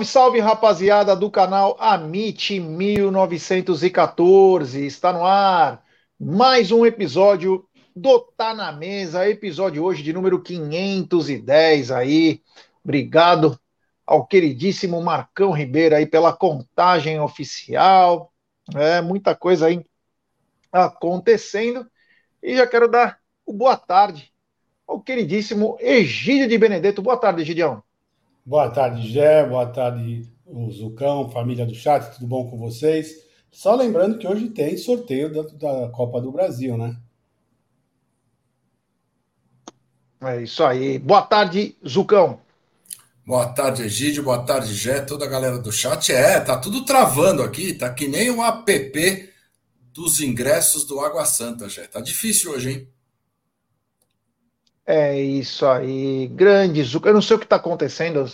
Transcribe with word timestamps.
Salve, 0.00 0.04
salve, 0.04 0.40
rapaziada 0.40 1.16
do 1.16 1.30
canal 1.30 1.76
Amit 1.78 2.58
1914. 2.60 4.84
Está 4.84 5.12
no 5.12 5.24
ar 5.24 5.84
mais 6.18 6.70
um 6.70 6.86
episódio 6.86 7.66
do 7.94 8.20
Tá 8.20 8.54
na 8.54 8.72
Mesa, 8.72 9.28
episódio 9.28 9.84
hoje 9.84 10.02
de 10.02 10.12
número 10.12 10.42
510 10.42 11.90
aí. 11.90 12.40
Obrigado 12.84 13.58
ao 14.06 14.26
queridíssimo 14.26 15.02
Marcão 15.02 15.52
Ribeiro 15.52 15.96
aí 15.96 16.06
pela 16.06 16.32
contagem 16.32 17.20
oficial. 17.20 18.32
É 18.74 19.00
muita 19.00 19.34
coisa 19.34 19.66
aí 19.66 19.84
acontecendo. 20.72 21.86
E 22.42 22.56
já 22.56 22.66
quero 22.66 22.88
dar 22.88 23.18
o 23.44 23.52
boa 23.52 23.76
tarde 23.76 24.32
ao 24.86 25.00
queridíssimo 25.00 25.76
Egídio 25.80 26.48
de 26.48 26.56
Benedetto. 26.56 27.02
Boa 27.02 27.16
tarde, 27.16 27.42
Egidião. 27.42 27.82
Boa 28.44 28.70
tarde, 28.70 29.08
Gé. 29.08 29.46
Boa 29.46 29.66
tarde, 29.66 30.22
o 30.46 30.70
Zucão, 30.70 31.30
família 31.30 31.66
do 31.66 31.74
chat. 31.74 32.14
Tudo 32.14 32.26
bom 32.26 32.50
com 32.50 32.58
vocês? 32.58 33.14
Só 33.50 33.74
lembrando 33.74 34.18
que 34.18 34.26
hoje 34.26 34.48
tem 34.50 34.76
sorteio 34.76 35.32
da, 35.32 35.42
da 35.42 35.88
Copa 35.90 36.20
do 36.20 36.32
Brasil, 36.32 36.76
né? 36.76 36.96
É 40.22 40.42
isso 40.42 40.62
aí. 40.62 40.98
Boa 40.98 41.22
tarde, 41.22 41.76
Zucão. 41.86 42.40
Boa 43.26 43.48
tarde, 43.48 43.82
Egídio. 43.82 44.22
Boa 44.22 44.44
tarde, 44.44 44.74
Gé. 44.74 45.00
Toda 45.00 45.24
a 45.24 45.28
galera 45.28 45.58
do 45.58 45.70
chat. 45.70 46.12
É, 46.12 46.40
tá 46.40 46.58
tudo 46.58 46.84
travando 46.84 47.42
aqui. 47.42 47.74
Tá 47.74 47.88
que 47.92 48.08
nem 48.08 48.30
um 48.30 48.44
app 48.44 49.32
dos 49.92 50.20
ingressos 50.20 50.84
do 50.84 51.00
Água 51.00 51.24
Santa, 51.24 51.68
Gé. 51.68 51.86
Tá 51.86 52.00
difícil 52.00 52.52
hoje, 52.52 52.70
hein? 52.70 52.88
É 54.86 55.18
isso 55.20 55.66
aí, 55.66 56.26
grande 56.28 56.82
Zucca. 56.82 57.08
Eu 57.10 57.14
não 57.14 57.22
sei 57.22 57.36
o 57.36 57.38
que 57.38 57.44
está 57.46 57.56
acontecendo. 57.56 58.24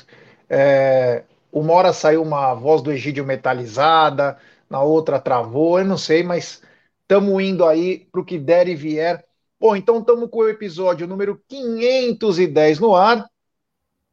É, 0.49 1.25
uma 1.53 1.73
hora 1.75 1.93
saiu 1.93 2.23
uma 2.23 2.55
voz 2.55 2.83
do 2.83 2.93
Egídio 2.93 3.25
metalizada, 3.25 4.39
na 4.71 4.83
outra 4.83 5.21
travou, 5.21 5.79
eu 5.79 5.85
não 5.85 5.99
sei, 5.99 6.23
mas 6.23 6.63
estamos 7.03 7.43
indo 7.43 7.65
aí 7.67 8.07
para 8.11 8.21
o 8.21 8.25
que 8.25 8.39
der 8.39 8.69
e 8.69 8.75
vier. 8.75 9.25
Bom, 9.61 9.77
então 9.77 9.99
estamos 10.01 10.31
com 10.31 10.39
o 10.39 10.49
episódio 10.49 11.07
número 11.07 11.43
510 11.49 12.79
no 12.79 12.95
ar. 12.95 13.29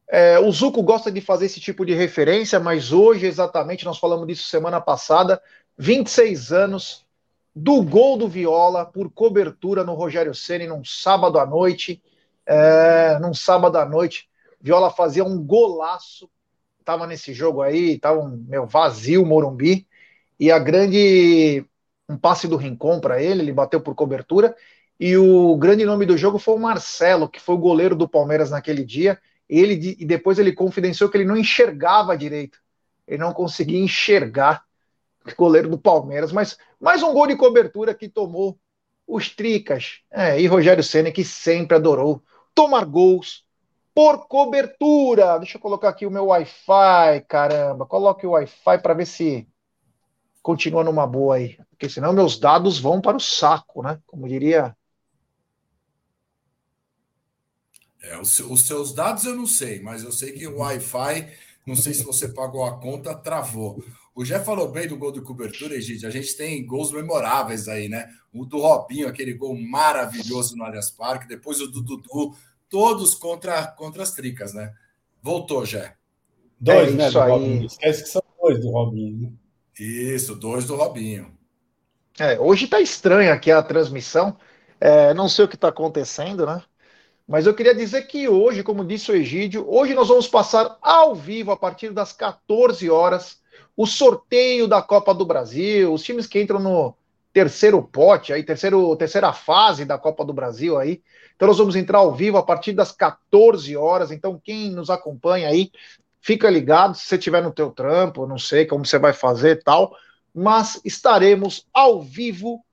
É, 0.08 0.38
o 0.38 0.50
Zuco 0.52 0.82
gosta 0.82 1.10
de 1.10 1.20
fazer 1.20 1.46
esse 1.46 1.60
tipo 1.60 1.84
de 1.84 1.94
referência, 1.94 2.60
mas 2.60 2.92
hoje, 2.92 3.26
exatamente, 3.26 3.84
nós 3.84 3.98
falamos 3.98 4.26
disso 4.26 4.48
semana 4.48 4.80
passada, 4.80 5.40
26 5.78 6.52
anos 6.52 7.04
do 7.54 7.82
gol 7.82 8.16
do 8.18 8.28
Viola 8.28 8.84
por 8.84 9.10
cobertura 9.10 9.82
no 9.84 9.94
Rogério 9.94 10.34
Ceni 10.34 10.66
num 10.66 10.84
sábado 10.84 11.38
à 11.38 11.46
noite 11.46 12.02
é, 12.46 13.18
num 13.18 13.34
sábado 13.34 13.76
à 13.76 13.86
noite. 13.86 14.28
Viola 14.60 14.90
fazia 14.90 15.24
um 15.24 15.42
golaço, 15.42 16.30
estava 16.80 17.06
nesse 17.06 17.32
jogo 17.32 17.62
aí, 17.62 17.92
estava 17.94 18.20
um 18.20 18.44
meu 18.48 18.66
vazio 18.66 19.24
Morumbi, 19.24 19.86
e 20.38 20.50
a 20.50 20.58
grande 20.58 21.64
um 22.08 22.16
passe 22.16 22.46
do 22.46 22.56
Rincon 22.56 23.00
para 23.00 23.22
ele, 23.22 23.42
ele 23.42 23.52
bateu 23.52 23.80
por 23.80 23.94
cobertura, 23.94 24.54
e 24.98 25.16
o 25.16 25.56
grande 25.56 25.84
nome 25.84 26.06
do 26.06 26.16
jogo 26.16 26.38
foi 26.38 26.54
o 26.54 26.58
Marcelo, 26.58 27.28
que 27.28 27.40
foi 27.40 27.54
o 27.54 27.58
goleiro 27.58 27.96
do 27.96 28.08
Palmeiras 28.08 28.50
naquele 28.50 28.84
dia. 28.84 29.18
Ele 29.48 29.96
e 29.98 30.04
depois 30.04 30.38
ele 30.38 30.52
confidenciou 30.52 31.10
que 31.10 31.16
ele 31.16 31.24
não 31.24 31.36
enxergava 31.36 32.16
direito, 32.16 32.58
ele 33.06 33.18
não 33.18 33.32
conseguia 33.32 33.78
enxergar 33.78 34.64
o 35.26 35.34
goleiro 35.36 35.68
do 35.68 35.78
Palmeiras, 35.78 36.32
mas 36.32 36.56
mais 36.80 37.02
um 37.02 37.12
gol 37.12 37.26
de 37.26 37.36
cobertura 37.36 37.94
que 37.94 38.08
tomou 38.08 38.58
os 39.06 39.28
Tricas, 39.28 40.00
é, 40.10 40.40
e 40.40 40.46
Rogério 40.46 40.82
Senna, 40.82 41.10
que 41.10 41.24
sempre 41.24 41.76
adorou 41.76 42.22
tomar 42.54 42.84
gols 42.84 43.44
por 43.94 44.26
cobertura. 44.26 45.38
Deixa 45.38 45.56
eu 45.56 45.60
colocar 45.60 45.88
aqui 45.88 46.06
o 46.06 46.10
meu 46.10 46.26
Wi-Fi, 46.26 47.24
caramba. 47.28 47.86
Coloque 47.86 48.26
o 48.26 48.30
Wi-Fi 48.30 48.78
para 48.78 48.94
ver 48.94 49.06
se 49.06 49.48
continua 50.42 50.84
numa 50.84 51.06
boa 51.06 51.36
aí. 51.36 51.58
Porque 51.70 51.88
senão 51.88 52.12
meus 52.12 52.38
dados 52.38 52.78
vão 52.78 53.00
para 53.00 53.16
o 53.16 53.20
saco, 53.20 53.82
né? 53.82 54.00
Como 54.06 54.28
diria. 54.28 54.76
É, 58.02 58.18
os, 58.18 58.38
os 58.40 58.62
seus 58.62 58.92
dados 58.92 59.24
eu 59.24 59.34
não 59.34 59.46
sei, 59.46 59.80
mas 59.80 60.04
eu 60.04 60.12
sei 60.12 60.32
que 60.32 60.46
o 60.46 60.58
Wi-Fi, 60.58 61.32
não 61.66 61.74
sei 61.74 61.94
se 61.94 62.04
você 62.04 62.28
pagou 62.28 62.64
a 62.64 62.78
conta, 62.78 63.14
travou. 63.14 63.82
O 64.14 64.24
Jé 64.24 64.38
falou 64.38 64.70
bem 64.70 64.86
do 64.86 64.96
gol 64.96 65.10
de 65.10 65.20
cobertura, 65.20 65.80
gente. 65.80 66.06
A 66.06 66.10
gente 66.10 66.36
tem 66.36 66.64
gols 66.64 66.92
memoráveis 66.92 67.66
aí, 67.66 67.88
né? 67.88 68.08
O 68.32 68.44
do 68.44 68.60
Robinho, 68.60 69.08
aquele 69.08 69.32
gol 69.32 69.56
maravilhoso 69.56 70.56
no 70.56 70.62
Allianz 70.62 70.88
Parque. 70.90 71.26
Depois 71.26 71.60
o 71.60 71.66
do 71.66 71.82
Dudu, 71.82 72.32
todos 72.68 73.16
contra, 73.16 73.66
contra 73.66 74.04
as 74.04 74.12
tricas, 74.12 74.54
né? 74.54 74.72
Voltou, 75.20 75.66
Jé. 75.66 75.96
Dois, 76.60 76.90
é 76.90 76.92
né? 76.92 77.10
Do 77.10 77.18
Robinho. 77.18 77.66
Esquece 77.66 78.02
que 78.04 78.08
são 78.08 78.22
dois 78.40 78.60
do 78.60 78.70
Robinho. 78.70 79.20
Né? 79.22 79.32
Isso, 79.80 80.36
dois 80.36 80.64
do 80.64 80.76
Robinho. 80.76 81.36
É, 82.16 82.38
hoje 82.38 82.68
tá 82.68 82.80
estranha 82.80 83.32
aqui 83.32 83.50
a 83.50 83.62
transmissão. 83.62 84.36
É, 84.80 85.12
não 85.12 85.28
sei 85.28 85.44
o 85.44 85.48
que 85.48 85.56
está 85.56 85.68
acontecendo, 85.68 86.46
né? 86.46 86.62
Mas 87.26 87.46
eu 87.46 87.54
queria 87.54 87.74
dizer 87.74 88.02
que 88.02 88.28
hoje, 88.28 88.62
como 88.62 88.84
disse 88.84 89.10
o 89.10 89.16
Egídio, 89.16 89.66
hoje 89.68 89.92
nós 89.92 90.06
vamos 90.06 90.28
passar 90.28 90.78
ao 90.80 91.16
vivo 91.16 91.50
a 91.50 91.56
partir 91.56 91.90
das 91.90 92.12
14 92.12 92.88
horas 92.88 93.42
o 93.76 93.86
sorteio 93.86 94.68
da 94.68 94.80
Copa 94.80 95.14
do 95.14 95.26
Brasil, 95.26 95.92
os 95.92 96.02
times 96.02 96.26
que 96.26 96.40
entram 96.40 96.60
no 96.60 96.94
terceiro 97.32 97.82
pote, 97.82 98.32
aí, 98.32 98.44
terceiro, 98.44 98.94
terceira 98.96 99.32
fase 99.32 99.84
da 99.84 99.98
Copa 99.98 100.24
do 100.24 100.32
Brasil 100.32 100.78
aí. 100.78 101.02
Então 101.34 101.48
nós 101.48 101.58
vamos 101.58 101.74
entrar 101.74 101.98
ao 101.98 102.14
vivo 102.14 102.38
a 102.38 102.42
partir 102.42 102.72
das 102.72 102.92
14 102.92 103.76
horas. 103.76 104.12
Então 104.12 104.40
quem 104.42 104.70
nos 104.70 104.88
acompanha 104.88 105.48
aí, 105.48 105.72
fica 106.20 106.48
ligado 106.48 106.96
se 106.96 107.04
você 107.04 107.16
estiver 107.16 107.42
no 107.42 107.52
teu 107.52 107.70
trampo, 107.70 108.26
não 108.26 108.38
sei 108.38 108.66
como 108.66 108.86
você 108.86 108.98
vai 108.98 109.12
fazer 109.12 109.62
tal, 109.64 109.96
mas 110.32 110.80
estaremos 110.84 111.66
ao 111.72 112.00
vivo 112.00 112.64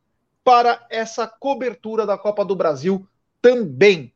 para 0.43 0.85
essa 0.89 1.27
cobertura 1.27 2.05
da 2.05 2.17
Copa 2.17 2.45
do 2.45 2.55
Brasil 2.55 3.05
também. 3.41 4.13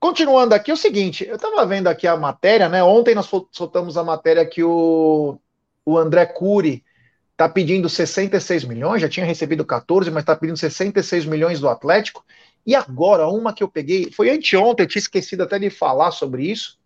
Continuando 0.00 0.54
aqui, 0.54 0.70
é 0.70 0.74
o 0.74 0.76
seguinte, 0.76 1.24
eu 1.24 1.36
estava 1.36 1.64
vendo 1.64 1.86
aqui 1.86 2.06
a 2.06 2.16
matéria, 2.16 2.68
né? 2.68 2.82
Ontem 2.82 3.14
nós 3.14 3.30
soltamos 3.52 3.96
a 3.96 4.02
matéria 4.02 4.44
que 4.44 4.64
o 4.64 5.38
o 5.84 5.98
André 5.98 6.26
Cury 6.26 6.84
está 7.32 7.48
pedindo 7.48 7.88
66 7.88 8.64
milhões, 8.64 9.02
já 9.02 9.08
tinha 9.08 9.26
recebido 9.26 9.64
14, 9.64 10.10
mas 10.10 10.22
está 10.22 10.36
pedindo 10.36 10.56
66 10.56 11.24
milhões 11.26 11.60
do 11.60 11.68
Atlético. 11.68 12.24
E 12.64 12.74
agora, 12.74 13.28
uma 13.28 13.52
que 13.52 13.62
eu 13.62 13.68
peguei, 13.68 14.10
foi 14.12 14.30
anteontem, 14.30 14.84
eu 14.84 14.88
tinha 14.88 15.00
esquecido 15.00 15.42
até 15.42 15.58
de 15.58 15.70
falar 15.70 16.12
sobre 16.12 16.44
isso. 16.44 16.78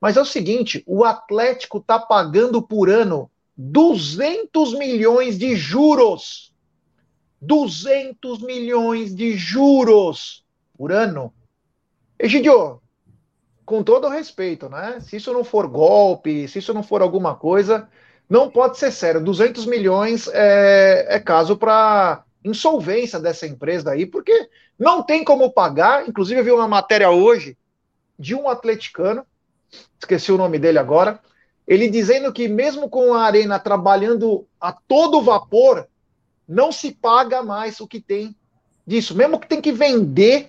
Mas 0.00 0.16
é 0.16 0.20
o 0.20 0.24
seguinte: 0.24 0.82
o 0.86 1.04
Atlético 1.04 1.78
está 1.78 1.98
pagando 1.98 2.62
por 2.62 2.88
ano 2.88 3.30
200 3.56 4.74
milhões 4.74 5.38
de 5.38 5.56
juros. 5.56 6.52
200 7.40 8.40
milhões 8.40 9.14
de 9.14 9.36
juros 9.36 10.44
por 10.76 10.92
ano. 10.92 11.34
Egidio, 12.16 12.80
com 13.64 13.82
todo 13.82 14.08
respeito, 14.08 14.68
né? 14.68 15.00
Se 15.00 15.16
isso 15.16 15.32
não 15.32 15.42
for 15.42 15.66
golpe, 15.66 16.46
se 16.46 16.60
isso 16.60 16.72
não 16.72 16.84
for 16.84 17.02
alguma 17.02 17.34
coisa, 17.34 17.88
não 18.32 18.48
pode 18.48 18.78
ser 18.78 18.90
sério. 18.90 19.20
200 19.20 19.66
milhões 19.66 20.26
é, 20.32 21.04
é 21.16 21.20
caso 21.20 21.54
para 21.54 22.24
insolvência 22.42 23.20
dessa 23.20 23.46
empresa 23.46 23.90
aí, 23.90 24.06
porque 24.06 24.48
não 24.78 25.02
tem 25.02 25.22
como 25.22 25.52
pagar. 25.52 26.08
Inclusive, 26.08 26.40
eu 26.40 26.44
vi 26.44 26.50
uma 26.50 26.66
matéria 26.66 27.10
hoje 27.10 27.58
de 28.18 28.34
um 28.34 28.48
atleticano, 28.48 29.26
esqueci 30.00 30.32
o 30.32 30.38
nome 30.38 30.58
dele 30.58 30.78
agora, 30.78 31.20
ele 31.68 31.90
dizendo 31.90 32.32
que 32.32 32.48
mesmo 32.48 32.88
com 32.88 33.12
a 33.12 33.22
Arena 33.22 33.58
trabalhando 33.58 34.46
a 34.58 34.72
todo 34.72 35.20
vapor, 35.20 35.86
não 36.48 36.72
se 36.72 36.90
paga 36.90 37.42
mais 37.42 37.80
o 37.80 37.86
que 37.86 38.00
tem 38.00 38.34
disso. 38.86 39.14
Mesmo 39.14 39.38
que 39.38 39.46
tem 39.46 39.60
que 39.60 39.72
vender, 39.72 40.48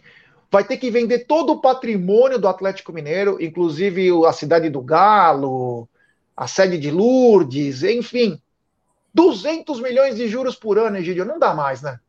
vai 0.50 0.63
ter 0.63 0.77
que 0.77 0.89
vender 0.89 1.25
todo 1.25 1.51
o 1.51 1.59
patrimônio 1.59 2.39
do 2.39 2.47
Atlético 2.47 2.94
Mineiro, 2.94 3.38
inclusive 3.41 4.09
a 4.25 4.31
cidade 4.31 4.69
do 4.69 4.80
Galo, 4.80 5.89
a 6.35 6.47
sede 6.47 6.77
de 6.77 6.91
Lourdes, 6.91 7.83
enfim. 7.83 8.39
200 9.13 9.80
milhões 9.80 10.15
de 10.15 10.27
juros 10.27 10.56
por 10.56 10.80
ano, 10.80 10.97
Egidio, 10.97 11.25
não 11.25 11.38
dá 11.38 11.53
mais, 11.53 11.81
né? 11.81 12.00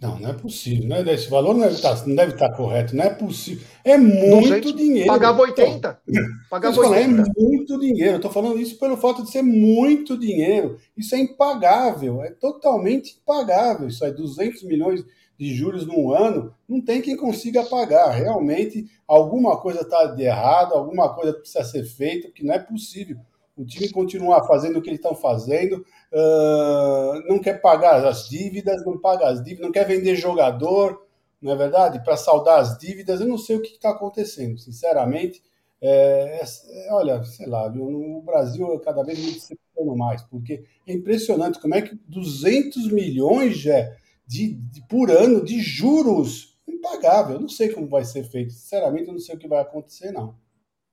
Não, 0.00 0.18
não 0.18 0.30
é 0.30 0.32
possível. 0.32 0.88
Né? 0.88 1.02
Esse 1.12 1.28
valor 1.28 1.52
não 1.52 1.60
deve, 1.60 1.74
estar, 1.74 1.94
tá, 1.94 2.06
não 2.06 2.16
deve 2.16 2.32
estar 2.32 2.50
correto. 2.56 2.96
Não 2.96 3.04
é 3.04 3.10
possível. 3.10 3.66
É 3.84 3.98
muito 3.98 4.48
200, 4.48 4.74
dinheiro. 4.74 5.08
Pagava 5.08 5.42
80. 5.42 6.00
Então, 6.08 6.22
pagava 6.48 6.80
80. 6.80 7.20
É 7.20 7.42
muito 7.42 7.78
dinheiro. 7.78 8.12
Eu 8.12 8.16
estou 8.16 8.30
falando 8.30 8.58
isso 8.58 8.78
pelo 8.78 8.96
fato 8.96 9.22
de 9.22 9.30
ser 9.30 9.42
muito 9.42 10.18
dinheiro. 10.18 10.78
Isso 10.96 11.14
é 11.14 11.18
impagável. 11.18 12.22
É 12.22 12.30
totalmente 12.30 13.18
impagável. 13.20 13.88
Isso 13.88 14.02
é 14.02 14.10
200 14.10 14.62
milhões 14.62 15.04
de 15.38 15.54
juros 15.54 15.86
num 15.86 16.10
ano. 16.14 16.54
Não 16.66 16.80
tem 16.80 17.02
quem 17.02 17.14
consiga 17.14 17.62
pagar. 17.64 18.08
Realmente, 18.08 18.86
alguma 19.06 19.58
coisa 19.58 19.82
está 19.82 20.06
de 20.06 20.22
errado, 20.22 20.72
alguma 20.72 21.14
coisa 21.14 21.34
precisa 21.34 21.62
ser 21.62 21.84
feita, 21.84 22.28
porque 22.28 22.42
não 22.42 22.54
é 22.54 22.58
possível 22.58 23.18
o 23.60 23.66
time 23.66 23.90
continuar 23.90 24.44
fazendo 24.46 24.78
o 24.78 24.82
que 24.82 24.88
eles 24.88 24.98
estão 24.98 25.14
fazendo, 25.14 25.84
uh, 26.12 27.28
não 27.28 27.38
quer 27.38 27.60
pagar 27.60 28.04
as 28.06 28.28
dívidas, 28.28 28.84
não 28.86 28.98
paga 28.98 29.28
as 29.28 29.42
dívidas, 29.42 29.66
não 29.66 29.72
quer 29.72 29.86
vender 29.86 30.16
jogador, 30.16 31.06
não 31.42 31.52
é 31.52 31.56
verdade? 31.56 32.02
Para 32.02 32.16
saldar 32.16 32.60
as 32.60 32.78
dívidas, 32.78 33.20
eu 33.20 33.26
não 33.26 33.36
sei 33.36 33.56
o 33.56 33.62
que 33.62 33.72
está 33.72 33.90
acontecendo, 33.90 34.58
sinceramente. 34.58 35.42
É, 35.82 36.42
é, 36.42 36.92
olha, 36.92 37.22
sei 37.24 37.46
lá, 37.46 37.68
no 37.68 38.22
Brasil 38.22 38.72
é 38.74 38.78
cada 38.78 39.02
vez 39.02 39.18
me 39.18 39.32
decepciono 39.32 39.96
mais, 39.96 40.22
porque 40.22 40.64
é 40.86 40.92
impressionante 40.92 41.60
como 41.60 41.74
é 41.74 41.82
que 41.82 41.98
200 42.08 42.90
milhões 42.90 43.58
já 43.58 43.94
de, 44.26 44.54
de, 44.54 44.86
por 44.86 45.10
ano 45.10 45.44
de 45.44 45.60
juros 45.60 46.58
impagável. 46.66 47.34
Eu 47.34 47.40
não 47.40 47.48
sei 47.48 47.68
como 47.70 47.86
vai 47.88 48.04
ser 48.04 48.24
feito. 48.24 48.52
Sinceramente, 48.52 49.08
eu 49.08 49.14
não 49.14 49.20
sei 49.20 49.34
o 49.34 49.38
que 49.38 49.48
vai 49.48 49.60
acontecer, 49.60 50.12
não. 50.12 50.34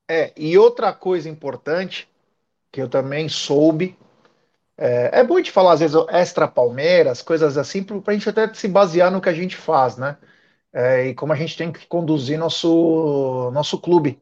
É, 0.09 0.31
e 0.37 0.57
outra 0.57 0.93
coisa 0.93 1.29
importante 1.29 2.07
que 2.71 2.81
eu 2.81 2.89
também 2.89 3.29
soube. 3.29 3.97
É, 4.77 5.19
é 5.19 5.23
bom 5.23 5.41
te 5.41 5.51
falar, 5.51 5.73
às 5.73 5.79
vezes, 5.79 5.95
extra 6.09 6.47
Palmeiras, 6.47 7.21
coisas 7.21 7.57
assim, 7.57 7.83
para 7.83 8.01
a 8.07 8.13
gente 8.13 8.29
até 8.29 8.53
se 8.53 8.67
basear 8.67 9.11
no 9.11 9.21
que 9.21 9.29
a 9.29 9.33
gente 9.33 9.55
faz, 9.55 9.97
né? 9.97 10.17
É, 10.73 11.07
e 11.07 11.15
como 11.15 11.33
a 11.33 11.35
gente 11.35 11.57
tem 11.57 11.71
que 11.71 11.87
conduzir 11.87 12.37
nosso, 12.37 13.49
nosso 13.51 13.79
clube. 13.79 14.21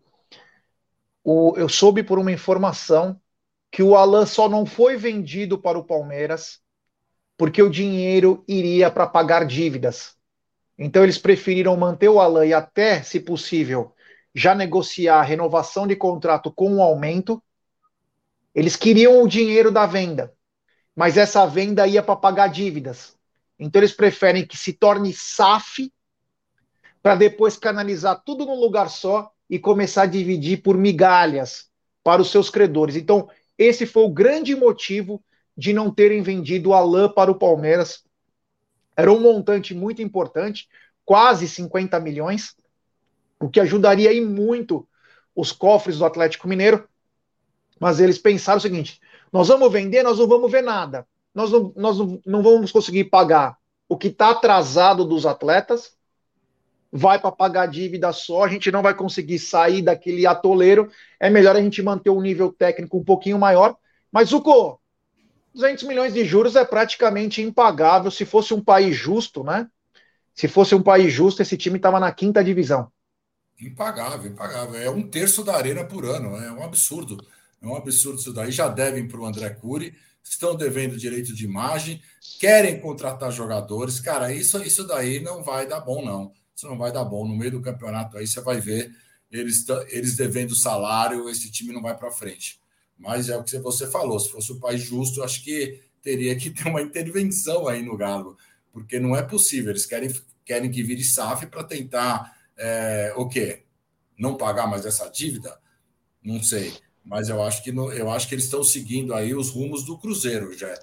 O, 1.24 1.56
eu 1.58 1.68
soube 1.68 2.04
por 2.04 2.20
uma 2.20 2.32
informação 2.32 3.20
que 3.72 3.84
o 3.84 3.96
Alan 3.96 4.26
só 4.26 4.48
não 4.48 4.66
foi 4.66 4.96
vendido 4.96 5.58
para 5.58 5.78
o 5.78 5.84
Palmeiras 5.84 6.62
porque 7.38 7.62
o 7.62 7.70
dinheiro 7.70 8.44
iria 8.48 8.90
para 8.90 9.08
pagar 9.08 9.46
dívidas. 9.46 10.16
Então 10.78 11.04
eles 11.04 11.18
preferiram 11.18 11.76
manter 11.76 12.10
o 12.10 12.20
Alan 12.20 12.46
e 12.46 12.54
até, 12.54 13.02
se 13.04 13.20
possível, 13.20 13.94
já 14.34 14.54
negociar 14.54 15.20
a 15.20 15.24
renovação 15.24 15.88
de 15.88 15.96
contrato 15.96 16.52
com 16.52 16.70
um 16.70 16.82
aumento 16.82 17.42
eles 18.56 18.78
queriam 18.78 19.22
o 19.22 19.28
dinheiro 19.28 19.70
da 19.70 19.86
venda, 19.86 20.34
mas 20.96 21.18
essa 21.18 21.46
venda 21.46 21.86
ia 21.86 22.02
para 22.02 22.16
pagar 22.16 22.48
dívidas. 22.48 23.16
Então 23.60 23.82
eles 23.82 23.92
preferem 23.92 24.48
que 24.48 24.58
se 24.58 24.72
torne 24.72 25.14
SAF 25.14 25.92
para 27.04 27.16
depois 27.16 27.58
canalizar 27.58 28.24
tudo 28.26 28.46
num 28.46 28.60
lugar 28.60 28.90
só 28.90 29.30
e 29.50 29.60
começar 29.60 30.04
a 30.04 30.08
dividir 30.08 30.64
por 30.64 30.78
migalhas 30.78 31.70
para 32.04 32.22
os 32.22 32.32
seus 32.32 32.50
credores. 32.50 32.96
Então, 32.96 33.30
esse 33.58 33.86
foi 33.86 34.04
o 34.04 34.10
grande 34.10 34.56
motivo 34.56 35.24
de 35.56 35.72
não 35.72 35.92
terem 35.92 36.22
vendido 36.22 36.70
o 36.70 36.74
Alain 36.74 37.10
para 37.14 37.32
o 37.32 37.38
Palmeiras. 37.38 38.04
Era 38.98 39.12
um 39.12 39.20
montante 39.20 39.74
muito 39.74 40.02
importante, 40.02 40.68
quase 41.04 41.48
50 41.48 42.00
milhões, 42.00 42.56
o 43.40 43.50
que 43.50 43.60
ajudaria 43.60 44.10
aí 44.10 44.22
muito 44.22 44.88
os 45.36 45.52
cofres 45.52 46.00
do 46.00 46.06
Atlético 46.06 46.48
Mineiro. 46.48 46.88
Mas 47.80 48.00
eles 48.00 48.18
pensaram 48.18 48.58
o 48.58 48.62
seguinte: 48.62 49.00
nós 49.32 49.48
vamos 49.48 49.72
vender, 49.72 50.04
nós 50.04 50.20
não 50.20 50.28
vamos 50.28 50.52
ver 50.52 50.64
nada. 50.64 51.08
Nós 51.34 51.52
não, 51.52 51.74
nós 51.76 51.98
não, 52.26 52.42
vamos 52.42 52.72
conseguir 52.72 53.06
pagar 53.06 53.58
o 53.90 53.98
que 53.98 54.08
está 54.08 54.30
atrasado 54.30 55.04
dos 55.04 55.26
atletas, 55.26 55.94
vai 56.92 57.20
para 57.20 57.32
pagar 57.32 57.64
a 57.64 57.68
dívida 57.68 58.12
só, 58.14 58.46
a 58.46 58.48
gente 58.48 58.72
não 58.72 58.82
vai 58.82 58.94
conseguir 58.94 59.38
sair 59.38 59.82
daquele 59.82 60.26
atoleiro. 60.26 60.90
É 61.20 61.30
melhor 61.30 61.56
a 61.56 61.62
gente 61.62 61.82
manter 61.82 62.10
o 62.10 62.18
um 62.18 62.22
nível 62.22 62.54
técnico 62.54 62.98
um 62.98 63.04
pouquinho 63.04 63.38
maior. 63.38 63.76
Mas, 64.10 64.30
Zuko, 64.30 64.80
200 65.54 65.84
milhões 65.84 66.14
de 66.14 66.24
juros 66.24 66.56
é 66.56 66.64
praticamente 66.64 67.42
impagável 67.42 68.10
se 68.10 68.24
fosse 68.24 68.54
um 68.54 68.62
país 68.62 68.96
justo, 68.96 69.44
né? 69.44 69.68
Se 70.34 70.48
fosse 70.48 70.74
um 70.76 70.82
país 70.82 71.12
justo, 71.14 71.42
esse 71.42 71.58
time 71.58 71.78
estava 71.78 72.00
na 72.00 72.12
quinta 72.12 72.44
divisão. 72.44 72.90
Impagável, 73.60 74.30
impagável. 74.30 74.80
É 74.80 74.90
um 74.90 75.02
terço 75.02 75.44
da 75.44 75.56
arena 75.56 75.84
por 75.86 76.04
ano, 76.06 76.36
é 76.36 76.52
um 76.52 76.64
absurdo. 76.64 77.26
É 77.66 77.68
um 77.68 77.76
absurdo 77.76 78.20
isso 78.20 78.32
daí. 78.32 78.52
Já 78.52 78.68
devem 78.68 79.08
para 79.08 79.20
o 79.20 79.26
André 79.26 79.50
Cury, 79.50 79.96
estão 80.24 80.56
devendo 80.56 80.98
direito 80.98 81.34
de 81.34 81.46
imagem, 81.46 82.00
querem 82.40 82.80
contratar 82.80 83.32
jogadores. 83.32 84.00
Cara, 84.00 84.32
isso, 84.32 84.62
isso 84.62 84.86
daí 84.86 85.20
não 85.20 85.42
vai 85.42 85.68
dar 85.68 85.80
bom, 85.80 86.06
não. 86.06 86.32
Isso 86.56 86.68
não 86.68 86.78
vai 86.78 86.92
dar 86.92 87.04
bom. 87.04 87.28
No 87.28 87.36
meio 87.36 87.52
do 87.52 87.62
campeonato 87.62 88.18
aí 88.18 88.28
você 88.28 88.40
vai 88.40 88.62
ver 88.62 88.96
eles, 89.32 89.66
eles 89.90 90.16
devendo 90.16 90.56
salário, 90.56 91.28
esse 91.28 91.52
time 91.52 91.74
não 91.74 91.82
vai 91.82 91.98
para 91.98 92.12
frente. 92.12 92.60
Mas 92.98 93.30
é 93.30 93.36
o 93.36 93.44
que 93.44 93.58
você 93.58 93.88
falou, 93.88 94.20
se 94.20 94.30
fosse 94.30 94.52
o 94.52 94.60
país 94.60 94.82
justo, 94.82 95.24
acho 95.24 95.44
que 95.44 95.82
teria 96.04 96.36
que 96.36 96.52
ter 96.52 96.68
uma 96.68 96.84
intervenção 96.84 97.68
aí 97.68 97.82
no 97.82 97.98
Galo, 97.98 98.38
porque 98.72 99.00
não 99.00 99.16
é 99.16 99.24
possível. 99.24 99.72
Eles 99.72 99.88
querem, 99.88 100.14
querem 100.46 100.70
que 100.70 100.84
vire 100.84 101.04
SAF 101.04 101.48
para 101.48 101.64
tentar 101.64 102.38
é, 102.56 103.12
o 103.18 103.28
quê? 103.28 103.64
Não 104.18 104.38
pagar 104.38 104.68
mais 104.68 104.86
essa 104.86 105.10
dívida? 105.10 105.60
Não 106.24 106.42
sei 106.42 106.85
mas 107.06 107.30
eu 107.30 107.42
acho 107.44 107.64
que 107.64 107.70
eu 107.72 108.12
acho 108.12 108.28
que 108.28 108.36
eles 108.36 108.46
estão 108.46 108.64
seguindo 108.64 109.14
aí 109.14 109.34
os 109.36 109.50
rumos 109.50 109.84
do 109.86 109.98
Cruzeiro 109.98 110.58
já, 110.58 110.74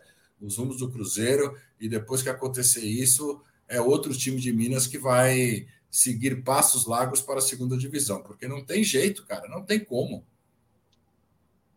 os 0.40 0.56
rumos 0.56 0.78
do 0.78 0.90
Cruzeiro 0.90 1.56
e 1.80 1.88
depois 1.88 2.22
que 2.22 2.28
acontecer 2.30 2.84
isso 2.84 3.42
é 3.68 3.80
outro 3.80 4.16
time 4.16 4.40
de 4.40 4.52
Minas 4.52 4.86
que 4.86 4.98
vai 4.98 5.66
seguir 5.90 6.42
passos 6.42 6.86
largos 6.86 7.20
para 7.20 7.38
a 7.38 7.42
segunda 7.42 7.76
divisão, 7.76 8.22
porque 8.22 8.48
não 8.48 8.64
tem 8.64 8.82
jeito, 8.84 9.24
cara, 9.26 9.48
não 9.48 9.62
tem 9.64 9.80
como. 9.84 10.24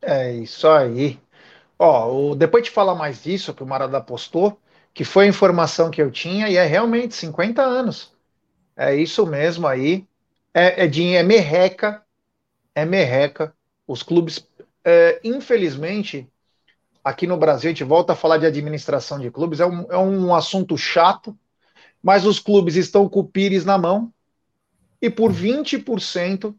É 0.01 0.31
isso 0.33 0.67
aí. 0.67 1.19
Ó, 1.79 2.31
o, 2.31 2.35
depois 2.35 2.63
de 2.65 2.71
falar 2.71 2.95
mais 2.95 3.23
disso, 3.23 3.53
que 3.53 3.63
o 3.63 3.67
Marada 3.67 4.01
postou, 4.01 4.61
que 4.93 5.03
foi 5.05 5.25
a 5.25 5.29
informação 5.29 5.91
que 5.91 6.01
eu 6.01 6.11
tinha, 6.11 6.49
e 6.49 6.57
é 6.57 6.65
realmente 6.65 7.15
50 7.15 7.61
anos. 7.63 8.13
É 8.77 8.95
isso 8.95 9.25
mesmo 9.27 9.67
aí. 9.67 10.07
É, 10.53 10.85
é, 10.85 10.87
de, 10.87 11.15
é 11.15 11.23
merreca, 11.23 12.05
é 12.75 12.85
merreca 12.85 13.54
os 13.87 14.01
clubes, 14.01 14.47
é, 14.83 15.19
infelizmente, 15.23 16.27
aqui 17.03 17.27
no 17.27 17.37
Brasil, 17.37 17.69
a 17.69 17.73
gente 17.73 17.83
volta 17.83 18.13
a 18.13 18.15
falar 18.15 18.37
de 18.37 18.45
administração 18.45 19.19
de 19.19 19.29
clubes, 19.29 19.59
é 19.59 19.65
um, 19.65 19.91
é 19.91 19.97
um 19.97 20.33
assunto 20.33 20.77
chato, 20.77 21.37
mas 22.01 22.25
os 22.25 22.39
clubes 22.39 22.75
estão 22.75 23.07
com 23.07 23.19
o 23.19 23.27
Pires 23.27 23.65
na 23.65 23.77
mão, 23.77 24.11
e 25.01 25.09
por 25.09 25.31
20% 25.31 26.55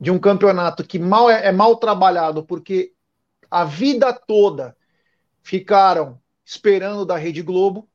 de 0.00 0.10
um 0.10 0.18
campeonato 0.18 0.84
que 0.84 0.98
mal 0.98 1.30
é, 1.30 1.46
é 1.46 1.52
mal 1.52 1.76
trabalhado, 1.76 2.44
porque 2.44 2.92
a 3.50 3.64
vida 3.64 4.12
toda 4.12 4.76
ficaram 5.42 6.20
esperando 6.44 7.04
da 7.04 7.16
Rede 7.16 7.42
Globo, 7.42 7.88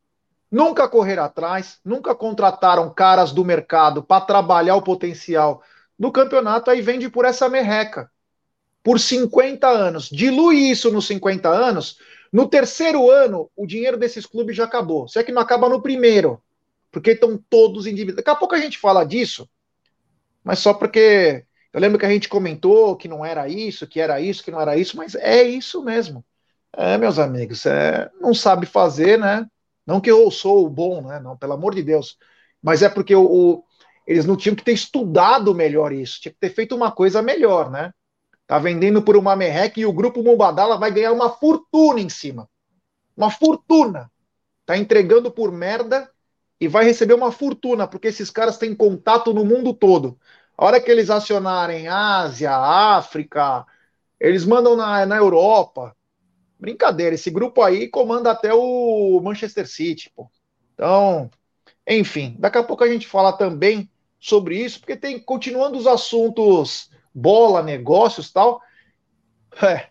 nunca 0.49 0.89
correram 0.89 1.23
atrás, 1.23 1.79
nunca 1.85 2.13
contrataram 2.13 2.93
caras 2.93 3.31
do 3.31 3.45
mercado 3.45 4.03
para 4.03 4.25
trabalhar 4.25 4.75
o 4.75 4.81
potencial 4.81 5.63
do 5.97 6.11
campeonato, 6.11 6.69
aí 6.69 6.81
vende 6.81 7.09
por 7.09 7.23
essa 7.23 7.47
merreca 7.47 8.11
por 8.83 8.99
50 8.99 9.67
anos. 9.67 10.09
Dilui 10.09 10.69
isso 10.69 10.91
nos 10.91 11.05
50 11.07 11.49
anos. 11.49 11.97
No 12.31 12.47
terceiro 12.47 13.09
ano, 13.11 13.49
o 13.55 13.67
dinheiro 13.67 13.97
desses 13.97 14.25
clubes 14.25 14.55
já 14.55 14.63
acabou. 14.63 15.07
Se 15.07 15.19
é 15.19 15.23
que 15.23 15.31
não 15.31 15.41
acaba 15.41 15.67
no 15.67 15.81
primeiro, 15.81 16.41
porque 16.91 17.11
estão 17.11 17.37
todos 17.49 17.85
endividados. 17.85 18.17
Daqui 18.17 18.29
a 18.29 18.35
pouco 18.35 18.55
a 18.55 18.59
gente 18.59 18.77
fala 18.77 19.03
disso, 19.03 19.49
mas 20.43 20.59
só 20.59 20.73
porque 20.73 21.45
eu 21.73 21.79
lembro 21.79 21.99
que 21.99 22.05
a 22.05 22.09
gente 22.09 22.29
comentou 22.29 22.95
que 22.95 23.07
não 23.07 23.23
era 23.23 23.47
isso, 23.47 23.87
que 23.87 23.99
era 23.99 24.19
isso, 24.19 24.43
que 24.43 24.51
não 24.51 24.59
era 24.59 24.77
isso, 24.77 24.97
mas 24.97 25.15
é 25.15 25.43
isso 25.43 25.83
mesmo. 25.83 26.23
É, 26.73 26.97
meus 26.97 27.19
amigos, 27.19 27.65
é, 27.65 28.09
não 28.19 28.33
sabe 28.33 28.65
fazer, 28.65 29.17
né? 29.19 29.45
Não 29.85 29.99
que 29.99 30.09
eu 30.09 30.29
sou 30.31 30.65
o 30.65 30.69
bom, 30.69 31.01
né? 31.01 31.19
Não, 31.19 31.37
pelo 31.37 31.53
amor 31.53 31.75
de 31.75 31.83
Deus. 31.83 32.17
Mas 32.61 32.81
é 32.81 32.89
porque 32.89 33.15
o, 33.15 33.25
o, 33.25 33.63
eles 34.05 34.25
não 34.25 34.37
tinham 34.37 34.55
que 34.55 34.63
ter 34.63 34.73
estudado 34.73 35.53
melhor 35.53 35.91
isso, 35.91 36.21
tinha 36.21 36.31
que 36.31 36.39
ter 36.39 36.49
feito 36.49 36.75
uma 36.75 36.91
coisa 36.91 37.21
melhor, 37.21 37.69
né? 37.69 37.91
Tá 38.51 38.59
vendendo 38.59 39.01
por 39.01 39.15
uma 39.15 39.33
merreca 39.33 39.79
e 39.79 39.85
o 39.85 39.93
grupo 39.93 40.21
Mubadala 40.21 40.77
vai 40.77 40.91
ganhar 40.91 41.13
uma 41.13 41.29
fortuna 41.29 42.01
em 42.01 42.09
cima. 42.09 42.49
Uma 43.15 43.31
fortuna. 43.31 44.11
Tá 44.65 44.75
entregando 44.77 45.31
por 45.31 45.53
merda 45.53 46.11
e 46.59 46.67
vai 46.67 46.83
receber 46.83 47.13
uma 47.13 47.31
fortuna, 47.31 47.87
porque 47.87 48.09
esses 48.09 48.29
caras 48.29 48.57
têm 48.57 48.75
contato 48.75 49.33
no 49.33 49.45
mundo 49.45 49.73
todo. 49.73 50.19
A 50.57 50.65
hora 50.65 50.81
que 50.81 50.91
eles 50.91 51.09
acionarem 51.09 51.87
Ásia, 51.87 52.51
África, 52.53 53.65
eles 54.19 54.43
mandam 54.43 54.75
na, 54.75 55.05
na 55.05 55.15
Europa. 55.15 55.95
Brincadeira, 56.59 57.15
esse 57.15 57.31
grupo 57.31 57.61
aí 57.61 57.87
comanda 57.87 58.31
até 58.31 58.53
o 58.53 59.21
Manchester 59.23 59.65
City, 59.65 60.11
pô. 60.13 60.29
Então, 60.73 61.31
enfim, 61.87 62.35
daqui 62.37 62.57
a 62.57 62.63
pouco 62.63 62.83
a 62.83 62.89
gente 62.89 63.07
fala 63.07 63.31
também 63.31 63.89
sobre 64.19 64.57
isso, 64.57 64.81
porque 64.81 64.97
tem 64.97 65.17
continuando 65.17 65.77
os 65.77 65.87
assuntos 65.87 66.91
bola, 67.13 67.61
negócios 67.61 68.31
tal. 68.31 68.61
É, 69.61 69.87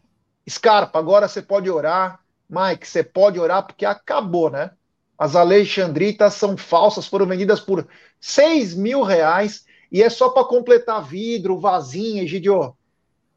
Scarpa, 0.49 0.99
agora 0.99 1.29
você 1.29 1.43
pode 1.43 1.71
orar. 1.71 2.21
Mike, 2.49 2.87
você 2.87 3.05
pode 3.05 3.39
orar 3.39 3.67
porque 3.67 3.85
acabou, 3.85 4.51
né? 4.51 4.71
As 5.17 5.37
Alexandritas 5.37 6.35
são 6.35 6.57
falsas, 6.57 7.07
foram 7.07 7.27
vendidas 7.27 7.61
por 7.61 7.87
6 8.19 8.75
mil 8.75 9.03
reais 9.03 9.65
e 9.93 10.03
é 10.03 10.09
só 10.09 10.31
para 10.31 10.45
completar 10.45 11.07
vidro, 11.07 11.61
vasinha, 11.61 12.27
Gidio. 12.27 12.75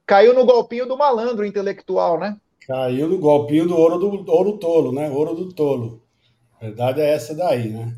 Caiu 0.06 0.34
no 0.34 0.46
golpinho 0.46 0.88
do 0.88 0.98
malandro 0.98 1.46
intelectual, 1.46 2.20
né? 2.20 2.38
Caiu 2.68 3.08
no 3.10 3.18
golpinho 3.20 3.68
do 3.68 3.76
ouro 3.76 3.98
do 3.98 4.32
ouro 4.32 4.58
tolo, 4.58 4.92
né? 4.92 5.10
Ouro 5.10 5.36
do 5.36 5.52
tolo. 5.52 6.02
A 6.60 6.66
verdade 6.66 7.02
é 7.02 7.14
essa 7.14 7.36
daí, 7.36 7.70
né? 7.70 7.94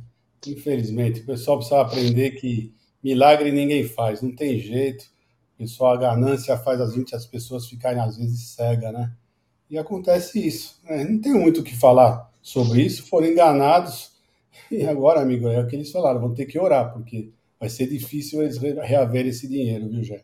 Infelizmente, 0.48 1.22
o 1.22 1.25
pessoal 1.25 1.58
precisa 1.58 1.82
aprender 1.82 2.32
que 2.32 2.74
milagre 3.04 3.51
ninguém 3.51 3.84
faz, 3.84 4.22
não 4.22 4.36
tem 4.36 4.60
jeito. 4.60 5.06
Pessoal, 5.57 5.93
a 5.93 5.97
ganância 5.97 6.57
faz 6.57 6.81
a 6.81 6.88
gente, 6.88 7.15
as 7.15 7.25
pessoas 7.25 7.67
ficarem 7.67 8.01
às 8.01 8.17
vezes 8.17 8.50
cegas, 8.50 8.91
né? 8.93 9.12
E 9.69 9.77
acontece 9.77 10.45
isso. 10.45 10.79
Né? 10.83 11.03
Não 11.03 11.19
tem 11.19 11.33
muito 11.33 11.62
o 11.62 11.63
que 11.63 11.75
falar 11.75 12.31
sobre 12.41 12.81
isso. 12.81 13.07
Foram 13.07 13.27
enganados. 13.27 14.12
E 14.69 14.85
agora, 14.85 15.21
amigo, 15.21 15.47
é 15.47 15.59
o 15.59 15.67
que 15.67 15.75
eles 15.75 15.91
falaram. 15.91 16.19
Vão 16.19 16.33
ter 16.33 16.45
que 16.45 16.59
orar, 16.59 16.93
porque 16.93 17.31
vai 17.59 17.69
ser 17.69 17.88
difícil 17.88 18.43
eles 18.43 18.57
reaverem 18.57 19.29
esse 19.29 19.47
dinheiro, 19.47 19.89
viu, 19.89 20.03
Jé? 20.03 20.24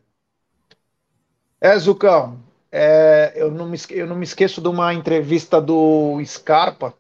É, 1.59 1.77
Zucão, 1.77 2.39
é, 2.71 3.33
eu, 3.35 3.51
não 3.51 3.67
me, 3.67 3.77
eu 3.89 4.07
não 4.07 4.15
me 4.15 4.23
esqueço 4.23 4.61
de 4.61 4.67
uma 4.67 4.93
entrevista 4.93 5.61
do 5.61 6.19
Scarpa. 6.25 6.93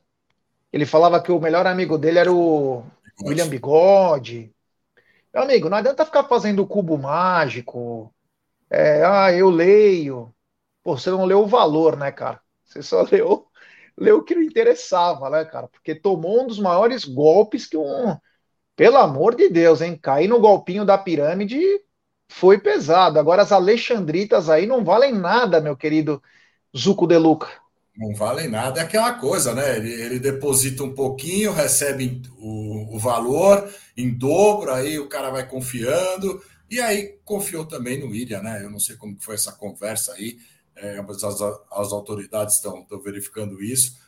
Ele 0.71 0.85
falava 0.85 1.21
que 1.21 1.31
o 1.31 1.39
melhor 1.39 1.67
amigo 1.67 1.97
dele 1.97 2.19
era 2.19 2.31
o. 2.31 2.83
William 3.23 3.47
Bigode. 3.47 4.51
Meu 5.33 5.43
amigo, 5.43 5.69
não 5.69 5.77
adianta 5.77 6.05
ficar 6.05 6.23
fazendo 6.25 6.65
cubo 6.65 6.97
mágico. 6.97 8.13
É, 8.71 9.03
ah, 9.03 9.33
eu 9.33 9.49
leio. 9.49 10.33
Pô, 10.83 10.97
você 10.97 11.11
não 11.11 11.25
leu 11.25 11.41
o 11.41 11.47
valor, 11.47 11.97
né, 11.97 12.11
cara? 12.11 12.39
Você 12.63 12.81
só 12.81 13.03
leu, 13.11 13.47
leu 13.97 14.19
o 14.19 14.23
que 14.23 14.33
não 14.33 14.41
interessava, 14.41 15.29
né, 15.29 15.43
cara? 15.45 15.67
Porque 15.67 15.93
tomou 15.93 16.43
um 16.43 16.47
dos 16.47 16.59
maiores 16.59 17.03
golpes 17.03 17.67
que 17.67 17.77
um. 17.77 18.17
Pelo 18.75 18.97
amor 18.97 19.35
de 19.35 19.49
Deus, 19.49 19.81
hein? 19.81 19.97
Cair 20.01 20.27
no 20.29 20.39
golpinho 20.39 20.85
da 20.85 20.97
pirâmide 20.97 21.59
foi 22.29 22.57
pesado. 22.59 23.19
Agora 23.19 23.41
as 23.41 23.51
Alexandritas 23.51 24.49
aí 24.49 24.65
não 24.65 24.83
valem 24.85 25.13
nada, 25.13 25.59
meu 25.59 25.75
querido 25.75 26.23
Zuco 26.75 27.05
de 27.05 27.17
Luca. 27.17 27.49
Não 27.95 28.15
valem 28.15 28.47
nada, 28.47 28.79
é 28.79 28.83
aquela 28.83 29.13
coisa, 29.15 29.53
né? 29.53 29.75
Ele, 29.75 29.91
ele 29.91 30.19
deposita 30.19 30.81
um 30.81 30.95
pouquinho, 30.95 31.51
recebe 31.51 32.21
o, 32.37 32.95
o, 32.95 32.97
valor 32.97 33.69
em 33.97 34.09
dobro, 34.17 34.71
aí 34.71 34.97
o 34.97 35.09
cara 35.09 35.29
vai 35.29 35.45
confiando, 35.45 36.41
e 36.71 36.79
aí 36.79 37.19
confiou 37.25 37.65
também 37.65 37.99
no 37.99 38.07
William, 38.07 38.41
né? 38.41 38.63
Eu 38.63 38.71
não 38.71 38.79
sei 38.79 38.95
como 38.95 39.19
foi 39.19 39.35
essa 39.35 39.51
conversa 39.51 40.13
aí, 40.13 40.39
é, 40.75 40.99
as, 40.99 41.23
as 41.23 41.91
autoridades 41.91 42.55
estão 42.55 42.87
verificando 43.03 43.61
isso. 43.61 43.99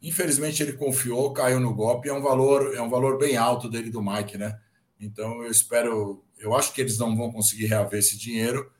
Infelizmente 0.00 0.62
ele 0.62 0.74
confiou, 0.74 1.32
caiu 1.32 1.58
no 1.58 1.74
golpe, 1.74 2.08
é 2.08 2.12
um 2.14 2.22
valor, 2.22 2.74
é 2.74 2.80
um 2.80 2.88
valor 2.88 3.18
bem 3.18 3.36
alto 3.36 3.68
dele 3.68 3.90
do 3.90 4.00
Mike, 4.00 4.38
né? 4.38 4.58
Então 4.98 5.42
eu 5.42 5.50
espero 5.50 6.24
eu 6.38 6.54
acho 6.54 6.72
que 6.72 6.80
eles 6.80 6.96
não 6.98 7.16
vão 7.16 7.32
conseguir 7.32 7.66
reaver 7.66 7.98
esse 7.98 8.16
dinheiro, 8.16 8.72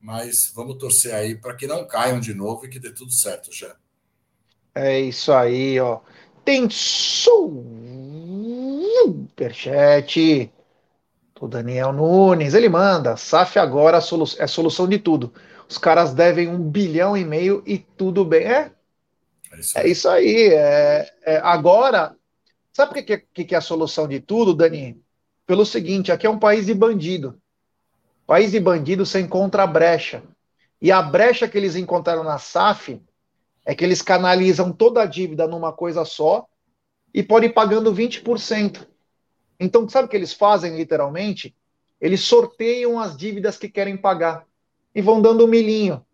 mas 0.00 0.52
vamos 0.54 0.78
torcer 0.78 1.12
aí 1.14 1.34
para 1.34 1.56
que 1.56 1.66
não 1.66 1.86
caiam 1.86 2.20
de 2.20 2.32
novo 2.32 2.64
e 2.64 2.68
que 2.68 2.78
dê 2.78 2.92
tudo 2.92 3.10
certo 3.12 3.52
já. 3.52 3.74
É 4.74 5.00
isso 5.00 5.32
aí, 5.32 5.80
ó. 5.80 6.00
Tem 6.44 6.68
superchat 6.70 7.38
do 11.40 11.48
Daniel 11.48 11.92
Nunes. 11.92 12.54
Ele 12.54 12.68
manda: 12.68 13.16
SAF 13.16 13.58
agora 13.58 13.98
é 14.38 14.46
solução 14.46 14.88
de 14.88 14.98
tudo. 14.98 15.32
Os 15.68 15.78
caras 15.78 16.14
devem 16.14 16.48
um 16.48 16.58
bilhão 16.58 17.16
e 17.16 17.24
meio 17.24 17.62
e 17.66 17.78
tudo 17.78 18.24
bem. 18.24 18.44
É, 18.44 18.70
é 19.52 19.58
isso 19.58 19.78
aí. 19.78 19.84
É 19.84 19.88
isso 19.88 20.08
aí. 20.08 20.48
É, 20.52 21.12
é, 21.24 21.36
agora, 21.38 22.16
sabe 22.72 22.92
o 22.92 23.04
que, 23.04 23.18
que, 23.18 23.44
que 23.44 23.54
é 23.54 23.58
a 23.58 23.62
solução 23.62 24.08
de 24.08 24.20
tudo, 24.20 24.54
Dani? 24.54 25.00
pelo 25.48 25.64
seguinte: 25.64 26.12
aqui 26.12 26.26
é 26.26 26.30
um 26.30 26.38
país 26.38 26.66
de 26.66 26.74
bandido. 26.74 27.40
País 28.26 28.52
de 28.52 28.60
bandido 28.60 29.06
você 29.06 29.18
encontra 29.18 29.62
a 29.62 29.66
brecha. 29.66 30.22
E 30.80 30.92
a 30.92 31.02
brecha 31.02 31.48
que 31.48 31.56
eles 31.56 31.74
encontraram 31.74 32.22
na 32.22 32.38
SAF 32.38 33.00
é 33.64 33.74
que 33.74 33.82
eles 33.82 34.02
canalizam 34.02 34.70
toda 34.70 35.02
a 35.02 35.06
dívida 35.06 35.48
numa 35.48 35.72
coisa 35.72 36.04
só 36.04 36.46
e 37.12 37.22
podem 37.22 37.48
ir 37.48 37.52
pagando 37.54 37.92
20%. 37.92 38.86
Então, 39.58 39.88
sabe 39.88 40.06
o 40.06 40.10
que 40.10 40.16
eles 40.16 40.32
fazem 40.32 40.76
literalmente? 40.76 41.54
Eles 42.00 42.20
sorteiam 42.20 42.98
as 42.98 43.16
dívidas 43.16 43.56
que 43.56 43.68
querem 43.68 43.96
pagar 43.96 44.46
e 44.94 45.02
vão 45.02 45.20
dando 45.20 45.44
um 45.44 45.48
milhinho. 45.48 46.04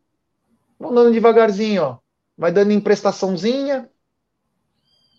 Vão 0.79 0.95
dando 0.95 1.13
devagarzinho, 1.13 1.83
ó. 1.83 1.99
Vai 2.37 2.51
dando 2.51 2.73
emprestaçãozinha. 2.73 3.91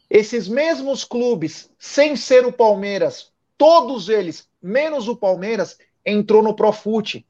Esses 0.09 0.47
mesmos 0.47 1.03
clubes, 1.03 1.71
sem 1.77 2.15
ser 2.15 2.45
o 2.45 2.51
Palmeiras, 2.51 3.31
Todos 3.57 4.09
eles, 4.09 4.47
menos 4.61 5.07
o 5.07 5.15
Palmeiras, 5.15 5.77
entrou 6.05 6.43
no 6.43 6.55
Profute, 6.55 7.25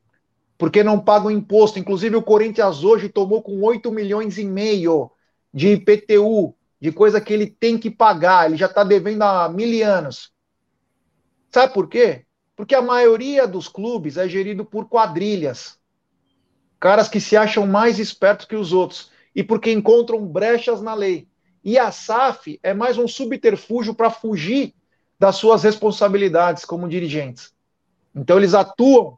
porque 0.58 0.84
não 0.84 1.00
pagam 1.00 1.30
imposto. 1.30 1.78
Inclusive 1.78 2.16
o 2.16 2.24
Corinthians 2.24 2.84
hoje 2.84 3.10
tomou 3.10 3.42
com 3.42 3.62
8 3.62 3.92
milhões 3.92 4.38
e 4.38 4.44
meio 4.44 5.12
de 5.54 5.74
IPTU, 5.74 6.56
de 6.82 6.92
coisa 6.92 7.22
que 7.22 7.34
ele 7.34 7.48
tem 7.48 7.78
que 7.78 7.90
pagar, 7.90 8.48
ele 8.48 8.58
já 8.58 8.66
está 8.66 8.84
devendo 8.84 9.22
há 9.22 9.48
mil 9.48 9.88
anos. 9.88 10.32
Sabe 11.56 11.74
por 11.74 11.88
quê? 11.88 12.26
Porque 12.54 12.76
a 12.76 12.82
maioria 12.82 13.48
dos 13.48 13.70
clubes 13.70 14.18
é 14.18 14.28
gerido 14.28 14.66
por 14.66 14.90
quadrilhas. 14.90 15.80
Caras 16.78 17.08
que 17.08 17.22
se 17.22 17.38
acham 17.38 17.66
mais 17.66 17.98
espertos 17.98 18.46
que 18.46 18.58
os 18.58 18.74
outros. 18.74 19.10
E 19.34 19.42
porque 19.42 19.72
encontram 19.72 20.28
brechas 20.28 20.82
na 20.82 20.94
lei. 20.94 21.30
E 21.64 21.80
a 21.80 21.94
SAF 21.94 22.60
é 22.62 22.74
mais 22.74 22.98
um 22.98 23.08
subterfúgio 23.08 23.96
para 23.96 24.10
fugir 24.10 24.76
das 25.18 25.38
suas 25.38 25.64
responsabilidades 25.64 26.66
como 26.66 26.90
dirigentes. 26.90 27.54
Então 28.14 28.36
eles 28.36 28.54
atuam 28.54 29.18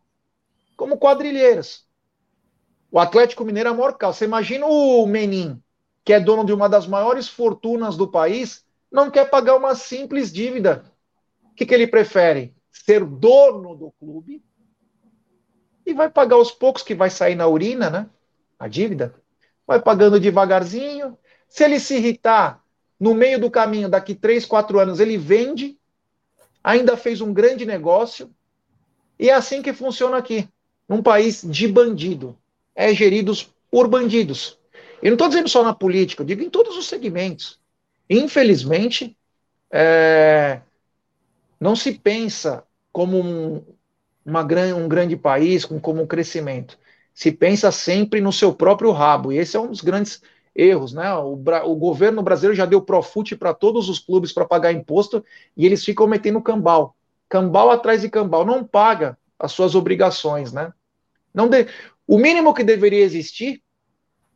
como 0.75 0.99
quadrilheiros. 0.99 1.87
O 2.91 2.99
Atlético 2.99 3.45
Mineiro 3.45 3.69
é 3.69 3.73
morcal. 3.73 4.13
Você 4.13 4.25
imagina 4.25 4.67
o 4.67 5.07
Menin, 5.07 5.59
que 6.05 6.13
é 6.13 6.19
dono 6.19 6.45
de 6.45 6.53
uma 6.53 6.69
das 6.69 6.85
maiores 6.85 7.27
fortunas 7.27 7.97
do 7.97 8.07
país, 8.07 8.63
não 8.91 9.09
quer 9.09 9.27
pagar 9.27 9.55
uma 9.55 9.73
simples 9.73 10.31
dívida. 10.31 10.85
Que, 11.57 11.65
que 11.65 11.73
ele 11.73 11.87
prefere? 11.87 12.55
Ser 12.71 13.03
dono 13.03 13.75
do 13.75 13.91
clube 13.99 14.41
e 15.85 15.93
vai 15.93 16.09
pagar 16.09 16.35
aos 16.35 16.51
poucos, 16.51 16.83
que 16.83 16.93
vai 16.93 17.09
sair 17.09 17.35
na 17.35 17.47
urina, 17.47 17.89
né? 17.89 18.09
A 18.59 18.67
dívida. 18.67 19.15
Vai 19.65 19.81
pagando 19.81 20.19
devagarzinho. 20.19 21.17
Se 21.49 21.63
ele 21.63 21.79
se 21.79 21.95
irritar 21.95 22.63
no 22.99 23.13
meio 23.13 23.39
do 23.39 23.51
caminho, 23.51 23.89
daqui 23.89 24.13
três, 24.13 24.45
quatro 24.45 24.79
anos, 24.79 24.99
ele 24.99 25.17
vende 25.17 25.77
ainda 26.63 26.97
fez 26.97 27.21
um 27.21 27.33
grande 27.33 27.65
negócio. 27.65 28.29
E 29.17 29.29
é 29.29 29.33
assim 29.33 29.61
que 29.61 29.71
funciona 29.71 30.17
aqui, 30.17 30.47
num 30.87 31.01
país 31.01 31.41
de 31.41 31.67
bandido. 31.67 32.37
É 32.75 32.93
geridos 32.93 33.53
por 33.71 33.87
bandidos. 33.87 34.59
E 35.01 35.07
não 35.07 35.13
estou 35.13 35.29
dizendo 35.29 35.47
só 35.47 35.63
na 35.63 35.73
política, 35.73 36.21
eu 36.21 36.27
digo 36.27 36.43
em 36.43 36.49
todos 36.49 36.75
os 36.77 36.87
segmentos. 36.87 37.57
Infelizmente, 38.09 39.17
é, 39.71 40.61
não 41.59 41.75
se 41.75 41.93
pensa 41.93 42.63
como 42.91 43.19
um, 43.19 43.63
uma, 44.25 44.41
um 44.41 44.87
grande 44.87 45.15
país, 45.15 45.65
como 45.65 46.01
um 46.01 46.07
crescimento. 46.07 46.77
Se 47.13 47.31
pensa 47.31 47.71
sempre 47.71 48.21
no 48.21 48.31
seu 48.31 48.53
próprio 48.53 48.91
rabo. 48.91 49.31
E 49.31 49.37
esse 49.37 49.55
é 49.57 49.59
um 49.59 49.67
dos 49.67 49.81
grandes 49.81 50.21
erros, 50.55 50.93
né? 50.93 51.13
O, 51.15 51.33
o 51.33 51.75
governo 51.75 52.21
brasileiro 52.21 52.55
já 52.55 52.65
deu 52.65 52.81
profute 52.81 53.35
para 53.35 53.53
todos 53.53 53.89
os 53.89 53.99
clubes 53.99 54.33
para 54.33 54.45
pagar 54.45 54.71
imposto 54.71 55.23
e 55.55 55.65
eles 55.65 55.85
ficam 55.85 56.07
metendo 56.07 56.41
cambal. 56.41 56.95
Cambal 57.29 57.69
atrás 57.69 58.01
de 58.01 58.09
cambal, 58.09 58.45
não 58.45 58.63
paga 58.63 59.17
as 59.37 59.51
suas 59.51 59.75
obrigações, 59.75 60.51
né? 60.51 60.73
Não 61.33 61.47
de... 61.47 61.67
O 62.07 62.17
mínimo 62.17 62.53
que 62.53 62.63
deveria 62.63 63.03
existir 63.03 63.61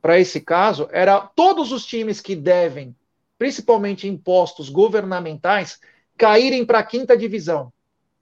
para 0.02 0.20
esse 0.20 0.42
caso 0.42 0.88
era 0.92 1.20
todos 1.20 1.72
os 1.72 1.86
times 1.86 2.20
que 2.20 2.36
devem, 2.36 2.96
principalmente 3.38 4.08
impostos 4.08 4.70
governamentais, 4.70 5.80
caírem 6.22 6.64
para 6.64 6.78
a 6.78 6.84
quinta 6.84 7.18
divisão. 7.18 7.74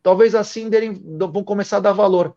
Talvez 0.02 0.34
assim 0.34 0.70
derem, 0.70 0.94
vão 0.94 1.44
começar 1.44 1.78
a 1.78 1.82
dar 1.82 1.92
valor. 1.92 2.34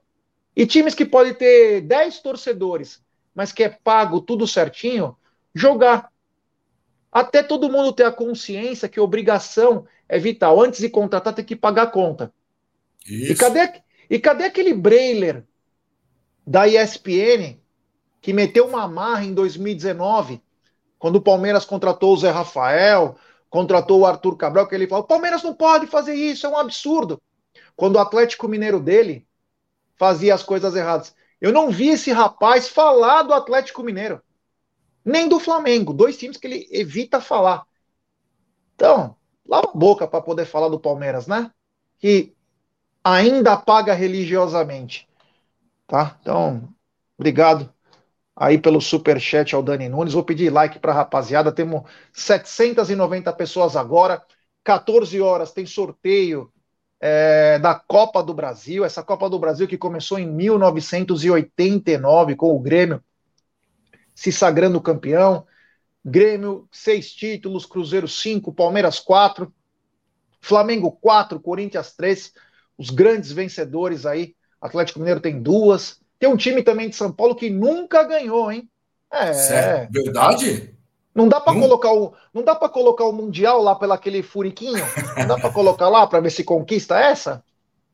E 0.57 0.66
times 0.66 0.92
que 0.92 1.04
podem 1.04 1.33
ter 1.33 1.83
10 1.83 2.19
torcedores, 2.19 3.00
mas 3.33 3.52
que 3.52 3.62
é 3.62 3.69
pago 3.69 4.21
tudo 4.21 4.45
certinho, 4.45 5.16
jogar. 5.54 6.11
Até 7.12 7.45
todo 7.45 7.71
mundo 7.71 7.92
ter 7.92 8.02
a 8.02 8.11
consciência 8.11 8.88
que 8.88 8.99
a 8.99 9.02
obrigação 9.04 9.87
é 10.09 10.19
vital. 10.19 10.61
Antes 10.61 10.81
de 10.81 10.88
contratar, 10.88 11.33
tem 11.33 11.45
que 11.45 11.54
pagar 11.54 11.83
a 11.85 11.87
conta. 11.87 12.35
Isso. 13.07 13.33
E 13.33 13.37
cadê, 13.37 13.73
e 14.11 14.19
cadê 14.19 14.45
aquele 14.47 14.75
Breiler 14.75 15.45
da 16.45 16.66
ESPN 16.66 17.57
que 18.21 18.33
meteu 18.33 18.66
uma 18.66 18.88
marra 18.88 19.25
em 19.25 19.33
2019, 19.33 20.42
quando 20.99 21.16
o 21.16 21.23
Palmeiras 21.23 21.64
contratou 21.64 22.14
o 22.14 22.16
Zé 22.16 22.31
Rafael, 22.31 23.16
contratou 23.53 24.01
o 24.01 24.07
Arthur 24.07 24.35
Cabral, 24.37 24.67
que 24.67 24.75
ele 24.75 24.89
falou: 24.89 25.05
o 25.05 25.07
Palmeiras 25.07 25.43
não 25.43 25.55
pode 25.55 25.87
fazer 25.87 26.15
isso, 26.15 26.47
é 26.47 26.49
um 26.49 26.57
absurdo. 26.57 27.21
Quando 27.77 27.97
o 27.97 27.99
Atlético 27.99 28.49
Mineiro 28.49 28.81
dele 28.81 29.29
fazia 29.97 30.35
as 30.35 30.43
coisas 30.43 30.75
erradas. 30.75 31.15
Eu 31.39 31.53
não 31.53 31.71
vi 31.71 31.91
esse 31.91 32.11
rapaz 32.11 32.67
falar 32.67 33.23
do 33.23 33.35
Atlético 33.35 33.83
Mineiro 33.83 34.21
nem 35.05 35.29
do 35.29 35.41
Flamengo, 35.41 35.93
dois 35.93 36.17
times 36.17 36.37
que 36.37 36.47
ele 36.47 36.69
evita 36.71 37.21
falar. 37.21 37.67
Então, 38.75 39.17
lava 39.47 39.69
a 39.69 39.77
boca 39.77 40.07
para 40.07 40.23
poder 40.23 40.47
falar 40.47 40.69
do 40.69 40.79
Palmeiras, 40.79 41.27
né? 41.27 41.51
Que 41.99 42.33
ainda 43.03 43.57
paga 43.57 43.93
religiosamente. 43.95 45.09
Tá? 45.89 46.17
Então, 46.21 46.69
obrigado 47.19 47.73
aí 48.37 48.59
pelo 48.59 48.81
super 48.81 49.21
chat 49.21 49.55
ao 49.55 49.62
Dani 49.62 49.89
Nunes. 49.89 50.15
Vou 50.15 50.25
pedir 50.25 50.51
like 50.51 50.79
para 50.79 50.93
a 50.93 50.97
rapaziada. 50.97 51.53
Temos 51.53 51.83
790 52.12 53.33
pessoas 53.33 53.77
agora. 53.77 54.23
14 54.65 55.21
horas 55.21 55.53
tem 55.53 55.67
sorteio 55.67 56.53
é, 57.01 57.59
da 57.59 57.75
Copa 57.75 58.23
do 58.23 58.33
Brasil. 58.33 58.85
Essa 58.85 59.03
Copa 59.03 59.29
do 59.29 59.39
Brasil 59.39 59.67
que 59.67 59.79
começou 59.79 60.19
em 60.19 60.27
1989 60.27 62.37
com 62.37 62.55
o 62.55 62.61
Grêmio 62.61 63.03
se 64.15 64.31
sagrando 64.31 64.81
campeão. 64.81 65.47
Grêmio, 66.05 66.69
seis 66.71 67.12
títulos, 67.12 67.65
Cruzeiro, 67.65 68.09
cinco, 68.09 68.53
Palmeiras, 68.53 68.99
quatro, 68.99 69.53
Flamengo, 70.41 70.91
quatro, 70.91 71.41
Corinthians, 71.41 71.95
três. 71.95 72.33
Os 72.77 72.91
grandes 72.91 73.33
vencedores 73.33 74.05
aí. 74.05 74.35
Atlético 74.61 75.01
Mineiro 75.01 75.21
tem 75.21 75.41
duas, 75.41 76.02
Tem 76.23 76.29
um 76.29 76.37
time 76.37 76.62
também 76.62 76.88
de 76.88 76.95
São 76.95 77.11
Paulo 77.11 77.35
que 77.35 77.50
nunca 77.50 78.05
ganhou, 78.05 78.52
hein? 78.52 78.71
É. 79.11 79.88
Verdade? 79.91 80.73
Não 81.12 81.26
dá 81.26 81.41
para 81.41 81.52
hum. 81.52 81.61
colocar 81.62 81.93
o 81.93 82.14
não 82.33 82.45
dá 82.45 82.55
para 82.55 82.69
colocar 82.69 83.07
o 83.07 83.12
mundial 83.12 83.61
lá 83.61 83.75
pelo 83.75 83.93
aquele 83.93 84.23
furiquinho? 84.23 84.85
Não 85.19 85.26
dá 85.26 85.37
para 85.37 85.50
colocar 85.50 85.88
lá 85.88 86.07
para 86.07 86.21
ver 86.21 86.31
se 86.31 86.45
conquista 86.45 86.97
essa? 86.97 87.43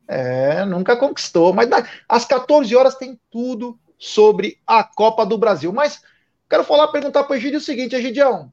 É, 0.07 0.63
nunca 0.63 0.95
conquistou, 0.95 1.53
mas 1.53 1.67
dá, 1.67 1.83
às 2.07 2.23
14 2.23 2.75
horas 2.75 2.93
tem 2.93 3.19
tudo 3.31 3.79
sobre 3.97 4.59
a 4.67 4.83
Copa 4.83 5.25
do 5.25 5.35
Brasil. 5.35 5.73
Mas 5.73 5.99
quero 6.47 6.63
falar, 6.63 6.89
perguntar 6.89 7.23
para 7.23 7.35
o 7.35 7.57
o 7.57 7.59
seguinte, 7.59 7.95
Egidião, 7.95 8.51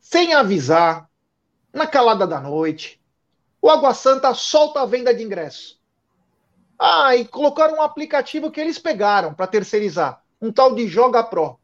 sem 0.00 0.34
avisar, 0.34 1.08
na 1.72 1.86
calada 1.86 2.26
da 2.26 2.40
noite, 2.40 3.00
o 3.62 3.70
Água 3.70 3.94
Santa 3.94 4.34
solta 4.34 4.80
a 4.80 4.84
venda 4.84 5.14
de 5.14 5.22
ingressos. 5.22 5.78
Ah, 6.78 7.16
e 7.16 7.24
colocaram 7.24 7.76
um 7.76 7.82
aplicativo 7.82 8.50
que 8.50 8.60
eles 8.60 8.78
pegaram 8.78 9.32
para 9.32 9.46
terceirizar, 9.46 10.22
um 10.40 10.52
tal 10.52 10.74
de 10.74 10.86
Joga 10.86 11.22
Pro. 11.22 11.58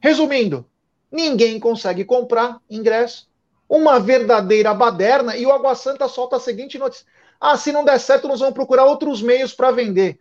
Resumindo, 0.00 0.64
ninguém 1.10 1.58
consegue 1.58 2.04
comprar 2.04 2.60
ingresso, 2.70 3.28
uma 3.68 3.98
verdadeira 3.98 4.72
baderna, 4.72 5.36
e 5.36 5.44
o 5.44 5.52
Água 5.52 5.74
Santa 5.74 6.06
solta 6.08 6.36
a 6.36 6.40
seguinte 6.40 6.78
notícia: 6.78 7.06
ah, 7.40 7.56
se 7.56 7.72
não 7.72 7.84
der 7.84 7.98
certo, 7.98 8.28
nós 8.28 8.40
vamos 8.40 8.54
procurar 8.54 8.84
outros 8.84 9.20
meios 9.20 9.52
para 9.52 9.70
vender. 9.70 10.20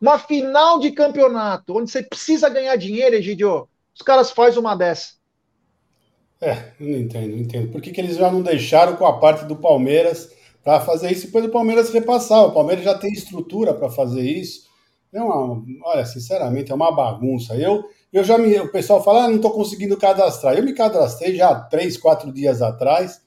Uma 0.00 0.18
final 0.18 0.78
de 0.78 0.92
campeonato, 0.92 1.76
onde 1.76 1.90
você 1.90 2.02
precisa 2.02 2.48
ganhar 2.48 2.76
dinheiro, 2.76 3.16
Egidio, 3.16 3.68
os 3.94 4.02
caras 4.02 4.30
fazem 4.30 4.60
uma 4.60 4.76
dessa. 4.76 5.18
É, 6.40 6.72
eu 6.78 6.86
não 6.86 6.98
entendo, 6.98 7.28
não 7.30 7.38
entendo. 7.38 7.72
Por 7.72 7.80
que, 7.80 7.90
que 7.90 8.00
eles 8.00 8.16
já 8.16 8.30
não 8.30 8.42
deixaram 8.42 8.96
com 8.96 9.04
a 9.04 9.18
parte 9.18 9.44
do 9.44 9.56
Palmeiras 9.56 10.32
para 10.68 10.80
fazer 10.80 11.10
isso 11.10 11.28
depois 11.28 11.46
o 11.46 11.48
Palmeiras 11.48 11.88
repassar? 11.88 12.44
O 12.44 12.52
Palmeiras 12.52 12.84
já 12.84 12.92
tem 12.92 13.10
estrutura 13.10 13.72
para 13.72 13.88
fazer 13.88 14.20
isso. 14.20 14.68
É 15.10 15.18
uma, 15.18 15.64
olha, 15.82 16.04
sinceramente, 16.04 16.70
é 16.70 16.74
uma 16.74 16.94
bagunça. 16.94 17.56
Eu, 17.56 17.84
eu 18.12 18.22
já 18.22 18.36
me, 18.36 18.54
o 18.60 18.70
pessoal 18.70 19.02
fala, 19.02 19.24
ah, 19.24 19.28
não 19.28 19.36
estou 19.36 19.50
conseguindo 19.50 19.96
cadastrar. 19.96 20.58
Eu 20.58 20.62
me 20.62 20.74
cadastrei 20.74 21.34
já 21.34 21.54
três, 21.54 21.96
quatro 21.96 22.30
dias 22.30 22.60
atrás, 22.60 23.22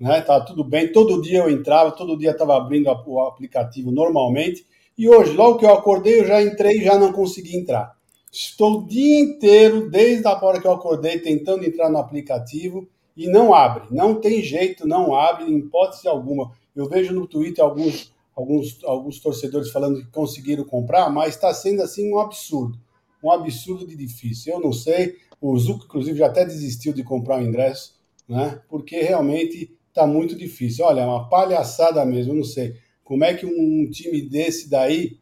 né? 0.00 0.22
Tá 0.22 0.40
tudo 0.40 0.64
bem. 0.64 0.90
Todo 0.90 1.20
dia 1.20 1.40
eu 1.40 1.50
entrava, 1.50 1.92
todo 1.92 2.16
dia 2.16 2.30
estava 2.30 2.56
abrindo 2.56 2.88
o 3.06 3.20
aplicativo 3.20 3.92
normalmente. 3.92 4.64
E 4.96 5.10
hoje, 5.10 5.34
logo 5.34 5.58
que 5.58 5.66
eu 5.66 5.74
acordei, 5.74 6.20
eu 6.20 6.26
já 6.26 6.42
entrei 6.42 6.78
e 6.78 6.84
já 6.84 6.98
não 6.98 7.12
consegui 7.12 7.54
entrar. 7.54 7.94
Estou 8.32 8.78
o 8.78 8.86
dia 8.86 9.20
inteiro, 9.20 9.90
desde 9.90 10.26
a 10.26 10.42
hora 10.42 10.58
que 10.58 10.66
eu 10.66 10.72
acordei, 10.72 11.18
tentando 11.18 11.66
entrar 11.66 11.90
no 11.90 11.98
aplicativo 11.98 12.88
e 13.14 13.26
não 13.26 13.52
abre. 13.52 13.88
Não 13.90 14.14
tem 14.14 14.40
jeito, 14.40 14.88
não 14.88 15.14
abre, 15.14 15.44
em 15.44 15.58
hipótese 15.58 16.08
alguma. 16.08 16.56
Eu 16.78 16.88
vejo 16.88 17.12
no 17.12 17.26
Twitter 17.26 17.64
alguns, 17.64 18.12
alguns, 18.36 18.78
alguns 18.84 19.18
torcedores 19.18 19.70
falando 19.70 20.00
que 20.00 20.10
conseguiram 20.12 20.62
comprar, 20.62 21.10
mas 21.10 21.34
está 21.34 21.52
sendo 21.52 21.82
assim 21.82 22.12
um 22.12 22.20
absurdo. 22.20 22.78
Um 23.22 23.32
absurdo 23.32 23.84
de 23.84 23.96
difícil. 23.96 24.54
Eu 24.54 24.60
não 24.60 24.72
sei. 24.72 25.16
O 25.40 25.58
Zuco, 25.58 25.86
inclusive, 25.86 26.16
já 26.16 26.26
até 26.26 26.44
desistiu 26.44 26.92
de 26.92 27.02
comprar 27.02 27.40
o 27.40 27.42
ingresso, 27.42 27.96
né? 28.28 28.60
Porque 28.68 29.00
realmente 29.02 29.76
está 29.88 30.06
muito 30.06 30.36
difícil. 30.36 30.84
Olha, 30.84 31.00
é 31.00 31.04
uma 31.04 31.28
palhaçada 31.28 32.04
mesmo. 32.04 32.32
Eu 32.32 32.36
não 32.36 32.44
sei 32.44 32.76
como 33.02 33.24
é 33.24 33.34
que 33.34 33.44
um 33.44 33.90
time 33.90 34.22
desse 34.22 34.70
daí 34.70 35.18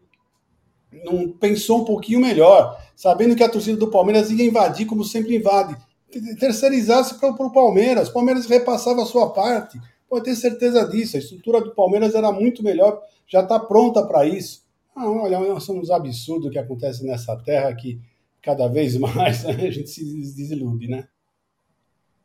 não 1.05 1.33
pensou 1.33 1.81
um 1.83 1.85
pouquinho 1.85 2.21
melhor, 2.21 2.79
sabendo 2.95 3.35
que 3.35 3.43
a 3.43 3.49
torcida 3.49 3.79
do 3.79 3.91
Palmeiras 3.91 4.31
ia 4.31 4.45
invadir 4.45 4.87
como 4.87 5.05
sempre 5.05 5.37
invade. 5.37 5.75
Terceirizasse 6.39 7.19
para 7.19 7.31
o 7.31 7.53
Palmeiras, 7.53 8.09
o 8.09 8.13
Palmeiras 8.13 8.45
repassava 8.45 9.03
a 9.03 9.07
sua 9.07 9.31
parte. 9.33 9.81
Pode 10.09 10.25
ter 10.25 10.37
certeza 10.37 10.89
disso. 10.89 11.17
A 11.17 11.21
estrutura 11.21 11.61
do 11.61 11.75
Palmeiras 11.75 12.15
era 12.15 12.31
muito 12.33 12.63
melhor, 12.63 13.03
já 13.27 13.43
está 13.43 13.59
pronta 13.59 14.05
para 14.05 14.25
isso. 14.25 14.65
Ah, 14.95 15.11
olha, 15.11 15.61
são 15.61 15.79
uns 15.79 15.91
absurdos 15.91 16.51
que 16.51 16.59
acontecem 16.59 17.07
nessa 17.07 17.37
terra 17.37 17.75
que 17.75 18.01
cada 18.41 18.69
vez 18.69 18.97
mais 18.97 19.45
a 19.47 19.53
gente 19.53 19.89
se 19.89 20.05
desilude, 20.35 20.89
né? 20.89 21.09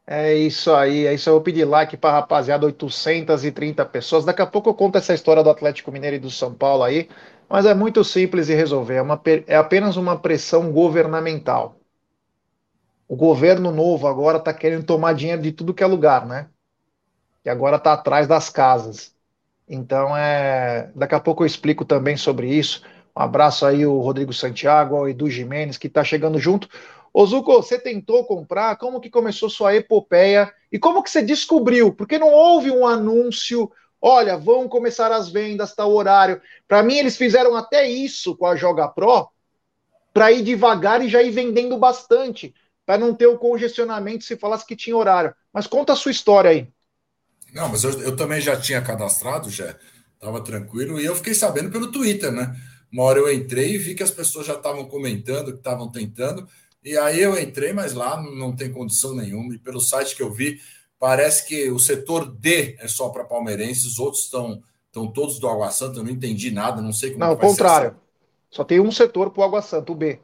É 0.06 0.36
isso 0.36 0.72
aí, 0.74 1.06
é 1.06 1.14
isso. 1.14 1.30
Eu 1.30 1.34
vou 1.36 1.42
pedir 1.42 1.66
like 1.66 1.96
para 1.96 2.14
rapaziada, 2.14 2.66
830 2.66 3.86
pessoas. 3.86 4.26
Daqui 4.26 4.42
a 4.42 4.48
pouco 4.48 4.70
eu 4.70 4.74
conto 4.74 4.98
essa 4.98 5.14
história 5.14 5.44
do 5.44 5.50
Atlético 5.50 5.92
Mineiro 5.92 6.18
e 6.18 6.20
do 6.20 6.30
São 6.30 6.54
Paulo 6.54 6.84
aí. 6.84 7.10
Mas 7.50 7.66
é 7.66 7.74
muito 7.74 8.04
simples 8.04 8.48
de 8.48 8.54
resolver, 8.56 8.96
é, 8.96 9.02
uma, 9.02 9.22
é 9.48 9.56
apenas 9.56 9.98
uma 9.98 10.18
pressão 10.20 10.72
governamental. 10.72 11.78
O 13.08 13.16
governo 13.16 13.72
novo 13.72 14.08
agora 14.08 14.38
está 14.38 14.54
querendo 14.54 14.86
tomar 14.86 15.14
dinheiro 15.14 15.42
de 15.42 15.52
tudo 15.52 15.74
que 15.74 15.84
é 15.84 15.88
lugar, 15.88 16.26
né? 16.26 16.50
E 17.44 17.50
agora 17.50 17.78
está 17.78 17.94
atrás 17.94 18.28
das 18.28 18.50
casas. 18.50 19.14
Então, 19.68 20.16
é... 20.16 20.92
daqui 20.96 21.16
a 21.16 21.20
pouco 21.20 21.44
eu 21.44 21.48
explico 21.48 21.86
também 21.86 22.18
sobre 22.18 22.48
isso. 22.54 22.84
Um 23.16 23.22
abraço 23.22 23.66
aí 23.66 23.86
o 23.86 24.00
Rodrigo 24.00 24.34
Santiago, 24.34 24.96
ao 24.96 25.10
Edu 25.10 25.30
Jimenez, 25.30 25.78
que 25.78 25.88
está 25.88 26.04
chegando 26.04 26.40
junto. 26.40 26.68
Ô 27.14 27.26
Zuko, 27.26 27.54
você 27.62 27.78
tentou 27.78 28.26
comprar? 28.26 28.78
Como 28.78 29.02
que 29.02 29.10
começou 29.10 29.50
sua 29.50 29.76
epopeia? 29.76 30.52
E 30.72 30.80
como 30.80 31.04
que 31.04 31.10
você 31.10 31.22
descobriu? 31.22 31.94
Porque 31.94 32.18
não 32.18 32.30
houve 32.32 32.72
um 32.72 32.86
anúncio 32.86 33.70
Olha, 34.02 34.36
vão 34.36 34.68
começar 34.68 35.12
as 35.12 35.30
vendas, 35.30 35.76
tal 35.76 35.94
horário. 35.94 36.42
Para 36.68 36.82
mim, 36.82 36.96
eles 36.96 37.16
fizeram 37.16 37.56
até 37.56 37.88
isso 37.88 38.36
com 38.36 38.48
a 38.48 38.56
Joga 38.56 38.88
Pro, 38.88 39.30
para 40.12 40.32
ir 40.32 40.42
devagar 40.42 41.04
e 41.04 41.08
já 41.08 41.22
ir 41.22 41.30
vendendo 41.30 41.78
bastante, 41.78 42.54
para 42.84 42.98
não 42.98 43.14
ter 43.14 43.28
o 43.28 43.38
congestionamento 43.38 44.24
se 44.24 44.36
falasse 44.36 44.66
que 44.66 44.76
tinha 44.76 44.98
horário. 44.98 45.36
Mas 45.54 45.68
conta 45.68 45.94
a 45.94 45.96
sua 45.96 46.12
história 46.12 46.50
aí. 46.50 46.68
Não, 47.54 47.70
mas 47.70 47.84
eu, 47.84 48.02
eu 48.02 48.16
também 48.16 48.42
já 48.42 48.60
tinha 48.60 48.82
cadastrado, 48.82 49.50
já 49.50 49.76
estava 50.16 50.42
tranquilo, 50.42 51.00
e 51.00 51.06
eu 51.06 51.16
fiquei 51.16 51.34
sabendo 51.34 51.72
pelo 51.72 51.92
Twitter, 51.92 52.32
né? 52.32 52.56
Uma 52.92 53.04
hora 53.04 53.20
eu 53.20 53.34
entrei 53.34 53.76
e 53.76 53.78
vi 53.78 53.96
que 53.96 54.04
as 54.04 54.12
pessoas 54.12 54.46
já 54.46 54.54
estavam 54.54 54.86
comentando, 54.86 55.52
que 55.52 55.58
estavam 55.58 55.92
tentando, 55.92 56.48
e 56.84 56.98
aí 56.98 57.22
eu 57.22 57.40
entrei, 57.40 57.74
mas 57.74 57.94
lá 57.94 58.22
não 58.22 58.56
tem 58.56 58.72
condição 58.72 59.16
nenhuma, 59.16 59.54
e 59.56 59.60
pelo 59.60 59.80
site 59.80 60.16
que 60.16 60.24
eu 60.24 60.32
vi, 60.32 60.60
Parece 61.02 61.48
que 61.48 61.68
o 61.72 61.80
setor 61.80 62.32
D 62.32 62.76
é 62.80 62.88
só 62.88 63.10
para 63.10 63.24
palmeirenses, 63.24 63.86
os 63.86 63.98
outros 63.98 64.26
estão 64.26 64.64
estão 64.86 65.12
todos 65.12 65.40
do 65.40 65.50
Água 65.50 65.72
Santa, 65.72 65.98
eu 65.98 66.04
não 66.04 66.12
entendi 66.12 66.52
nada, 66.52 66.80
não 66.80 66.94
sei 66.94 67.10
como 67.10 67.22
Não, 67.22 67.32
ao 67.32 67.38
contrário. 67.38 67.96
Só 68.52 68.64
tem 68.64 68.80
um 68.80 68.92
setor 68.92 69.32
para 69.32 69.42
o 69.42 69.44
Água 69.44 69.64
Santa, 69.64 69.92
o 69.92 69.96
B. 69.96 70.20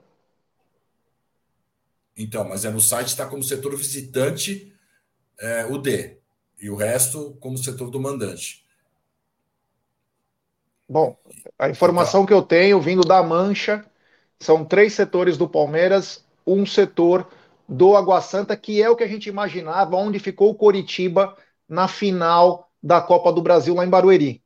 Então, 2.16 2.48
mas 2.48 2.64
é 2.64 2.70
no 2.70 2.80
site 2.80 3.08
está 3.08 3.26
como 3.26 3.42
setor 3.42 3.76
visitante 3.76 4.72
é, 5.40 5.66
o 5.66 5.80
D. 5.80 6.17
E 6.60 6.70
o 6.70 6.76
resto 6.76 7.38
como 7.40 7.58
setor 7.58 7.90
do 7.90 8.00
mandante. 8.00 8.66
Bom, 10.90 11.18
a 11.60 11.70
informação 11.70 12.26
que 12.26 12.34
eu 12.34 12.42
tenho 12.42 12.80
vindo 12.80 13.04
da 13.04 13.22
Mancha 13.22 13.86
são 14.40 14.64
três 14.64 14.94
setores 14.94 15.38
do 15.38 15.48
Palmeiras, 15.50 16.24
um 16.46 16.66
setor 16.66 17.28
do 17.68 17.96
Água 17.96 18.22
Santa, 18.22 18.56
que 18.56 18.82
é 18.82 18.90
o 18.90 18.96
que 18.96 19.04
a 19.04 19.08
gente 19.08 19.28
imaginava, 19.28 19.98
onde 19.98 20.20
ficou 20.20 20.50
o 20.50 20.56
Coritiba 20.56 21.36
na 21.68 21.88
final 21.88 22.72
da 22.82 23.02
Copa 23.02 23.34
do 23.34 23.42
Brasil 23.42 23.76
lá 23.76 23.86
em 23.86 23.90
Barueri. 23.90 24.42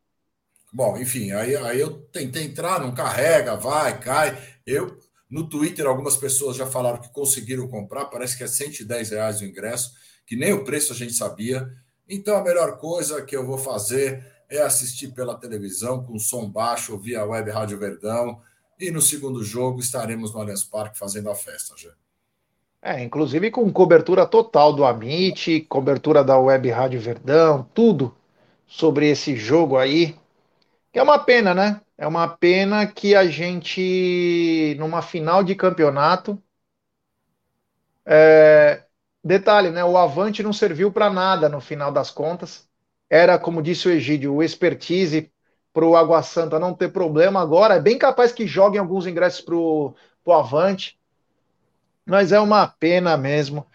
Bom, 0.74 0.98
enfim, 0.98 1.32
aí, 1.32 1.56
aí 1.56 1.80
eu 1.80 2.00
tentei 2.12 2.44
entrar, 2.46 2.80
não 2.80 2.94
carrega, 2.94 3.56
vai, 3.56 4.00
cai. 4.00 4.42
Eu, 4.66 4.98
no 5.30 5.48
Twitter, 5.48 5.86
algumas 5.86 6.16
pessoas 6.16 6.56
já 6.56 6.66
falaram 6.66 7.00
que 7.02 7.12
conseguiram 7.12 7.68
comprar, 7.68 8.06
parece 8.06 8.38
que 8.38 8.44
é 8.44 8.48
110 8.48 9.10
reais 9.12 9.42
o 9.42 9.46
ingresso, 9.46 9.92
que 10.26 10.36
nem 10.36 10.54
o 10.54 10.64
preço 10.64 10.94
a 10.94 10.96
gente 10.96 11.14
sabia. 11.14 11.70
Então 12.08 12.36
a 12.36 12.44
melhor 12.44 12.78
coisa 12.78 13.22
que 13.22 13.36
eu 13.36 13.46
vou 13.46 13.58
fazer 13.58 14.26
é 14.50 14.62
assistir 14.62 15.14
pela 15.14 15.38
televisão 15.38 16.04
com 16.04 16.20
som 16.20 16.50
baixo 16.50 16.98
via 16.98 17.24
web 17.26 17.50
Rádio 17.50 17.80
Verdão. 17.80 18.42
E 18.80 18.92
no 18.92 19.02
segundo 19.02 19.44
jogo 19.44 19.80
estaremos 19.80 20.34
no 20.34 20.42
Allianz 20.42 20.64
Parque 20.64 20.98
fazendo 20.98 21.30
a 21.30 21.36
festa, 21.36 21.76
já. 21.78 21.92
É, 22.82 23.02
inclusive 23.04 23.52
com 23.52 23.72
cobertura 23.72 24.26
total 24.26 24.74
do 24.74 24.84
Amit, 24.84 25.62
cobertura 25.70 26.24
da 26.24 26.40
Web 26.40 26.68
Rádio 26.72 27.00
Verdão, 27.00 27.70
tudo 27.76 28.16
sobre 28.66 29.08
esse 29.08 29.36
jogo 29.36 29.78
aí. 29.78 30.16
Que 30.92 30.98
é 31.00 31.04
uma 31.04 31.20
pena, 31.20 31.54
né? 31.54 31.80
É 31.98 32.08
uma 32.08 32.28
pena 32.28 32.88
que 32.88 33.16
a 33.16 33.28
gente, 33.28 34.76
numa 34.80 35.02
final 35.04 35.44
de 35.44 35.54
campeonato. 35.54 36.42
É... 38.06 38.84
Detalhe, 39.24 39.70
né? 39.70 39.84
O 39.84 39.98
Avante 39.98 40.42
não 40.42 40.54
serviu 40.54 40.92
para 40.92 41.10
nada 41.10 41.48
no 41.48 41.62
final 41.62 41.92
das 41.92 42.10
contas. 42.10 42.68
Era, 43.10 43.38
como 43.38 43.62
disse 43.62 43.88
o 43.88 43.92
Egídio, 43.92 44.34
o 44.34 44.44
expertise 44.44 45.32
para 45.74 45.86
o 45.86 45.96
Água 45.96 46.24
Santa 46.24 46.60
não 46.60 46.74
ter 46.74 46.92
problema 46.92 47.42
agora. 47.42 47.76
É 47.76 47.80
bem 47.80 47.98
capaz 47.98 48.32
que 48.32 48.48
joguem 48.48 48.80
alguns 48.80 49.06
ingressos 49.06 49.42
para 49.42 49.56
o 49.56 49.96
Avante 50.28 51.00
mas 52.06 52.32
é 52.32 52.40
uma 52.40 52.68
pena 52.68 53.16
mesmo. 53.18 53.66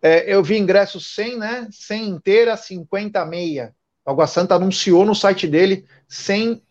É, 0.00 0.32
eu 0.32 0.42
vi 0.42 0.58
ingresso 0.58 1.00
sem, 1.00 1.38
né? 1.38 1.68
Sem 1.70 2.08
inteira, 2.08 2.56
50 2.56 3.24
meia. 3.24 3.74
O 4.04 4.10
Água 4.10 4.26
Santa 4.26 4.54
anunciou 4.54 5.04
no 5.04 5.14
site 5.14 5.46
dele 5.46 5.86
sem 6.06 6.62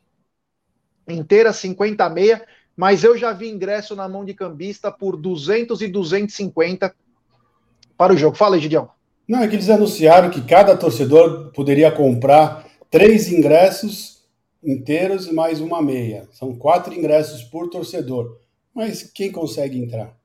inteira, 1.07 1.53
50 1.53 2.09
meia, 2.09 2.45
mas 2.75 3.03
eu 3.03 3.17
já 3.17 3.31
vi 3.31 3.49
ingresso 3.49 3.95
na 3.95 4.07
mão 4.07 4.25
de 4.25 4.33
cambista 4.33 4.91
por 4.91 5.15
200 5.15 5.81
e 5.81 5.87
250 5.87 6.93
para 7.97 8.13
o 8.13 8.17
jogo. 8.17 8.37
Fala 8.37 8.55
aí, 8.55 8.61
Gideão. 8.61 8.89
Não, 9.27 9.43
é 9.43 9.47
que 9.47 9.55
eles 9.55 9.69
anunciaram 9.69 10.29
que 10.29 10.41
cada 10.41 10.77
torcedor 10.77 11.51
poderia 11.51 11.91
comprar 11.91 12.65
três 12.89 13.29
ingressos 13.29 14.23
inteiros 14.63 15.27
e 15.27 15.33
mais 15.33 15.59
uma 15.59 15.81
meia. 15.81 16.27
São 16.31 16.55
quatro 16.55 16.93
ingressos 16.93 17.43
por 17.43 17.69
torcedor. 17.69 18.39
Mas 18.73 19.03
quem 19.03 19.31
consegue 19.31 19.77
entrar? 19.79 20.15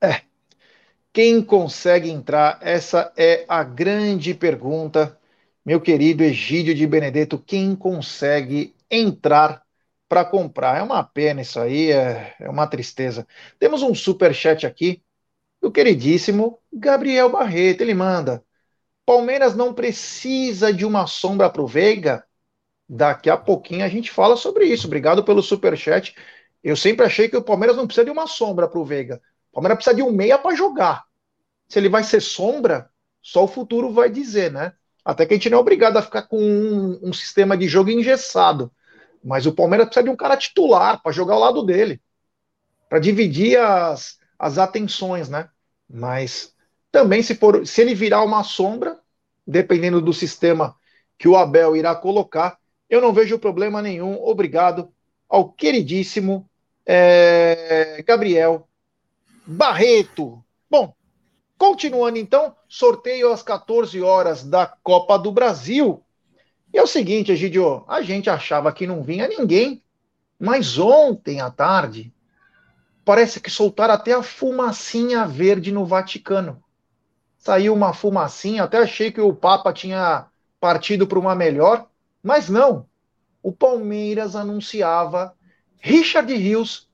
É. 0.00 0.22
Quem 1.12 1.42
consegue 1.42 2.10
entrar? 2.10 2.58
Essa 2.62 3.12
é 3.16 3.44
a 3.48 3.64
grande 3.64 4.32
pergunta, 4.34 5.18
meu 5.64 5.80
querido 5.80 6.22
Egídio 6.22 6.74
de 6.74 6.86
Benedetto. 6.86 7.38
Quem 7.38 7.74
consegue 7.74 8.74
entrar 8.90 9.62
para 10.08 10.24
comprar? 10.24 10.78
É 10.78 10.82
uma 10.82 11.02
pena 11.02 11.42
isso 11.42 11.58
aí, 11.58 11.90
é, 11.90 12.34
é 12.40 12.48
uma 12.48 12.66
tristeza. 12.66 13.26
Temos 13.58 13.82
um 13.82 13.94
super 13.94 14.34
chat 14.34 14.66
aqui 14.66 15.02
do 15.60 15.70
queridíssimo 15.70 16.58
Gabriel 16.72 17.30
Barreto. 17.30 17.82
Ele 17.82 17.94
manda: 17.94 18.44
Palmeiras 19.04 19.54
não 19.54 19.72
precisa 19.72 20.72
de 20.72 20.84
uma 20.84 21.06
sombra 21.06 21.48
para 21.50 21.62
o 21.62 21.66
Veiga. 21.66 22.24
Daqui 22.88 23.28
a 23.28 23.36
pouquinho 23.36 23.84
a 23.84 23.88
gente 23.88 24.10
fala 24.10 24.36
sobre 24.36 24.64
isso. 24.66 24.86
Obrigado 24.86 25.22
pelo 25.24 25.42
super 25.42 25.76
chat. 25.76 26.14
Eu 26.62 26.76
sempre 26.76 27.06
achei 27.06 27.28
que 27.28 27.36
o 27.36 27.42
Palmeiras 27.42 27.76
não 27.76 27.86
precisa 27.86 28.04
de 28.04 28.10
uma 28.10 28.26
sombra 28.26 28.68
para 28.68 28.78
o 28.78 28.84
Veiga. 28.84 29.20
O 29.50 29.54
Palmeiras 29.54 29.76
precisa 29.76 29.96
de 29.96 30.02
um 30.02 30.10
meia 30.10 30.38
para 30.38 30.54
jogar. 30.54 31.04
Se 31.68 31.78
ele 31.78 31.88
vai 31.88 32.02
ser 32.02 32.20
sombra, 32.20 32.90
só 33.22 33.44
o 33.44 33.48
futuro 33.48 33.92
vai 33.92 34.10
dizer, 34.10 34.50
né? 34.50 34.72
Até 35.04 35.24
que 35.26 35.34
a 35.34 35.36
gente 35.36 35.50
não 35.50 35.58
é 35.58 35.60
obrigado 35.60 35.96
a 35.96 36.02
ficar 36.02 36.22
com 36.22 36.38
um, 36.38 36.98
um 37.02 37.12
sistema 37.12 37.56
de 37.56 37.68
jogo 37.68 37.90
engessado. 37.90 38.70
Mas 39.22 39.46
o 39.46 39.52
Palmeiras 39.52 39.86
precisa 39.86 40.04
de 40.04 40.10
um 40.10 40.16
cara 40.16 40.36
titular 40.36 41.02
para 41.02 41.12
jogar 41.12 41.34
ao 41.34 41.40
lado 41.40 41.62
dele, 41.62 42.00
para 42.88 42.98
dividir 42.98 43.58
as, 43.58 44.18
as 44.38 44.58
atenções, 44.58 45.28
né? 45.28 45.48
Mas 45.88 46.54
também, 46.92 47.22
se, 47.22 47.34
for, 47.34 47.66
se 47.66 47.80
ele 47.80 47.94
virar 47.94 48.22
uma 48.22 48.44
sombra, 48.44 48.98
dependendo 49.46 50.00
do 50.00 50.12
sistema 50.12 50.76
que 51.18 51.26
o 51.26 51.36
Abel 51.36 51.76
irá 51.76 51.94
colocar, 51.94 52.58
eu 52.88 53.00
não 53.00 53.12
vejo 53.12 53.38
problema 53.38 53.82
nenhum. 53.82 54.22
Obrigado 54.22 54.92
ao 55.28 55.50
queridíssimo 55.50 56.48
é, 56.86 58.02
Gabriel 58.06 58.66
Barreto. 59.46 60.42
Bom, 60.70 60.94
continuando 61.58 62.18
então, 62.18 62.54
sorteio 62.68 63.32
às 63.32 63.42
14 63.42 64.00
horas 64.00 64.44
da 64.44 64.66
Copa 64.66 65.18
do 65.18 65.32
Brasil. 65.32 66.02
E 66.72 66.78
é 66.78 66.82
o 66.82 66.86
seguinte, 66.86 67.32
Egidio, 67.32 67.84
a 67.88 68.02
gente 68.02 68.30
achava 68.30 68.72
que 68.72 68.86
não 68.86 69.02
vinha 69.02 69.26
ninguém, 69.26 69.82
mas 70.38 70.78
ontem 70.78 71.40
à 71.40 71.50
tarde 71.50 72.12
parece 73.08 73.40
que 73.40 73.50
soltaram 73.50 73.94
até 73.94 74.12
a 74.12 74.22
fumacinha 74.22 75.24
verde 75.24 75.72
no 75.72 75.86
Vaticano. 75.86 76.62
Saiu 77.38 77.72
uma 77.72 77.94
fumacinha, 77.94 78.64
até 78.64 78.76
achei 78.76 79.10
que 79.10 79.18
o 79.18 79.32
Papa 79.32 79.72
tinha 79.72 80.26
partido 80.60 81.06
para 81.06 81.18
uma 81.18 81.34
melhor, 81.34 81.86
mas 82.22 82.50
não. 82.50 82.84
O 83.42 83.50
Palmeiras 83.50 84.36
anunciava 84.36 85.32
Richard 85.78 86.30
Rios, 86.34 86.86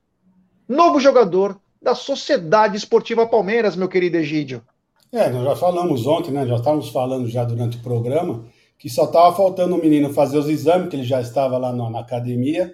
novo 0.69 1.01
jogador 1.01 1.59
da 1.83 1.97
Sociedade 1.97 2.77
Esportiva 2.77 3.27
Palmeiras, 3.27 3.75
meu 3.75 3.89
querido 3.89 4.17
Egídio. 4.17 4.63
É, 5.11 5.29
nós 5.29 5.43
já 5.43 5.57
falamos 5.57 6.07
ontem, 6.07 6.31
né? 6.31 6.47
Já 6.47 6.55
estávamos 6.55 6.91
falando 6.91 7.27
já 7.27 7.43
durante 7.43 7.77
o 7.79 7.83
programa 7.83 8.45
que 8.79 8.89
só 8.89 9.07
estava 9.07 9.35
faltando 9.35 9.75
o 9.75 9.81
menino 9.81 10.15
fazer 10.15 10.39
os 10.39 10.49
exames, 10.49 10.91
que 10.91 10.95
ele 10.95 11.03
já 11.03 11.21
estava 11.21 11.59
lá 11.59 11.73
na, 11.73 11.91
na 11.91 11.99
academia 11.99 12.73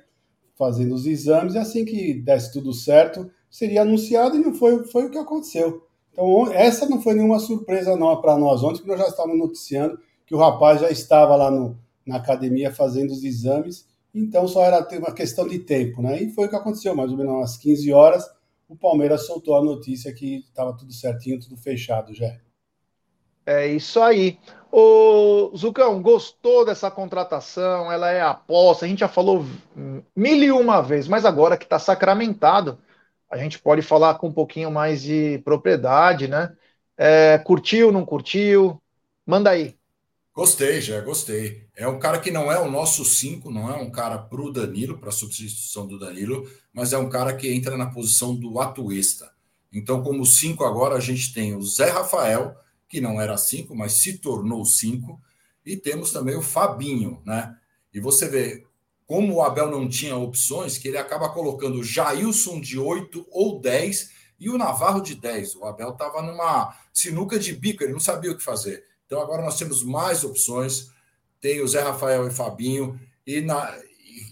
fazendo 0.61 0.95
os 0.95 1.07
exames, 1.07 1.55
e 1.55 1.59
assim 1.59 1.87
que 1.87 2.13
desse 2.13 2.53
tudo 2.53 2.75
certo, 2.75 3.31
seria 3.49 3.81
anunciado 3.81 4.37
e 4.37 4.41
não 4.41 4.53
foi, 4.53 4.85
foi 4.85 5.07
o 5.07 5.11
que 5.11 5.17
aconteceu. 5.17 5.87
Então, 6.13 6.53
essa 6.53 6.87
não 6.87 7.01
foi 7.01 7.15
nenhuma 7.15 7.39
surpresa 7.39 7.97
para 8.21 8.37
nós 8.37 8.63
ontem, 8.63 8.81
porque 8.81 8.91
nós 8.91 9.01
já 9.01 9.07
estávamos 9.07 9.39
noticiando 9.39 9.99
que 10.27 10.35
o 10.35 10.39
rapaz 10.39 10.83
já 10.83 10.91
estava 10.91 11.35
lá 11.35 11.51
no, 11.51 11.79
na 12.05 12.17
academia 12.17 12.71
fazendo 12.71 13.11
os 13.11 13.25
exames, 13.25 13.89
então 14.15 14.47
só 14.47 14.63
era 14.63 14.87
uma 14.99 15.15
questão 15.15 15.49
de 15.49 15.61
tempo, 15.61 16.03
né? 16.03 16.23
E 16.23 16.29
foi 16.29 16.45
o 16.45 16.51
que 16.51 16.57
aconteceu, 16.57 16.95
mais 16.95 17.11
ou 17.11 17.17
menos 17.17 17.43
às 17.43 17.57
15 17.57 17.91
horas, 17.91 18.31
o 18.69 18.77
Palmeiras 18.77 19.27
soltou 19.27 19.57
a 19.57 19.65
notícia 19.65 20.13
que 20.13 20.45
estava 20.47 20.77
tudo 20.77 20.93
certinho, 20.93 21.41
tudo 21.41 21.57
fechado 21.57 22.13
já. 22.13 22.37
É 23.47 23.67
isso 23.67 23.99
aí. 24.01 24.39
O 24.73 25.51
Zucão, 25.57 26.01
gostou 26.01 26.65
dessa 26.65 26.89
contratação? 26.89 27.91
Ela 27.91 28.13
é 28.13 28.21
aposta. 28.21 28.85
A 28.85 28.89
gente 28.89 29.01
já 29.01 29.09
falou 29.09 29.45
mil 30.21 30.37
e 30.37 30.53
uma 30.53 30.83
vezes, 30.83 31.09
mas 31.09 31.25
agora 31.25 31.57
que 31.57 31.65
está 31.65 31.79
sacramentado, 31.79 32.79
a 33.31 33.39
gente 33.39 33.59
pode 33.59 33.81
falar 33.81 34.17
com 34.17 34.29
um 34.29 34.33
pouquinho 34.33 34.71
mais 34.71 35.03
de 35.03 35.39
propriedade, 35.39 36.29
né? 36.29 36.55
É, 36.97 37.39
curtiu, 37.39 37.91
não 37.91 38.05
curtiu? 38.05 38.79
Manda 39.25 39.49
aí. 39.49 39.75
Gostei, 40.35 40.83
já 40.83 41.01
gostei. 41.01 41.67
É 41.75 41.89
um 41.89 41.99
cara 41.99 42.19
que 42.19 42.31
não 42.31 42.53
é 42.53 42.59
o 42.59 42.71
nosso 42.71 43.03
5, 43.03 43.51
não 43.51 43.71
é 43.71 43.77
um 43.77 43.91
cara 43.91 44.19
para 44.19 44.41
o 44.41 44.53
Danilo, 44.53 44.99
para 44.99 45.11
substituição 45.11 45.87
do 45.87 45.99
Danilo, 45.99 46.47
mas 46.73 46.93
é 46.93 46.99
um 46.99 47.09
cara 47.09 47.35
que 47.35 47.51
entra 47.51 47.77
na 47.79 47.87
posição 47.87 48.35
do 48.35 48.61
atuesta. 48.61 49.33
Então, 49.73 50.03
como 50.03 50.27
5 50.27 50.63
agora, 50.65 50.97
a 50.97 51.01
gente 51.01 51.33
tem 51.33 51.57
o 51.57 51.63
Zé 51.63 51.89
Rafael, 51.89 52.55
que 52.89 53.01
não 53.01 53.19
era 53.21 53.39
5, 53.39 53.75
mas 53.75 53.95
se 53.95 54.19
tornou 54.19 54.65
5, 54.67 55.19
e 55.65 55.77
temos 55.77 56.13
também 56.13 56.37
o 56.37 56.43
Fabinho, 56.43 57.23
né? 57.25 57.57
E 57.93 58.01
você 58.01 58.29
vê 58.29 58.65
como 59.11 59.35
o 59.35 59.43
Abel 59.43 59.69
não 59.69 59.89
tinha 59.89 60.15
opções, 60.15 60.79
que 60.79 60.87
ele 60.87 60.97
acaba 60.97 61.31
colocando 61.31 61.81
o 61.81 61.83
Jailson 61.83 62.61
de 62.61 62.79
8 62.79 63.27
ou 63.33 63.61
10 63.61 64.09
e 64.39 64.49
o 64.49 64.57
Navarro 64.57 65.01
de 65.01 65.17
10. 65.17 65.57
O 65.57 65.65
Abel 65.65 65.91
estava 65.91 66.23
numa 66.23 66.79
sinuca 66.95 67.37
de 67.37 67.53
bico, 67.53 67.83
ele 67.83 67.93
não 67.93 67.99
sabia 67.99 68.31
o 68.31 68.37
que 68.37 68.45
fazer. 68.45 68.85
Então 69.05 69.21
agora 69.21 69.43
nós 69.43 69.59
temos 69.59 69.83
mais 69.83 70.23
opções. 70.23 70.93
Tem 71.41 71.61
o 71.61 71.67
Zé 71.67 71.81
Rafael 71.81 72.29
e 72.29 72.31
Fabinho. 72.31 73.01
E, 73.27 73.41
na, 73.41 73.77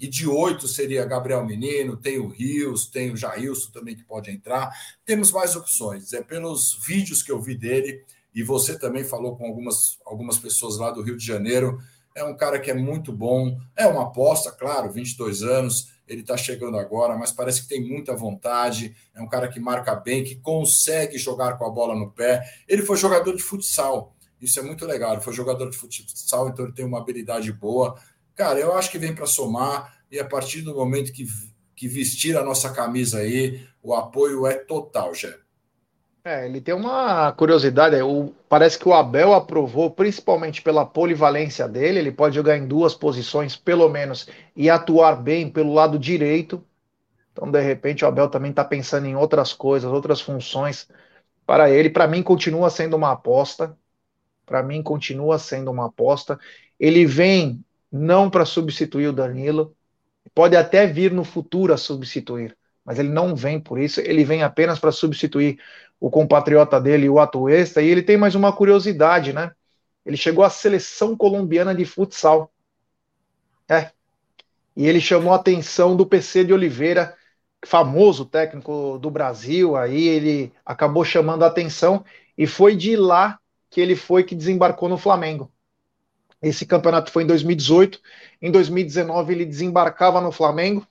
e 0.01 0.07
de 0.07 0.29
oito 0.29 0.69
seria 0.69 1.05
Gabriel 1.05 1.45
Menino, 1.45 1.97
tem 1.97 2.21
o 2.21 2.29
Rios, 2.29 2.87
tem 2.87 3.11
o 3.11 3.17
Jailson 3.17 3.73
também 3.73 3.97
que 3.97 4.05
pode 4.05 4.31
entrar. 4.31 4.71
Temos 5.05 5.33
mais 5.33 5.57
opções. 5.57 6.12
É 6.12 6.23
pelos 6.23 6.79
vídeos 6.87 7.21
que 7.21 7.33
eu 7.33 7.43
vi 7.43 7.57
dele, 7.57 8.05
e 8.33 8.45
você 8.45 8.79
também 8.79 9.03
falou 9.03 9.37
com 9.37 9.45
algumas, 9.45 9.99
algumas 10.07 10.38
pessoas 10.38 10.79
lá 10.79 10.93
do 10.93 11.03
Rio 11.03 11.17
de 11.17 11.27
Janeiro. 11.27 11.81
É 12.18 12.24
um 12.24 12.37
cara 12.37 12.59
que 12.59 12.68
é 12.68 12.74
muito 12.74 13.12
bom. 13.12 13.57
É 13.76 13.87
uma 13.87 14.02
aposta, 14.02 14.50
claro, 14.50 14.90
22 14.90 15.44
anos. 15.44 15.92
Ele 16.09 16.22
está 16.22 16.37
chegando 16.37 16.76
agora, 16.76 17.16
mas 17.16 17.31
parece 17.31 17.62
que 17.62 17.68
tem 17.68 17.81
muita 17.81 18.16
vontade. 18.16 18.96
É 19.14 19.22
um 19.22 19.28
cara 19.28 19.46
que 19.46 19.61
marca 19.61 19.94
bem, 19.94 20.24
que 20.24 20.35
consegue 20.35 21.16
jogar 21.16 21.57
com 21.57 21.64
a 21.64 21.70
bola 21.70 21.94
no 21.94 22.11
pé. 22.11 22.42
Ele 22.66 22.83
foi 22.83 22.96
jogador 22.96 23.37
de 23.37 23.42
futsal. 23.42 24.16
Isso 24.40 24.59
é 24.59 24.62
muito 24.62 24.85
legal. 24.85 25.12
Ele 25.12 25.20
foi 25.20 25.33
jogador 25.33 25.70
de 25.70 25.76
futsal, 25.76 26.48
então 26.48 26.64
ele 26.64 26.74
tem 26.74 26.85
uma 26.85 26.98
habilidade 26.98 27.52
boa. 27.52 27.96
Cara, 28.35 28.59
eu 28.59 28.74
acho 28.74 28.90
que 28.90 28.98
vem 28.98 29.14
para 29.14 29.26
somar 29.26 29.96
e 30.11 30.18
a 30.18 30.24
partir 30.24 30.62
do 30.62 30.74
momento 30.74 31.12
que, 31.12 31.24
que 31.76 31.87
vestir 31.87 32.37
a 32.37 32.42
nossa 32.42 32.70
camisa 32.70 33.18
aí, 33.18 33.64
o 33.81 33.94
apoio 33.94 34.44
é 34.44 34.54
total, 34.54 35.14
Jé. 35.14 35.38
É, 36.24 36.44
ele 36.44 36.61
tem 36.61 36.74
uma 36.74 37.33
curiosidade. 37.33 37.96
É, 37.96 38.04
o, 38.04 38.33
parece 38.48 38.78
que 38.78 38.88
o 38.88 38.92
Abel 38.92 39.33
aprovou, 39.33 39.90
principalmente 39.90 40.61
pela 40.62 40.85
polivalência 40.85 41.68
dele. 41.68 41.98
Ele 42.00 42.12
pode 42.12 42.35
jogar 42.35 42.57
em 42.57 42.66
duas 42.66 42.94
posições, 42.94 43.57
pelo 43.57 43.88
menos, 43.88 44.28
e 44.54 44.68
atuar 44.68 45.16
bem 45.16 45.50
pelo 45.50 45.72
lado 45.72 45.98
direito. 45.98 46.64
Então, 47.33 47.50
de 47.50 47.61
repente, 47.62 48.04
o 48.04 48.09
Abel 48.09 48.28
também 48.28 48.50
está 48.50 48.64
pensando 48.64 49.07
em 49.07 49.16
outras 49.16 49.52
coisas, 49.52 49.90
outras 49.90 50.20
funções 50.20 50.88
para 51.46 51.70
ele. 51.70 51.90
Para 51.90 52.07
mim, 52.09 52.22
continua 52.22 52.70
sendo 52.70 52.96
uma 52.96 53.12
aposta 53.12 53.76
para 54.48 54.62
mim 54.62 54.83
continua 54.83 55.38
sendo 55.38 55.70
uma 55.70 55.87
aposta. 55.87 56.40
Ele 56.81 57.04
vem 57.04 57.62
não 57.92 58.31
para 58.31 58.46
substituir 58.46 59.09
o 59.09 59.12
Danilo, 59.12 59.76
pode 60.35 60.57
até 60.57 60.87
vir 60.87 61.12
no 61.12 61.22
futuro 61.24 61.72
a 61.72 61.76
substituir, 61.76 62.57
mas 62.85 62.98
ele 62.98 63.11
não 63.11 63.37
vem 63.37 63.61
por 63.61 63.78
isso, 63.78 64.00
ele 64.00 64.24
vem 64.24 64.42
apenas 64.42 64.78
para 64.78 64.92
substituir 64.92 65.59
o 66.00 66.11
compatriota 66.11 66.80
dele, 66.80 67.08
o 67.08 67.18
Atuesta, 67.18 67.82
e 67.82 67.88
ele 67.88 68.02
tem 68.02 68.16
mais 68.16 68.34
uma 68.34 68.52
curiosidade, 68.52 69.32
né? 69.32 69.52
Ele 70.04 70.16
chegou 70.16 70.44
à 70.44 70.50
seleção 70.50 71.16
colombiana 71.16 71.74
de 71.74 71.84
futsal. 71.84 72.50
É. 73.68 73.90
E 74.76 74.87
ele 74.87 75.00
chamou 75.00 75.32
a 75.32 75.37
atenção 75.37 75.96
do 75.96 76.06
PC 76.06 76.44
de 76.44 76.52
Oliveira, 76.52 77.16
famoso 77.66 78.24
técnico 78.24 78.98
do 78.98 79.11
Brasil, 79.11 79.76
aí 79.76 80.06
ele 80.06 80.52
acabou 80.64 81.04
chamando 81.04 81.42
a 81.42 81.48
atenção 81.48 82.04
e 82.37 82.46
foi 82.46 82.76
de 82.76 82.96
lá 82.96 83.38
que 83.68 83.80
ele 83.80 83.96
foi 83.96 84.22
que 84.22 84.34
desembarcou 84.34 84.88
no 84.88 84.96
Flamengo. 84.96 85.50
Esse 86.40 86.64
campeonato 86.64 87.11
foi 87.11 87.24
em 87.24 87.26
2018. 87.26 88.00
Em 88.40 88.50
2019 88.50 89.32
ele 89.32 89.44
desembarcava 89.44 90.20
no 90.20 90.30
Flamengo. 90.30 90.87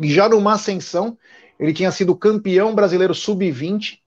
E 0.00 0.10
já 0.10 0.28
numa 0.28 0.54
ascensão, 0.54 1.18
ele 1.58 1.72
tinha 1.72 1.90
sido 1.90 2.16
campeão 2.16 2.74
brasileiro 2.74 3.14
sub-20. 3.14 4.00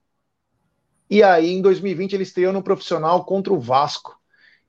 E 1.10 1.22
aí 1.22 1.52
em 1.52 1.62
2020 1.62 2.14
ele 2.14 2.24
estreou 2.24 2.54
no 2.54 2.64
profissional 2.64 3.26
contra 3.26 3.52
o 3.54 3.60
Vasco. 3.60 4.18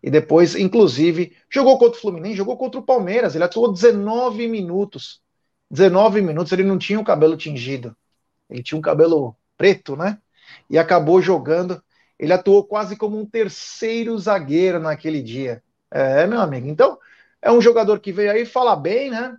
E 0.03 0.11
depois, 0.11 0.57
inclusive, 0.57 1.37
jogou 1.49 1.79
contra 1.79 1.97
o 1.97 2.01
Fluminense, 2.01 2.37
jogou 2.37 2.57
contra 2.57 2.81
o 2.81 2.83
Palmeiras. 2.83 3.35
Ele 3.35 3.45
atuou 3.45 3.73
19 3.73 4.49
minutos. 4.49 5.23
19 5.71 6.21
minutos, 6.21 6.53
ele 6.53 6.65
não 6.65 6.77
tinha 6.77 6.99
o 6.99 7.05
cabelo 7.05 7.37
tingido. 7.37 7.97
Ele 8.51 8.63
tinha 8.63 8.77
um 8.77 8.83
cabelo 8.83 9.37
preto, 9.57 9.97
né? 9.97 10.19
E 10.69 10.77
acabou 10.77 11.23
jogando 11.23 11.81
ele 12.23 12.33
atuou 12.33 12.65
quase 12.65 12.95
como 12.95 13.19
um 13.19 13.27
terceiro 13.27 14.17
zagueiro 14.17 14.79
naquele 14.79 15.21
dia. 15.21 15.61
É, 15.91 16.25
meu 16.25 16.41
amigo. 16.41 16.69
Então, 16.69 16.97
é 17.43 17.51
um 17.51 17.61
jogador 17.61 17.99
que 17.99 18.13
veio 18.13 18.31
aí, 18.31 18.47
fala 18.47 18.77
bem, 18.77 19.11
né? 19.11 19.37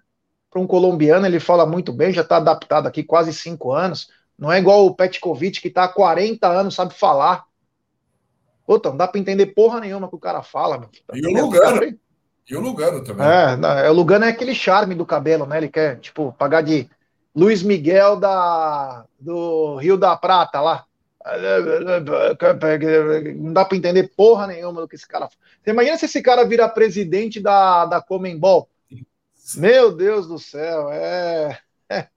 Para 0.53 0.61
um 0.61 0.67
colombiano, 0.67 1.25
ele 1.25 1.39
fala 1.39 1.65
muito 1.65 1.91
bem, 1.91 2.13
já 2.13 2.21
está 2.21 2.37
adaptado 2.37 2.87
aqui 2.87 3.03
quase 3.03 3.33
cinco 3.33 3.73
anos. 3.73 4.09
Não 4.37 4.51
é 4.51 4.59
igual 4.59 4.85
o 4.85 4.93
Petkovic, 4.93 5.59
que 5.59 5.67
está 5.67 5.85
há 5.85 5.87
40 5.87 6.47
anos, 6.47 6.75
sabe 6.75 6.93
falar. 6.93 7.43
Puta, 8.65 8.89
não 8.89 8.97
dá 8.97 9.07
para 9.07 9.19
entender 9.19 9.47
porra 9.47 9.79
nenhuma 9.79 10.07
que 10.07 10.15
o 10.15 10.19
cara 10.19 10.43
fala. 10.43 10.77
Meu. 10.77 10.89
Tá 11.07 11.13
e 11.15 11.25
o 11.25 11.41
Lugano. 11.41 11.97
E 12.47 12.55
o 12.55 12.59
Lugano 12.59 13.03
também. 13.03 13.25
É, 13.25 13.89
o 13.89 13.93
Lugano 13.93 14.25
é 14.25 14.29
aquele 14.29 14.53
charme 14.53 14.93
do 14.93 15.05
cabelo, 15.05 15.45
né? 15.45 15.57
Ele 15.57 15.69
quer, 15.69 15.99
tipo, 15.99 16.33
pagar 16.37 16.61
de 16.61 16.87
Luiz 17.35 17.63
Miguel 17.63 18.17
da, 18.17 19.05
do 19.19 19.77
Rio 19.77 19.97
da 19.97 20.15
Prata 20.15 20.61
lá. 20.61 20.85
Não 23.35 23.53
dá 23.53 23.65
para 23.65 23.77
entender 23.77 24.11
porra 24.15 24.45
nenhuma 24.45 24.81
do 24.81 24.87
que 24.87 24.95
esse 24.95 25.07
cara. 25.07 25.27
Você 25.63 25.71
imagina 25.71 25.97
se 25.97 26.05
esse 26.05 26.21
cara 26.21 26.43
vira 26.45 26.69
presidente 26.69 27.39
da, 27.39 27.85
da 27.85 28.01
Comembol? 28.01 28.69
Meu 29.55 29.95
Deus 29.95 30.27
do 30.27 30.39
céu, 30.39 30.91
é. 30.91 31.59
é. 31.89 32.07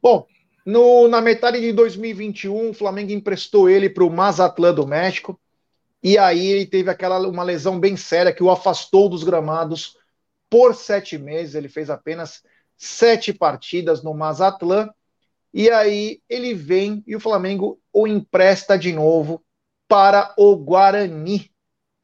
Bom, 0.00 0.26
no, 0.64 1.08
na 1.08 1.20
metade 1.20 1.60
de 1.60 1.72
2021, 1.72 2.70
o 2.70 2.74
Flamengo 2.74 3.12
emprestou 3.12 3.68
ele 3.68 3.88
para 3.88 4.04
o 4.04 4.10
Mazatlán 4.10 4.74
do 4.74 4.86
México. 4.86 5.40
E 6.02 6.18
aí 6.18 6.46
ele 6.46 6.66
teve 6.66 6.90
aquela 6.90 7.18
uma 7.26 7.42
lesão 7.42 7.80
bem 7.80 7.96
séria 7.96 8.32
que 8.32 8.42
o 8.42 8.50
afastou 8.50 9.08
dos 9.08 9.24
gramados 9.24 9.96
por 10.50 10.74
sete 10.74 11.16
meses. 11.16 11.54
Ele 11.54 11.68
fez 11.68 11.88
apenas 11.88 12.42
sete 12.76 13.32
partidas 13.32 14.02
no 14.02 14.12
Mazatlán. 14.12 14.90
E 15.54 15.70
aí 15.70 16.20
ele 16.28 16.52
vem 16.52 17.02
e 17.06 17.16
o 17.16 17.20
Flamengo 17.20 17.80
o 17.92 18.06
empresta 18.06 18.76
de 18.76 18.92
novo 18.92 19.42
para 19.88 20.34
o 20.36 20.56
Guarani. 20.56 21.50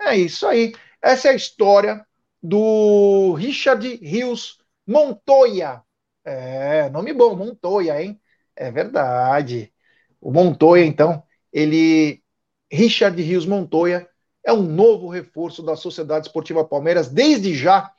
É 0.01 0.17
isso 0.17 0.47
aí. 0.47 0.73
Essa 1.01 1.29
é 1.29 1.31
a 1.33 1.37
história 1.37 2.07
do 2.43 3.35
Richard 3.35 3.87
Rios 3.97 4.62
Montoya. 4.87 5.83
É, 6.25 6.89
nome 6.91 7.13
bom, 7.13 7.35
Montoya, 7.37 8.03
hein? 8.03 8.21
É 8.55 8.71
verdade. 8.71 9.73
O 10.21 10.31
Montoya, 10.33 10.85
então, 10.85 11.23
ele. 11.53 12.23
Richard 12.71 13.21
Rios 13.21 13.45
Montoya 13.45 14.09
é 14.45 14.53
um 14.53 14.63
novo 14.63 15.09
reforço 15.09 15.63
da 15.63 15.77
Sociedade 15.77 16.27
Esportiva 16.27 16.65
Palmeiras. 16.65 17.09
Desde 17.09 17.55
já, 17.55 17.93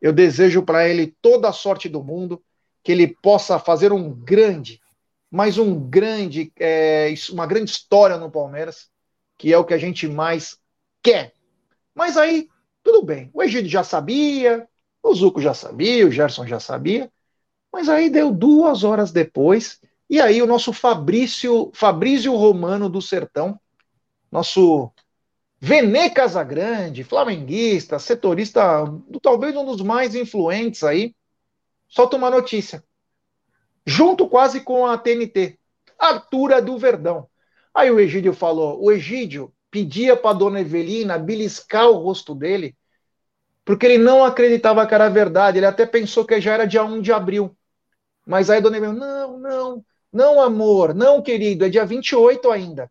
eu 0.00 0.12
desejo 0.12 0.62
para 0.62 0.88
ele 0.88 1.16
toda 1.20 1.48
a 1.48 1.52
sorte 1.52 1.88
do 1.88 2.02
mundo, 2.02 2.42
que 2.82 2.92
ele 2.92 3.08
possa 3.08 3.58
fazer 3.58 3.92
um 3.92 4.10
grande, 4.10 4.80
mais 5.30 5.58
um 5.58 5.78
grande, 5.88 6.52
é, 6.58 7.12
uma 7.30 7.46
grande 7.46 7.70
história 7.70 8.16
no 8.16 8.30
Palmeiras, 8.30 8.90
que 9.38 9.52
é 9.52 9.58
o 9.58 9.64
que 9.64 9.74
a 9.74 9.78
gente 9.78 10.06
mais 10.08 10.58
quer. 11.02 11.34
Mas 11.94 12.16
aí, 12.16 12.48
tudo 12.82 13.02
bem. 13.02 13.30
O 13.32 13.42
Egídio 13.42 13.70
já 13.70 13.84
sabia, 13.84 14.68
o 15.02 15.14
Zuco 15.14 15.40
já 15.40 15.54
sabia, 15.54 16.06
o 16.06 16.10
Gerson 16.10 16.46
já 16.46 16.60
sabia, 16.60 17.10
mas 17.72 17.88
aí 17.88 18.08
deu 18.08 18.30
duas 18.30 18.84
horas 18.84 19.10
depois, 19.12 19.80
e 20.08 20.20
aí 20.20 20.42
o 20.42 20.46
nosso 20.46 20.72
Fabrício, 20.72 21.70
Fabrício 21.74 22.34
Romano 22.34 22.88
do 22.88 23.02
Sertão, 23.02 23.58
nosso 24.30 24.90
Venê 25.58 26.10
Casagrande, 26.10 27.04
flamenguista, 27.04 27.98
setorista, 27.98 28.84
talvez 29.20 29.56
um 29.56 29.64
dos 29.64 29.80
mais 29.80 30.14
influentes 30.14 30.82
aí, 30.82 31.14
solta 31.88 32.16
uma 32.16 32.30
notícia 32.30 32.82
junto 33.86 34.28
quase 34.28 34.60
com 34.60 34.86
a 34.86 34.96
TNT. 34.96 35.58
Artura 35.98 36.60
do 36.60 36.78
Verdão. 36.78 37.28
Aí 37.74 37.90
o 37.90 38.00
Egídio 38.00 38.32
falou: 38.32 38.82
o 38.82 38.90
Egídio 38.90 39.52
pedia 39.70 40.16
para 40.16 40.36
dona 40.36 40.60
Evelina 40.60 41.18
beliscar 41.18 41.88
o 41.88 41.98
rosto 41.98 42.34
dele, 42.34 42.76
porque 43.64 43.86
ele 43.86 43.98
não 43.98 44.24
acreditava 44.24 44.86
que 44.86 44.94
era 44.94 45.08
verdade. 45.08 45.58
Ele 45.58 45.66
até 45.66 45.86
pensou 45.86 46.24
que 46.24 46.40
já 46.40 46.54
era 46.54 46.66
dia 46.66 46.84
1 46.84 47.00
de 47.00 47.12
abril. 47.12 47.56
Mas 48.26 48.50
aí 48.50 48.60
dona 48.60 48.76
Evelina, 48.76 48.98
não, 48.98 49.38
não, 49.38 49.84
não, 50.12 50.40
amor, 50.40 50.94
não, 50.94 51.22
querido, 51.22 51.64
é 51.64 51.68
dia 51.68 51.84
28 51.84 52.50
ainda. 52.50 52.90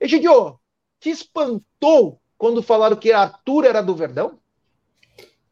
Egidio, 0.00 0.58
te 1.00 1.10
espantou 1.10 2.20
quando 2.36 2.62
falaram 2.62 2.96
que 2.96 3.12
Arthur 3.12 3.64
era 3.64 3.80
do 3.82 3.94
Verdão? 3.94 4.38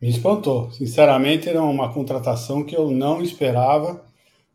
Me 0.01 0.09
espantou. 0.09 0.71
Sinceramente, 0.73 1.49
era 1.49 1.63
uma 1.63 1.93
contratação 1.93 2.65
que 2.65 2.77
eu 2.77 2.91
não 2.91 3.23
esperava. 3.23 4.05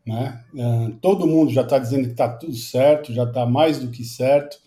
Né? 0.06 0.42
Uh, 0.54 0.92
todo 1.00 1.26
mundo 1.26 1.52
já 1.52 1.62
está 1.62 1.78
dizendo 1.78 2.06
que 2.06 2.12
está 2.12 2.28
tudo 2.28 2.54
certo, 2.54 3.12
já 3.12 3.24
está 3.24 3.44
mais 3.44 3.78
do 3.78 3.90
que 3.90 4.04
certo. 4.04 4.58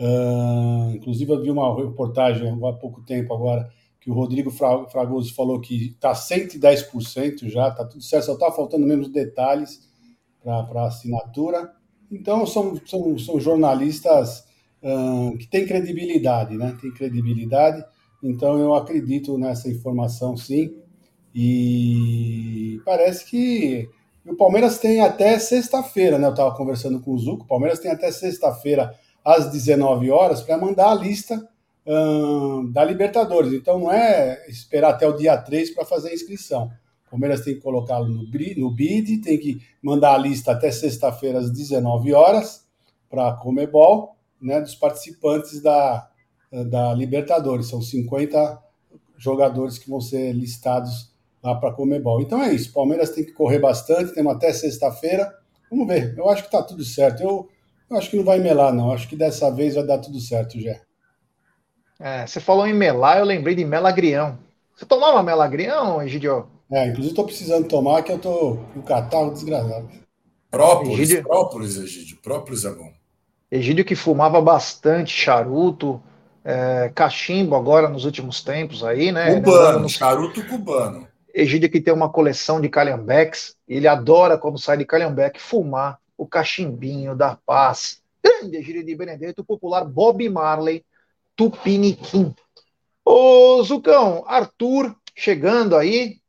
Uh, 0.00 0.94
inclusive, 0.96 1.30
eu 1.30 1.42
vi 1.42 1.50
uma 1.50 1.74
reportagem 1.74 2.48
há 2.48 2.72
pouco 2.72 3.02
tempo 3.02 3.32
agora 3.34 3.70
que 4.06 4.10
o 4.12 4.14
Rodrigo 4.14 4.52
Fragoso 4.52 5.34
falou 5.34 5.60
que 5.60 5.88
está 5.88 6.12
110% 6.12 7.48
já, 7.48 7.66
está 7.66 7.84
tudo 7.84 8.00
certo, 8.00 8.26
só 8.26 8.34
está 8.34 8.52
faltando 8.52 8.86
mesmo 8.86 9.08
detalhes 9.08 9.90
para 10.40 10.82
a 10.82 10.86
assinatura. 10.86 11.72
Então, 12.08 12.46
são, 12.46 12.80
são, 12.86 13.18
são 13.18 13.40
jornalistas 13.40 14.44
uh, 14.80 15.36
que 15.36 15.48
têm 15.48 15.66
credibilidade, 15.66 16.56
né? 16.56 16.78
Tem 16.80 16.92
credibilidade. 16.92 17.84
Então, 18.22 18.56
eu 18.60 18.76
acredito 18.76 19.36
nessa 19.36 19.68
informação, 19.68 20.36
sim. 20.36 20.72
E 21.34 22.80
parece 22.84 23.28
que 23.28 23.90
o 24.24 24.36
Palmeiras 24.36 24.78
tem 24.78 25.00
até 25.00 25.36
sexta-feira, 25.40 26.16
né? 26.16 26.28
Eu 26.28 26.30
estava 26.30 26.54
conversando 26.54 27.00
com 27.00 27.10
o 27.10 27.18
Zuco. 27.18 27.42
O 27.42 27.48
Palmeiras 27.48 27.80
tem 27.80 27.90
até 27.90 28.12
sexta-feira, 28.12 28.94
às 29.24 29.50
19 29.50 30.12
horas, 30.12 30.42
para 30.42 30.56
mandar 30.56 30.92
a 30.92 30.94
lista 30.94 31.44
da 32.72 32.84
Libertadores. 32.84 33.52
Então 33.52 33.78
não 33.78 33.92
é 33.92 34.44
esperar 34.48 34.90
até 34.90 35.06
o 35.06 35.16
dia 35.16 35.36
3 35.36 35.70
para 35.70 35.84
fazer 35.84 36.10
a 36.10 36.14
inscrição. 36.14 36.70
O 37.06 37.10
Palmeiras 37.10 37.42
tem 37.42 37.54
que 37.54 37.60
colocá-lo 37.60 38.08
no, 38.08 38.26
BID, 38.26 39.18
tem 39.18 39.38
que 39.38 39.60
mandar 39.80 40.14
a 40.14 40.18
lista 40.18 40.52
até 40.52 40.70
sexta-feira, 40.72 41.38
às 41.38 41.50
19 41.50 42.12
horas, 42.12 42.66
para 43.08 43.28
a 43.28 43.32
Comebol, 43.34 44.16
né? 44.42 44.60
Dos 44.60 44.74
participantes 44.74 45.62
da, 45.62 46.08
da 46.50 46.92
Libertadores. 46.92 47.68
São 47.68 47.80
50 47.80 48.62
jogadores 49.16 49.78
que 49.78 49.88
vão 49.88 50.00
ser 50.00 50.32
listados 50.32 51.12
lá 51.42 51.54
para 51.54 51.70
a 51.70 51.72
Comebol. 51.72 52.20
Então 52.20 52.42
é 52.42 52.52
isso, 52.52 52.72
Palmeiras 52.72 53.10
tem 53.10 53.24
que 53.24 53.32
correr 53.32 53.60
bastante, 53.60 54.12
temos 54.12 54.34
até 54.34 54.52
sexta-feira. 54.52 55.32
Vamos 55.70 55.86
ver, 55.86 56.14
eu 56.18 56.28
acho 56.28 56.42
que 56.42 56.48
está 56.48 56.62
tudo 56.62 56.84
certo. 56.84 57.22
Eu, 57.22 57.48
eu, 57.88 57.96
acho 57.96 58.10
que 58.10 58.16
não 58.16 58.24
vai 58.24 58.40
melar, 58.40 58.72
não. 58.72 58.92
Acho 58.92 59.08
que 59.08 59.16
dessa 59.16 59.50
vez 59.50 59.76
vai 59.76 59.86
dar 59.86 59.98
tudo 59.98 60.18
certo, 60.20 60.60
Jé. 60.60 60.85
É, 61.98 62.26
você 62.26 62.40
falou 62.40 62.66
em 62.66 62.74
melar, 62.74 63.18
eu 63.18 63.24
lembrei 63.24 63.54
de 63.54 63.64
melagrião. 63.64 64.38
Você 64.74 64.84
tomava 64.84 65.22
melagrião, 65.22 66.02
Egidio? 66.02 66.46
É, 66.70 66.86
inclusive 66.86 67.08
estou 67.08 67.24
precisando 67.24 67.66
tomar, 67.66 68.02
que 68.02 68.12
eu 68.12 68.16
estou 68.16 68.56
com 68.74 68.80
o 68.80 68.82
catarro 68.82 69.30
desgradado. 69.30 69.88
Própolis, 70.50 70.98
Egídio... 70.98 71.22
própolis, 71.22 71.76
Egídio. 71.78 72.18
Própolis 72.22 72.64
é 72.64 72.70
bom. 72.70 72.92
Egídio 73.50 73.84
que 73.84 73.94
fumava 73.94 74.40
bastante 74.40 75.12
charuto, 75.12 76.02
é, 76.44 76.90
cachimbo 76.94 77.54
agora 77.54 77.88
nos 77.88 78.04
últimos 78.04 78.42
tempos 78.42 78.84
aí, 78.84 79.12
né? 79.12 79.34
Cubano, 79.40 79.80
no... 79.80 79.88
charuto 79.88 80.44
cubano. 80.46 81.06
Egídio 81.32 81.70
que 81.70 81.80
tem 81.80 81.92
uma 81.92 82.08
coleção 82.08 82.60
de 82.60 82.68
calhambeques, 82.68 83.54
ele 83.68 83.86
adora, 83.86 84.38
quando 84.38 84.58
sai 84.58 84.76
de 84.78 84.84
calhambeque, 84.84 85.40
fumar 85.40 85.98
o 86.16 86.26
cachimbinho 86.26 87.14
da 87.14 87.36
paz. 87.46 88.00
Grande 88.24 88.56
Egídio 88.56 88.84
de 88.84 88.96
Benedetto, 88.96 89.44
popular 89.44 89.84
Bob 89.84 90.28
Marley, 90.28 90.84
Tupiniquim. 91.36 92.34
Ô 93.04 93.62
Zucão, 93.62 94.24
Arthur 94.26 94.96
chegando 95.14 95.76
aí, 95.76 96.20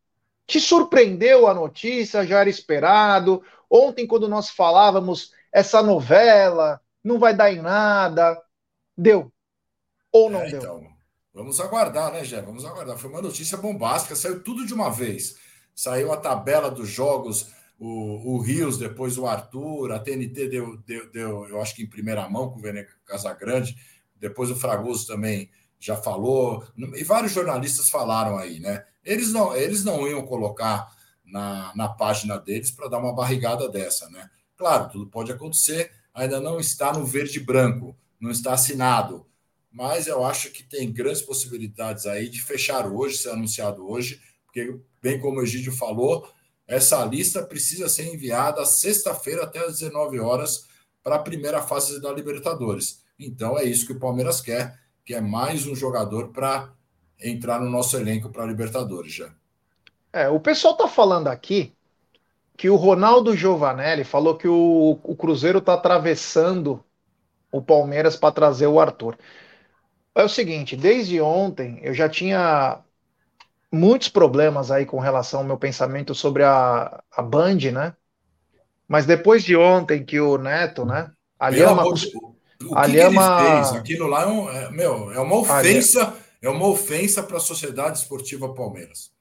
te 0.45 0.59
surpreendeu 0.59 1.47
a 1.47 1.53
notícia? 1.53 2.25
Já 2.25 2.41
era 2.41 2.49
esperado? 2.49 3.41
Ontem, 3.69 4.05
quando 4.05 4.29
nós 4.29 4.49
falávamos 4.49 5.31
essa 5.51 5.81
novela 5.81 6.79
não 7.03 7.17
vai 7.17 7.33
dar 7.33 7.51
em 7.51 7.61
nada, 7.61 8.39
deu 8.95 9.31
ou 10.11 10.29
não 10.29 10.41
é, 10.41 10.49
deu? 10.49 10.59
Então, 10.59 10.97
Vamos 11.37 11.59
aguardar, 11.59 12.11
né, 12.11 12.25
Jé? 12.25 12.41
Vamos 12.41 12.65
aguardar. 12.65 12.97
Foi 12.97 13.11
uma 13.11 13.21
notícia 13.21 13.55
bombástica, 13.59 14.15
saiu 14.15 14.41
tudo 14.41 14.65
de 14.65 14.73
uma 14.73 14.89
vez. 14.89 15.37
Saiu 15.75 16.11
a 16.11 16.17
tabela 16.17 16.71
dos 16.71 16.89
jogos, 16.89 17.53
o, 17.79 18.33
o 18.33 18.39
Rios, 18.39 18.79
depois 18.79 19.19
o 19.19 19.27
Arthur, 19.27 19.91
a 19.91 19.99
TNT 19.99 20.47
deu, 20.47 20.77
deu, 20.77 21.11
deu, 21.11 21.47
eu 21.47 21.61
acho 21.61 21.75
que 21.75 21.83
em 21.83 21.89
primeira 21.89 22.27
mão 22.27 22.49
com 22.49 22.57
o 22.57 22.61
Vene 22.61 22.87
Casagrande, 23.05 23.77
depois 24.19 24.49
o 24.49 24.55
Fragoso 24.55 25.07
também 25.07 25.49
já 25.79 25.95
falou, 25.95 26.65
e 26.95 27.03
vários 27.03 27.31
jornalistas 27.31 27.89
falaram 27.89 28.37
aí, 28.37 28.59
né? 28.59 28.83
Eles 29.03 29.31
não, 29.31 29.55
eles 29.55 29.83
não 29.83 30.07
iam 30.07 30.25
colocar 30.25 30.87
na, 31.23 31.71
na 31.75 31.87
página 31.87 32.37
deles 32.37 32.71
para 32.71 32.89
dar 32.89 32.97
uma 32.97 33.13
barrigada 33.13 33.69
dessa, 33.69 34.09
né? 34.09 34.29
Claro, 34.55 34.89
tudo 34.89 35.07
pode 35.07 35.31
acontecer, 35.31 35.91
ainda 36.13 36.39
não 36.39 36.59
está 36.59 36.91
no 36.91 37.05
verde 37.05 37.39
branco, 37.39 37.95
não 38.19 38.31
está 38.31 38.53
assinado 38.53 39.27
mas 39.77 40.07
eu 40.07 40.25
acho 40.25 40.49
que 40.49 40.63
tem 40.63 40.91
grandes 40.91 41.21
possibilidades 41.21 42.07
aí 42.07 42.29
de 42.29 42.41
fechar 42.41 42.87
hoje, 42.91 43.17
ser 43.17 43.29
anunciado 43.29 43.87
hoje, 43.87 44.19
porque, 44.43 44.75
bem 44.99 45.19
como 45.19 45.39
o 45.39 45.43
Egídio 45.43 45.71
falou, 45.71 46.27
essa 46.65 47.05
lista 47.05 47.43
precisa 47.43 47.87
ser 47.87 48.11
enviada 48.11 48.65
sexta-feira 48.65 49.43
até 49.43 49.59
às 49.59 49.77
19 49.77 50.19
horas 50.19 50.65
para 51.03 51.17
a 51.17 51.19
primeira 51.19 51.61
fase 51.61 52.01
da 52.01 52.11
Libertadores. 52.11 53.03
Então 53.19 53.57
é 53.57 53.63
isso 53.63 53.85
que 53.85 53.93
o 53.93 53.99
Palmeiras 53.99 54.41
quer, 54.41 54.77
que 55.05 55.13
é 55.13 55.21
mais 55.21 55.65
um 55.65 55.75
jogador 55.75 56.29
para 56.29 56.69
entrar 57.19 57.59
no 57.59 57.69
nosso 57.69 57.97
elenco 57.97 58.29
para 58.29 58.43
a 58.43 58.47
Libertadores 58.47 59.13
já. 59.13 59.29
É, 60.13 60.29
o 60.29 60.39
pessoal 60.39 60.73
está 60.73 60.87
falando 60.87 61.27
aqui 61.27 61.73
que 62.55 62.69
o 62.69 62.75
Ronaldo 62.75 63.35
Giovanelli 63.35 64.03
falou 64.03 64.35
que 64.35 64.47
o, 64.47 64.99
o 65.03 65.15
Cruzeiro 65.15 65.59
está 65.59 65.75
atravessando 65.75 66.83
o 67.51 67.61
Palmeiras 67.61 68.15
para 68.15 68.33
trazer 68.33 68.67
o 68.67 68.79
Arthur. 68.79 69.17
É 70.15 70.23
o 70.23 70.29
seguinte, 70.29 70.75
desde 70.75 71.21
ontem 71.21 71.79
eu 71.83 71.93
já 71.93 72.09
tinha 72.09 72.79
muitos 73.71 74.09
problemas 74.09 74.71
aí 74.71 74.85
com 74.85 74.99
relação 74.99 75.41
ao 75.41 75.45
meu 75.45 75.57
pensamento 75.57 76.15
sobre 76.15 76.43
a, 76.43 77.03
a 77.11 77.21
Band, 77.21 77.71
né? 77.71 77.95
Mas 78.87 79.05
depois 79.05 79.43
de 79.43 79.55
ontem 79.55 80.03
que 80.03 80.19
o 80.19 80.37
Neto, 80.37 80.85
né? 80.85 81.11
Ali 81.37 81.61
é 81.61 81.67
uma, 81.67 81.83
o 82.63 82.81
que, 82.81 82.99
é 82.99 83.07
uma... 83.07 83.39
fez? 83.39 83.79
Aquilo 83.79 84.07
lá 84.07 84.23
é, 84.23 84.27
um, 84.27 84.49
é, 84.49 84.71
meu, 84.71 85.11
é 85.11 85.19
uma 85.19 85.35
ofensa, 85.37 86.07
ali... 86.07 86.17
é 86.41 86.49
uma 86.49 86.67
ofensa 86.67 87.23
para 87.23 87.37
a 87.37 87.41
Sociedade 87.41 87.99
Esportiva 87.99 88.53
Palmeiras. 88.53 89.11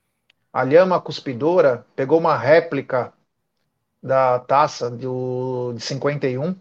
A 0.53 0.63
Lhama 0.63 1.01
Cuspidora 1.01 1.87
pegou 1.95 2.19
uma 2.19 2.37
réplica 2.37 3.13
da 4.03 4.39
taça 4.39 4.91
do, 4.91 5.73
de 5.75 5.83
51 5.83 6.57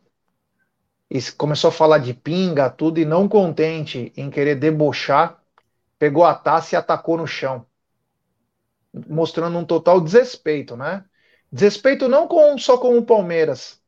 e 1.10 1.22
começou 1.32 1.70
a 1.70 1.72
falar 1.72 2.00
de 2.00 2.14
pinga, 2.14 2.70
tudo, 2.70 3.00
e 3.00 3.06
não 3.06 3.28
contente 3.30 4.12
em 4.18 4.30
querer 4.30 4.56
debochar, 4.56 5.40
pegou 5.98 6.26
a 6.26 6.34
taça 6.34 6.76
e 6.76 6.78
atacou 6.78 7.18
no 7.18 7.28
chão, 7.28 7.66
mostrando 9.08 9.58
um 9.58 9.66
total 9.66 10.02
desrespeito, 10.02 10.76
né? 10.76 11.06
Desrespeito 11.52 12.10
não 12.10 12.28
com, 12.28 12.58
só 12.58 12.78
com 12.78 12.98
o 12.98 13.06
Palmeiras, 13.06 13.80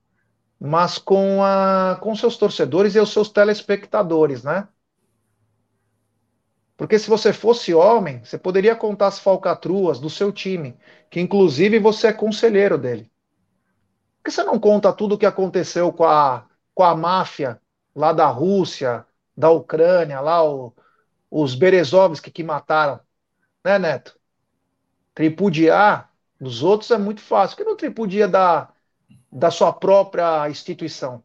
mas 0.60 0.98
com, 0.98 1.44
a, 1.44 1.98
com 2.02 2.16
seus 2.16 2.38
torcedores 2.38 2.96
e 2.96 3.00
os 3.00 3.12
seus 3.12 3.30
telespectadores, 3.30 4.44
né? 4.44 4.68
Porque 6.76 7.00
se 7.00 7.10
você 7.10 7.34
fosse 7.34 7.74
homem, 7.74 8.24
você 8.24 8.38
poderia 8.38 8.76
contar 8.76 9.08
as 9.08 9.20
falcatruas 9.20 10.00
do 10.00 10.10
seu 10.10 10.32
time, 10.32 10.78
que 11.10 11.20
inclusive 11.20 11.80
você 11.80 12.08
é 12.08 12.14
conselheiro 12.14 12.78
dele. 12.78 13.12
Por 14.18 14.26
que 14.26 14.32
você 14.32 14.44
não 14.44 14.60
conta 14.60 14.94
tudo 14.94 15.16
o 15.16 15.18
que 15.18 15.26
aconteceu 15.26 15.92
com 15.92 16.06
a, 16.06 16.46
com 16.76 16.84
a 16.84 16.96
máfia 16.96 17.60
lá 17.96 18.14
da 18.14 18.28
Rússia, 18.28 19.06
da 19.36 19.50
Ucrânia, 19.50 20.20
lá 20.20 20.44
o, 20.44 20.74
os 21.32 21.56
Berezovski 21.56 22.30
que 22.30 22.44
mataram, 22.44 23.00
né, 23.64 23.80
Neto? 23.80 24.20
Tripudiar 25.16 26.12
dos 26.40 26.62
outros 26.62 26.92
é 26.92 26.98
muito 26.98 27.22
fácil. 27.22 27.58
Por 27.58 27.64
que 27.64 27.70
não 27.70 27.76
tripudia 27.76 28.28
da, 28.28 28.70
da 29.32 29.52
sua 29.52 29.74
própria 29.74 30.50
instituição? 30.50 31.24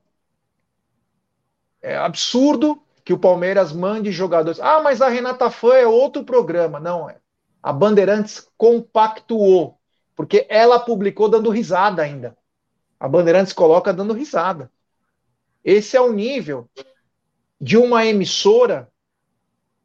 É 1.80 1.96
absurdo 1.96 2.82
que 3.04 3.12
o 3.12 3.18
Palmeiras 3.18 3.72
mande 3.72 4.12
jogadores. 4.12 4.60
Ah, 4.60 4.80
mas 4.80 5.02
a 5.02 5.08
Renata 5.08 5.50
Fã 5.50 5.74
é 5.74 5.86
outro 5.86 6.24
programa. 6.24 6.78
Não, 6.78 7.10
é. 7.10 7.16
A 7.62 7.72
Bandeirantes 7.72 8.48
compactuou, 8.56 9.78
porque 10.14 10.46
ela 10.48 10.78
publicou 10.78 11.28
dando 11.28 11.50
risada 11.50 12.02
ainda. 12.02 12.36
A 12.98 13.08
Bandeirantes 13.08 13.52
coloca 13.52 13.92
dando 13.92 14.12
risada. 14.12 14.70
Esse 15.64 15.96
é 15.96 16.00
o 16.00 16.12
nível 16.12 16.68
de 17.60 17.76
uma 17.76 18.04
emissora 18.04 18.90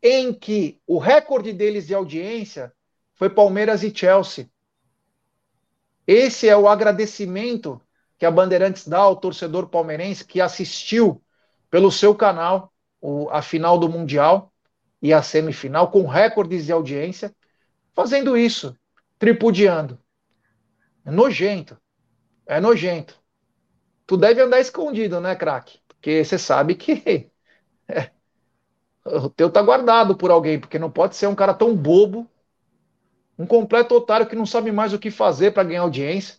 em 0.02 0.34
que 0.34 0.80
o 0.86 0.98
recorde 0.98 1.54
deles 1.54 1.88
de 1.88 1.94
audiência 1.94 2.72
foi 3.14 3.30
Palmeiras 3.30 3.84
e 3.84 3.96
Chelsea. 3.96 4.50
Esse 6.06 6.48
é 6.48 6.56
o 6.56 6.68
agradecimento 6.68 7.82
que 8.18 8.26
a 8.26 8.32
Bandeirantes 8.32 8.88
dá 8.88 9.00
ao 9.00 9.16
torcedor 9.16 9.68
palmeirense 9.68 10.26
que 10.26 10.42
assistiu 10.42 11.22
pelo 11.70 11.92
seu 11.92 12.16
canal 12.16 12.74
o, 13.02 13.30
a 13.30 13.42
final 13.42 13.78
do 13.78 13.90
Mundial 13.90 14.52
e 15.02 15.14
a 15.14 15.22
semifinal 15.22 15.92
com 15.92 16.06
recordes 16.08 16.66
de 16.66 16.72
audiência, 16.72 17.36
fazendo 17.94 18.36
isso, 18.36 18.76
tripudiando. 19.20 20.00
É 21.06 21.12
nojento. 21.12 21.78
É 22.46 22.60
nojento. 22.60 23.20
Tu 24.06 24.18
deve 24.18 24.42
andar 24.42 24.60
escondido, 24.60 25.20
né, 25.20 25.36
craque? 25.36 25.80
Porque 25.88 26.24
você 26.24 26.38
sabe 26.38 26.76
que 26.76 27.30
é, 27.88 28.12
o 29.06 29.30
teu 29.30 29.52
tá 29.52 29.62
guardado 29.62 30.18
por 30.18 30.32
alguém, 30.32 30.60
porque 30.60 30.80
não 30.80 30.92
pode 30.92 31.16
ser 31.16 31.28
um 31.28 31.36
cara 31.36 31.54
tão 31.54 31.76
bobo, 31.76 32.30
um 33.38 33.46
completo 33.46 33.96
otário 33.96 34.28
que 34.28 34.36
não 34.36 34.46
sabe 34.46 34.72
mais 34.72 34.94
o 34.94 35.00
que 35.00 35.12
fazer 35.12 35.52
para 35.52 35.64
ganhar 35.64 35.82
audiência. 35.82 36.38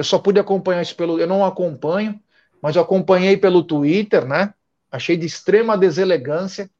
Eu 0.00 0.04
só 0.04 0.18
pude 0.18 0.40
acompanhar 0.40 0.80
isso 0.80 0.96
pelo. 0.96 1.20
Eu 1.20 1.26
não 1.26 1.44
acompanho, 1.44 2.18
mas 2.62 2.74
eu 2.74 2.80
acompanhei 2.80 3.36
pelo 3.36 3.62
Twitter, 3.62 4.26
né? 4.26 4.54
Achei 4.90 5.14
de 5.14 5.26
extrema 5.26 5.76
deselegância. 5.76 6.70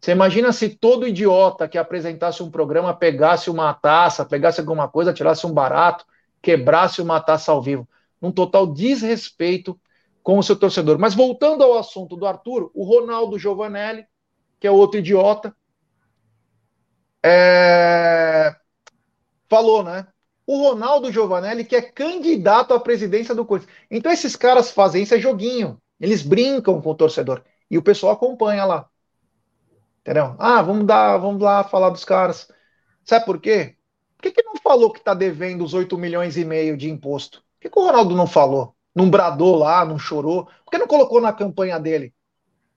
Você 0.00 0.10
imagina 0.10 0.52
se 0.52 0.70
todo 0.70 1.06
idiota 1.06 1.68
que 1.68 1.78
apresentasse 1.78 2.42
um 2.42 2.50
programa 2.50 2.92
pegasse 2.92 3.48
uma 3.48 3.72
taça, 3.72 4.24
pegasse 4.24 4.58
alguma 4.58 4.88
coisa, 4.88 5.12
tirasse 5.12 5.46
um 5.46 5.52
barato, 5.52 6.04
quebrasse 6.42 7.00
uma 7.00 7.20
taça 7.20 7.52
ao 7.52 7.62
vivo. 7.62 7.88
Um 8.20 8.32
total 8.32 8.66
desrespeito 8.66 9.78
com 10.20 10.36
o 10.36 10.42
seu 10.42 10.56
torcedor. 10.56 10.98
Mas 10.98 11.14
voltando 11.14 11.62
ao 11.62 11.78
assunto 11.78 12.16
do 12.16 12.26
Arthur, 12.26 12.72
o 12.74 12.82
Ronaldo 12.82 13.38
Giovanelli, 13.38 14.04
que 14.58 14.66
é 14.66 14.70
outro 14.70 14.98
idiota, 14.98 15.54
é... 17.22 18.56
falou, 19.48 19.84
né? 19.84 20.08
O 20.46 20.56
Ronaldo 20.62 21.12
Giovanelli 21.12 21.64
que 21.64 21.76
é 21.76 21.82
candidato 21.82 22.74
à 22.74 22.80
presidência 22.80 23.34
do 23.34 23.44
Corinthians. 23.44 23.74
Então 23.90 24.10
esses 24.10 24.36
caras 24.36 24.70
fazem 24.70 25.02
isso 25.02 25.14
é 25.14 25.18
joguinho. 25.18 25.80
Eles 26.00 26.22
brincam 26.22 26.80
com 26.80 26.90
o 26.90 26.94
torcedor. 26.94 27.42
E 27.70 27.78
o 27.78 27.82
pessoal 27.82 28.14
acompanha 28.14 28.64
lá. 28.64 28.88
Entendeu? 30.00 30.34
Ah, 30.38 30.60
vamos 30.60 30.84
dar, 30.84 31.16
vamos 31.18 31.40
lá 31.40 31.62
falar 31.62 31.90
dos 31.90 32.04
caras. 32.04 32.48
Sabe 33.04 33.24
por 33.24 33.40
quê? 33.40 33.76
Por 34.16 34.24
que, 34.24 34.32
que 34.32 34.42
não 34.42 34.56
falou 34.56 34.92
que 34.92 34.98
está 34.98 35.14
devendo 35.14 35.64
os 35.64 35.74
8 35.74 35.96
milhões 35.96 36.36
e 36.36 36.44
meio 36.44 36.76
de 36.76 36.90
imposto? 36.90 37.38
Por 37.40 37.60
que, 37.60 37.70
que 37.70 37.78
o 37.78 37.86
Ronaldo 37.86 38.14
não 38.16 38.26
falou? 38.26 38.74
Não 38.94 39.08
bradou 39.08 39.56
lá, 39.56 39.84
não 39.84 39.98
chorou? 39.98 40.46
Por 40.64 40.70
que 40.70 40.78
não 40.78 40.86
colocou 40.86 41.20
na 41.20 41.32
campanha 41.32 41.78
dele? 41.78 42.12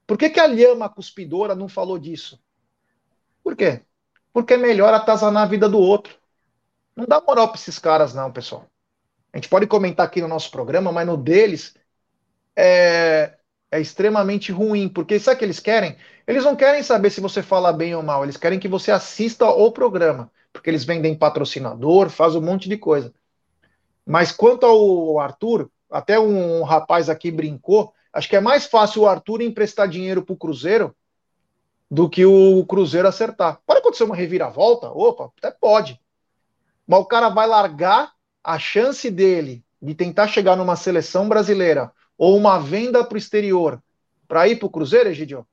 Por 0.07 0.17
que, 0.17 0.29
que 0.29 0.39
a 0.39 0.47
Lhama 0.47 0.87
Cuspidora 0.87 1.55
não 1.55 1.67
falou 1.67 1.97
disso? 1.97 2.39
Por 3.43 3.55
quê? 3.55 3.81
Porque 4.31 4.53
é 4.53 4.57
melhor 4.57 4.93
atazanar 4.93 5.43
a 5.43 5.47
vida 5.47 5.67
do 5.67 5.79
outro. 5.79 6.15
Não 6.95 7.05
dá 7.05 7.21
moral 7.21 7.49
para 7.49 7.59
esses 7.59 7.77
caras, 7.77 8.13
não, 8.13 8.31
pessoal. 8.31 8.65
A 9.33 9.37
gente 9.37 9.49
pode 9.49 9.67
comentar 9.67 10.05
aqui 10.05 10.21
no 10.21 10.27
nosso 10.27 10.49
programa, 10.49 10.91
mas 10.91 11.05
no 11.05 11.17
deles 11.17 11.75
é, 12.55 13.33
é 13.69 13.81
extremamente 13.81 14.51
ruim, 14.51 14.87
porque 14.87 15.19
sabe 15.19 15.35
o 15.35 15.39
que 15.39 15.45
eles 15.45 15.59
querem? 15.59 15.97
Eles 16.25 16.45
não 16.45 16.55
querem 16.55 16.81
saber 16.81 17.09
se 17.09 17.19
você 17.19 17.43
fala 17.43 17.73
bem 17.73 17.93
ou 17.95 18.01
mal, 18.01 18.23
eles 18.23 18.37
querem 18.37 18.59
que 18.59 18.67
você 18.67 18.91
assista 18.91 19.45
o 19.47 19.71
programa, 19.71 20.31
porque 20.53 20.69
eles 20.69 20.85
vendem 20.85 21.17
patrocinador, 21.17 22.09
faz 22.09 22.35
um 22.35 22.41
monte 22.41 22.69
de 22.69 22.77
coisa. 22.77 23.13
Mas 24.05 24.31
quanto 24.31 24.65
ao 24.65 25.19
Arthur, 25.19 25.69
até 25.91 26.19
um 26.19 26.63
rapaz 26.63 27.09
aqui 27.09 27.29
brincou, 27.29 27.93
acho 28.13 28.29
que 28.29 28.35
é 28.35 28.41
mais 28.41 28.65
fácil 28.65 29.01
o 29.01 29.07
Arthur 29.07 29.41
emprestar 29.41 29.87
dinheiro 29.89 30.23
para 30.23 30.33
o 30.33 30.37
Cruzeiro 30.37 30.95
do 31.91 32.09
que 32.09 32.25
o 32.25 32.65
Cruzeiro 32.65 33.07
acertar. 33.07 33.59
Pode 33.65 33.79
acontecer 33.79 34.03
uma 34.03 34.15
reviravolta? 34.15 34.89
Opa, 34.89 35.31
até 35.37 35.51
pode. 35.51 35.99
Mas 36.87 36.99
o 36.99 37.05
cara 37.05 37.29
vai 37.29 37.47
largar 37.47 38.11
a 38.43 38.59
chance 38.59 39.09
dele 39.09 39.63
de 39.81 39.93
tentar 39.93 40.27
chegar 40.27 40.55
numa 40.55 40.75
seleção 40.75 41.27
brasileira 41.27 41.91
ou 42.17 42.37
uma 42.37 42.59
venda 42.59 43.03
para 43.03 43.15
o 43.15 43.17
exterior 43.17 43.81
para 44.27 44.47
ir 44.47 44.57
para 44.57 44.65
o 44.65 44.69
Cruzeiro, 44.69 45.09
Egidio? 45.09 45.45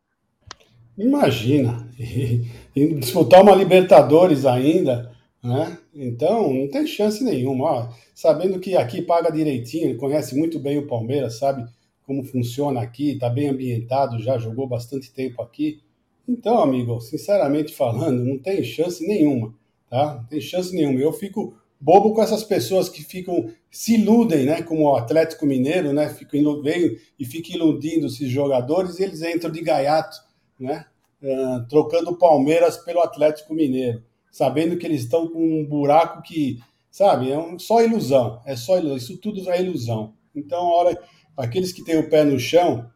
Imagina, 0.97 1.89
e, 1.99 2.47
e, 2.77 2.95
disputar 2.95 3.43
uma 3.43 3.55
Libertadores 3.55 4.45
ainda, 4.45 5.11
né? 5.43 5.79
Então, 5.95 6.53
não 6.53 6.69
tem 6.69 6.87
chance 6.87 7.25
nenhuma. 7.25 7.65
Ó, 7.65 7.89
sabendo 8.15 8.61
que 8.61 8.77
aqui 8.77 9.03
paga 9.03 9.31
direitinho, 9.31 9.87
ele 9.87 9.99
conhece 9.99 10.37
muito 10.37 10.59
bem 10.59 10.79
o 10.79 10.87
Palmeiras, 10.87 11.39
sabe 11.39 11.67
como 12.07 12.25
funciona 12.25 12.81
aqui, 12.81 13.13
está 13.13 13.29
bem 13.29 13.49
ambientado, 13.49 14.19
já 14.19 14.37
jogou 14.39 14.67
bastante 14.67 15.11
tempo 15.13 15.41
aqui. 15.41 15.81
Então, 16.29 16.59
amigo, 16.59 17.01
sinceramente 17.01 17.75
falando, 17.75 18.25
não 18.25 18.39
tem 18.39 18.63
chance 18.63 19.07
nenhuma, 19.07 19.55
tá? 19.93 20.15
Não 20.15 20.25
tem 20.25 20.41
chance 20.41 20.75
nenhuma. 20.75 20.99
Eu 20.99 21.13
fico 21.13 21.55
bobo 21.79 22.15
com 22.15 22.23
essas 22.23 22.43
pessoas 22.43 22.89
que 22.89 23.03
ficam 23.03 23.53
se 23.71 23.97
iludem, 23.97 24.47
né, 24.47 24.63
como 24.63 24.85
o 24.85 24.97
Atlético 24.97 25.45
Mineiro, 25.45 25.93
né, 25.93 26.09
ficam 26.09 26.63
veio 26.63 26.99
e 27.19 27.27
fica 27.27 27.53
iludindo 27.53 28.07
esses 28.07 28.31
jogadores 28.31 28.99
e 28.99 29.03
eles 29.03 29.21
entram 29.21 29.51
de 29.51 29.61
gaiato, 29.61 30.17
né, 30.59 30.87
uh, 31.23 31.69
trocando 31.69 32.17
Palmeiras 32.17 32.79
pelo 32.79 33.01
Atlético 33.01 33.53
Mineiro, 33.53 34.03
sabendo 34.31 34.79
que 34.79 34.87
eles 34.87 35.03
estão 35.03 35.29
com 35.29 35.61
um 35.61 35.67
buraco 35.67 36.23
que, 36.23 36.59
sabe, 36.91 37.31
é 37.31 37.39
um, 37.39 37.59
só 37.59 37.83
ilusão, 37.83 38.41
é 38.47 38.57
só 38.57 38.79
ilusão, 38.79 38.97
isso 38.97 39.19
tudo 39.19 39.51
é 39.51 39.61
ilusão. 39.61 40.15
Então, 40.35 40.69
a 40.69 40.75
hora 40.77 41.03
aqueles 41.37 41.73
que 41.73 41.85
têm 41.85 41.99
o 41.99 42.09
pé 42.09 42.25
no 42.25 42.39
chão, 42.39 42.89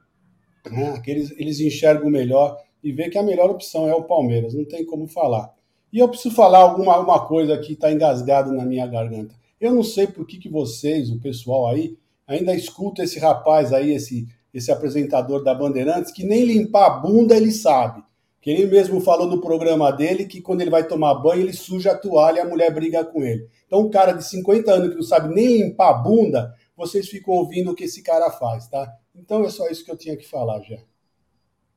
né, 0.71 0.91
aqueles 0.97 1.31
eles 1.33 1.61
enxergam 1.61 2.09
melhor 2.09 2.57
e 2.83 2.93
vê 2.93 3.11
que 3.11 3.19
a 3.19 3.23
melhor 3.23 3.51
opção 3.51 3.89
é 3.89 3.95
o 3.95 4.05
Palmeiras, 4.05 4.55
não 4.55 4.65
tem 4.65 4.87
como 4.87 5.07
falar. 5.07 5.56
E 5.97 5.99
eu 5.99 6.11
preciso 6.11 6.35
falar 6.35 6.59
alguma 6.59 6.99
uma 6.99 7.27
coisa 7.27 7.57
que 7.57 7.73
está 7.73 7.91
engasgado 7.91 8.53
na 8.53 8.67
minha 8.67 8.87
garganta. 8.87 9.35
Eu 9.59 9.73
não 9.73 9.83
sei 9.83 10.07
por 10.07 10.27
que, 10.27 10.37
que 10.37 10.47
vocês, 10.47 11.11
o 11.11 11.19
pessoal 11.19 11.69
aí, 11.69 11.97
ainda 12.27 12.55
escuta 12.55 13.03
esse 13.03 13.19
rapaz 13.19 13.73
aí, 13.73 13.95
esse, 13.95 14.29
esse 14.53 14.71
apresentador 14.71 15.43
da 15.43 15.55
Bandeirantes, 15.55 16.13
que 16.13 16.23
nem 16.23 16.45
limpar 16.45 16.85
a 16.85 16.91
bunda 16.91 17.35
ele 17.35 17.51
sabe. 17.51 18.05
Que 18.43 18.51
ele 18.51 18.67
mesmo 18.67 19.01
falou 19.01 19.27
no 19.27 19.41
programa 19.41 19.91
dele 19.91 20.27
que 20.27 20.43
quando 20.43 20.61
ele 20.61 20.69
vai 20.69 20.87
tomar 20.87 21.15
banho, 21.15 21.41
ele 21.41 21.55
suja 21.55 21.93
a 21.93 21.99
toalha 21.99 22.41
e 22.41 22.43
a 22.43 22.47
mulher 22.47 22.71
briga 22.75 23.03
com 23.03 23.23
ele. 23.23 23.49
Então, 23.67 23.81
um 23.81 23.89
cara 23.89 24.13
de 24.13 24.23
50 24.23 24.71
anos 24.71 24.91
que 24.91 24.97
não 24.97 25.03
sabe 25.03 25.35
nem 25.35 25.63
limpar 25.63 25.89
a 25.89 25.95
bunda, 25.95 26.55
vocês 26.77 27.09
ficam 27.09 27.33
ouvindo 27.33 27.71
o 27.71 27.75
que 27.75 27.85
esse 27.85 28.03
cara 28.03 28.31
faz, 28.31 28.69
tá? 28.69 28.87
Então 29.15 29.47
é 29.47 29.49
só 29.49 29.67
isso 29.71 29.83
que 29.83 29.91
eu 29.91 29.97
tinha 29.97 30.15
que 30.15 30.29
falar 30.29 30.61
já. 30.61 30.77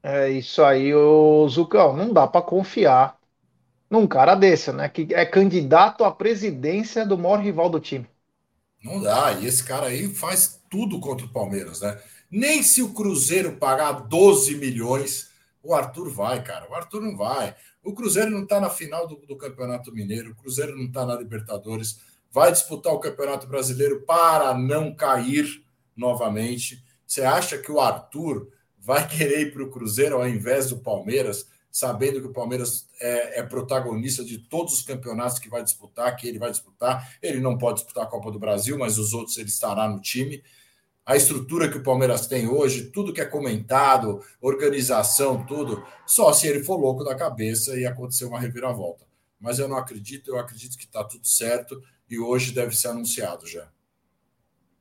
É 0.03 0.29
isso 0.29 0.61
aí, 0.61 0.93
ô 0.93 1.47
Zucão. 1.47 1.95
Não 1.95 2.11
dá 2.11 2.27
para 2.27 2.41
confiar 2.41 3.18
num 3.89 4.07
cara 4.07 4.35
desse, 4.35 4.71
né? 4.71 4.87
Que 4.87 5.07
é 5.13 5.25
candidato 5.25 6.03
à 6.03 6.11
presidência 6.11 7.05
do 7.05 7.17
maior 7.17 7.39
rival 7.39 7.69
do 7.69 7.79
time. 7.79 8.07
Não 8.83 9.01
dá. 9.01 9.33
E 9.33 9.45
esse 9.45 9.63
cara 9.63 9.87
aí 9.87 10.07
faz 10.07 10.61
tudo 10.69 10.99
contra 10.99 11.25
o 11.25 11.33
Palmeiras, 11.33 11.81
né? 11.81 11.99
Nem 12.29 12.61
se 12.61 12.81
o 12.81 12.93
Cruzeiro 12.93 13.53
pagar 13.57 13.91
12 13.91 14.55
milhões, 14.55 15.29
o 15.63 15.73
Arthur 15.73 16.09
vai, 16.11 16.43
cara. 16.43 16.69
O 16.69 16.75
Arthur 16.75 17.01
não 17.01 17.17
vai. 17.17 17.55
O 17.83 17.93
Cruzeiro 17.93 18.29
não 18.29 18.43
está 18.43 18.59
na 18.59 18.69
final 18.69 19.07
do, 19.07 19.15
do, 19.15 19.35
Campeonato 19.35 19.91
Mineiro, 19.91 20.31
o 20.31 20.35
Cruzeiro 20.35 20.77
não 20.77 20.85
está 20.85 21.05
na 21.05 21.15
Libertadores, 21.15 21.99
vai 22.31 22.51
disputar 22.51 22.93
o 22.93 22.99
Campeonato 22.99 23.47
Brasileiro 23.47 24.01
para 24.01 24.53
não 24.53 24.93
cair 24.93 25.63
novamente. 25.95 26.83
Você 27.07 27.21
acha 27.21 27.57
que 27.57 27.71
o 27.71 27.79
Arthur 27.79 28.47
vai 28.77 29.07
querer 29.09 29.41
ir 29.41 29.53
para 29.53 29.63
o 29.63 29.71
Cruzeiro 29.71 30.15
ao 30.15 30.27
invés 30.27 30.69
do 30.69 30.77
Palmeiras, 30.77 31.47
sabendo 31.71 32.21
que 32.21 32.27
o 32.27 32.33
Palmeiras 32.33 32.87
é, 32.99 33.39
é, 33.39 33.43
protagonista 33.43 34.23
de 34.23 34.37
todos 34.37 34.73
os 34.73 34.81
campeonatos 34.81 35.39
que 35.39 35.49
vai 35.49 35.63
disputar, 35.63 36.15
que 36.15 36.27
ele 36.27 36.39
vai 36.39 36.51
disputar? 36.51 37.17
Ele 37.21 37.39
não 37.39 37.57
pode 37.57 37.79
disputar 37.79 38.03
a 38.05 38.07
Copa 38.07 38.31
do 38.31 38.39
Brasil, 38.39 38.77
mas 38.77 38.97
os 38.97 39.13
outros 39.13 39.37
ele 39.37 39.49
estará 39.49 39.87
no 39.87 40.01
time 40.01 40.43
a 41.09 41.15
estrutura 41.15 41.67
que 41.67 41.77
o 41.79 41.81
Palmeiras 41.81 42.27
tem 42.27 42.47
hoje, 42.47 42.91
tudo 42.91 43.11
que 43.11 43.19
é 43.19 43.25
comentado, 43.25 44.23
organização, 44.39 45.43
tudo, 45.43 45.83
só 46.05 46.31
se 46.31 46.47
ele 46.47 46.63
for 46.63 46.77
louco 46.77 47.03
da 47.03 47.15
cabeça 47.15 47.75
e 47.75 47.83
acontecer 47.83 48.25
uma 48.25 48.39
reviravolta. 48.39 49.07
Mas 49.39 49.57
eu 49.57 49.67
não 49.67 49.75
acredito, 49.75 50.29
eu 50.29 50.37
acredito 50.37 50.77
que 50.77 50.85
está 50.85 51.03
tudo 51.03 51.27
certo 51.27 51.81
e 52.07 52.19
hoje 52.19 52.51
deve 52.51 52.75
ser 52.75 52.89
anunciado 52.89 53.47
já. 53.47 53.67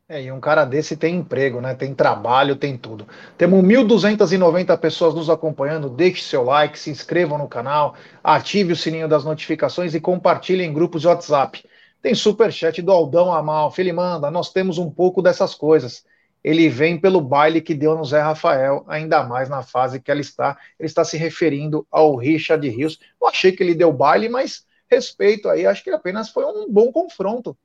É, 0.08 0.22
e 0.22 0.32
um 0.32 0.40
cara 0.40 0.64
desse 0.64 0.96
tem 0.96 1.16
emprego, 1.16 1.60
né? 1.60 1.74
Tem 1.74 1.94
trabalho, 1.94 2.56
tem 2.56 2.78
tudo. 2.78 3.06
Temos 3.36 3.62
1.290 3.62 4.76
pessoas 4.78 5.14
nos 5.14 5.28
acompanhando. 5.28 5.90
Deixe 5.90 6.22
seu 6.22 6.44
like, 6.44 6.78
se 6.78 6.90
inscrevam 6.90 7.36
no 7.36 7.46
canal, 7.46 7.94
ative 8.24 8.72
o 8.72 8.76
sininho 8.76 9.06
das 9.06 9.24
notificações 9.24 9.94
e 9.94 10.00
compartilhe 10.00 10.64
em 10.64 10.72
grupos 10.72 11.02
de 11.02 11.08
WhatsApp. 11.08 11.62
Tem 12.00 12.14
super 12.14 12.50
chat 12.50 12.80
do 12.80 12.90
Aldão 12.90 13.32
Amalfi. 13.34 13.82
Ele 13.82 13.92
manda: 13.92 14.30
nós 14.30 14.50
temos 14.50 14.78
um 14.78 14.90
pouco 14.90 15.20
dessas 15.20 15.54
coisas 15.54 16.04
ele 16.42 16.68
vem 16.68 16.98
pelo 16.98 17.20
baile 17.20 17.60
que 17.60 17.74
deu 17.74 17.96
no 17.96 18.04
Zé 18.04 18.20
Rafael, 18.20 18.84
ainda 18.86 19.22
mais 19.24 19.48
na 19.48 19.62
fase 19.62 20.00
que 20.00 20.10
ela 20.10 20.20
está. 20.20 20.56
Ele 20.78 20.86
está 20.86 21.04
se 21.04 21.16
referindo 21.16 21.86
ao 21.90 22.16
Richard 22.16 22.66
Rios. 22.68 22.98
Eu 23.20 23.26
achei 23.28 23.52
que 23.52 23.62
ele 23.62 23.74
deu 23.74 23.92
baile, 23.92 24.28
mas 24.28 24.64
respeito 24.90 25.48
aí, 25.48 25.66
acho 25.66 25.82
que 25.84 25.90
apenas 25.90 26.30
foi 26.30 26.44
um 26.44 26.72
bom 26.72 26.92
confronto. 26.92 27.56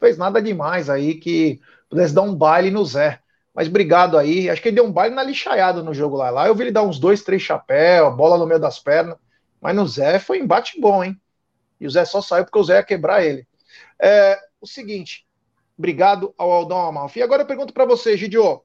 Fez 0.00 0.18
nada 0.18 0.42
demais 0.42 0.90
aí 0.90 1.14
que 1.14 1.60
pudesse 1.92 2.14
dar 2.14 2.22
um 2.22 2.34
baile 2.34 2.70
no 2.70 2.84
Zé. 2.84 3.20
Mas 3.54 3.68
obrigado 3.68 4.18
aí. 4.18 4.48
Acho 4.48 4.60
que 4.60 4.68
ele 4.68 4.76
deu 4.76 4.86
um 4.86 4.92
baile 4.92 5.14
na 5.14 5.22
lixaiada 5.22 5.82
no 5.82 5.94
jogo 5.94 6.16
lá. 6.16 6.30
Lá 6.30 6.46
eu 6.46 6.54
vi 6.54 6.64
ele 6.64 6.72
dar 6.72 6.82
uns 6.82 6.98
dois, 6.98 7.22
três 7.22 7.42
chapéus, 7.42 8.14
bola 8.16 8.38
no 8.38 8.46
meio 8.46 8.60
das 8.60 8.78
pernas. 8.78 9.16
Mas 9.60 9.76
no 9.76 9.86
Zé 9.86 10.18
foi 10.18 10.38
embate 10.38 10.80
bom, 10.80 11.04
hein? 11.04 11.20
E 11.80 11.86
o 11.86 11.90
Zé 11.90 12.04
só 12.04 12.20
saiu 12.20 12.44
porque 12.44 12.58
o 12.58 12.64
Zé 12.64 12.76
ia 12.76 12.82
quebrar 12.82 13.24
ele. 13.24 13.46
É, 14.00 14.38
o 14.60 14.66
seguinte, 14.66 15.26
Obrigado 15.82 16.32
ao 16.38 16.52
Aldão 16.52 16.80
Amalfi. 16.86 17.18
E 17.18 17.22
agora 17.22 17.42
eu 17.42 17.46
pergunto 17.46 17.72
para 17.72 17.84
você, 17.84 18.16
Gidio. 18.16 18.62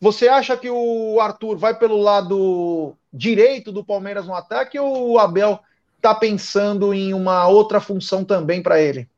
Você 0.00 0.28
acha 0.28 0.56
que 0.56 0.70
o 0.70 1.18
Arthur 1.20 1.56
vai 1.56 1.78
pelo 1.78 1.96
lado 1.96 2.96
direito 3.12 3.70
do 3.70 3.84
Palmeiras 3.84 4.26
no 4.26 4.34
ataque 4.34 4.78
ou 4.78 5.12
o 5.12 5.18
Abel 5.18 5.58
está 5.96 6.14
pensando 6.14 6.92
em 6.92 7.12
uma 7.12 7.46
outra 7.48 7.80
função 7.80 8.24
também 8.24 8.62
para 8.62 8.80
ele? 8.80 9.08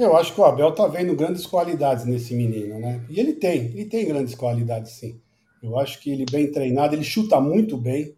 Eu 0.00 0.16
acho 0.16 0.34
que 0.34 0.40
o 0.40 0.44
Abel 0.44 0.70
está 0.70 0.86
vendo 0.86 1.14
grandes 1.14 1.46
qualidades 1.46 2.06
nesse 2.06 2.34
menino, 2.34 2.78
né? 2.78 3.04
E 3.10 3.20
ele 3.20 3.34
tem, 3.34 3.66
ele 3.66 3.84
tem 3.84 4.06
grandes 4.06 4.34
qualidades, 4.34 4.92
sim. 4.92 5.20
Eu 5.62 5.78
acho 5.78 6.00
que 6.00 6.10
ele 6.10 6.24
bem 6.24 6.50
treinado, 6.50 6.94
ele 6.94 7.04
chuta 7.04 7.38
muito 7.38 7.76
bem. 7.76 8.14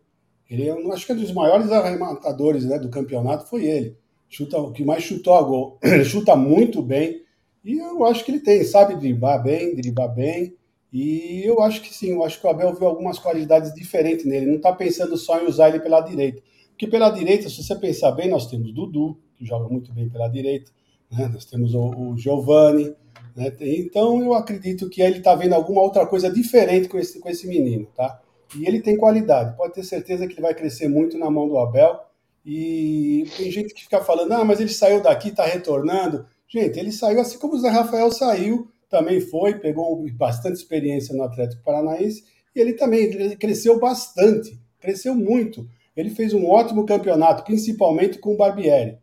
Ele 0.49 0.68
é, 0.68 0.93
acho 0.93 1.05
que 1.05 1.11
é 1.11 1.14
um 1.16 1.18
dos 1.18 1.33
maiores 1.33 1.72
arrematadores 1.72 2.64
né, 2.64 2.78
do 2.78 2.89
campeonato 2.89 3.49
foi 3.49 3.64
ele. 3.64 3.97
Chuta, 4.28 4.59
o 4.59 4.70
que 4.70 4.85
mais 4.85 5.03
chutou 5.03 5.35
a 5.35 5.43
gol. 5.43 5.76
Ele 5.83 6.05
chuta 6.05 6.35
muito 6.35 6.80
bem. 6.80 7.20
E 7.64 7.78
eu 7.78 8.05
acho 8.07 8.24
que 8.24 8.30
ele 8.30 8.41
tem, 8.41 8.64
sabe 8.64 8.97
driblar 8.97 9.43
bem, 9.43 9.74
driblar 9.74 10.14
bem. 10.14 10.55
E 10.91 11.43
eu 11.45 11.61
acho 11.61 11.83
que 11.83 11.93
sim, 11.93 12.12
eu 12.12 12.24
acho 12.24 12.41
que 12.41 12.47
o 12.47 12.51
Abel 12.51 12.74
viu 12.74 12.87
algumas 12.87 13.18
qualidades 13.18 13.74
diferentes 13.74 14.24
nele. 14.24 14.47
Não 14.47 14.57
está 14.57 14.72
pensando 14.72 15.16
só 15.18 15.39
em 15.39 15.47
usar 15.47 15.68
ele 15.68 15.80
pela 15.80 16.01
direita. 16.01 16.43
Porque 16.70 16.87
pela 16.87 17.11
direita, 17.11 17.49
se 17.51 17.62
você 17.62 17.76
pensar 17.76 18.12
bem, 18.12 18.30
nós 18.30 18.47
temos 18.47 18.72
Dudu, 18.72 19.18
que 19.37 19.45
joga 19.45 19.68
muito 19.68 19.93
bem 19.93 20.09
pela 20.09 20.28
direita. 20.28 20.70
Né? 21.13 21.29
Nós 21.33 21.45
temos 21.45 21.75
o, 21.75 21.91
o 21.91 22.17
Giovanni. 22.17 22.95
Né? 23.37 23.53
Então 23.61 24.21
eu 24.23 24.35
acredito 24.35 24.89
que 24.89 25.03
ele 25.03 25.19
está 25.19 25.35
vendo 25.35 25.55
alguma 25.55 25.83
outra 25.83 26.07
coisa 26.07 26.31
diferente 26.31 26.89
com 26.89 26.99
esse, 26.99 27.21
com 27.21 27.29
esse 27.29 27.47
menino. 27.47 27.87
Tá? 27.95 28.21
E 28.57 28.67
ele 28.67 28.81
tem 28.81 28.97
qualidade. 28.97 29.57
Pode 29.57 29.75
ter 29.75 29.85
certeza 29.85 30.27
que 30.27 30.35
ele 30.35 30.43
vai 30.43 30.55
crescer 30.55 30.89
muito 30.89 31.19
na 31.19 31.31
mão 31.31 31.49
do 31.49 31.59
Abel. 31.59 32.01
E 32.45 33.25
tem 33.37 33.51
gente 33.51 33.73
que 33.73 33.83
fica 33.83 34.03
falando, 34.03 34.33
ah, 34.33 34.45
mas 34.45 34.61
ele 34.61 34.73
saiu 34.73 35.01
daqui, 35.01 35.29
está 35.29 35.45
retornando. 35.45 36.27
Gente, 36.49 36.79
ele 36.79 36.91
saiu 36.91 37.21
assim 37.21 37.39
como 37.39 37.55
o 37.55 37.59
Zé 37.59 37.69
Rafael 37.69 38.11
saiu, 38.11 38.69
também 38.91 39.21
foi, 39.21 39.59
pegou 39.59 40.05
bastante 40.13 40.57
experiência 40.57 41.15
no 41.15 41.23
Atlético 41.23 41.63
Paranaense, 41.63 42.25
e 42.55 42.61
ele 42.61 42.75
também 42.75 43.05
ele 43.05 43.37
cresceu 43.37 43.79
bastante, 43.79 44.61
cresceu 44.81 45.15
muito. 45.15 45.67
Ele 45.97 46.11
fez 46.11 46.35
um 46.35 46.47
ótimo 46.47 46.85
campeonato, 46.85 47.45
principalmente 47.45 48.19
com 48.19 48.35
o 48.35 48.37
Barbieri. 48.37 48.99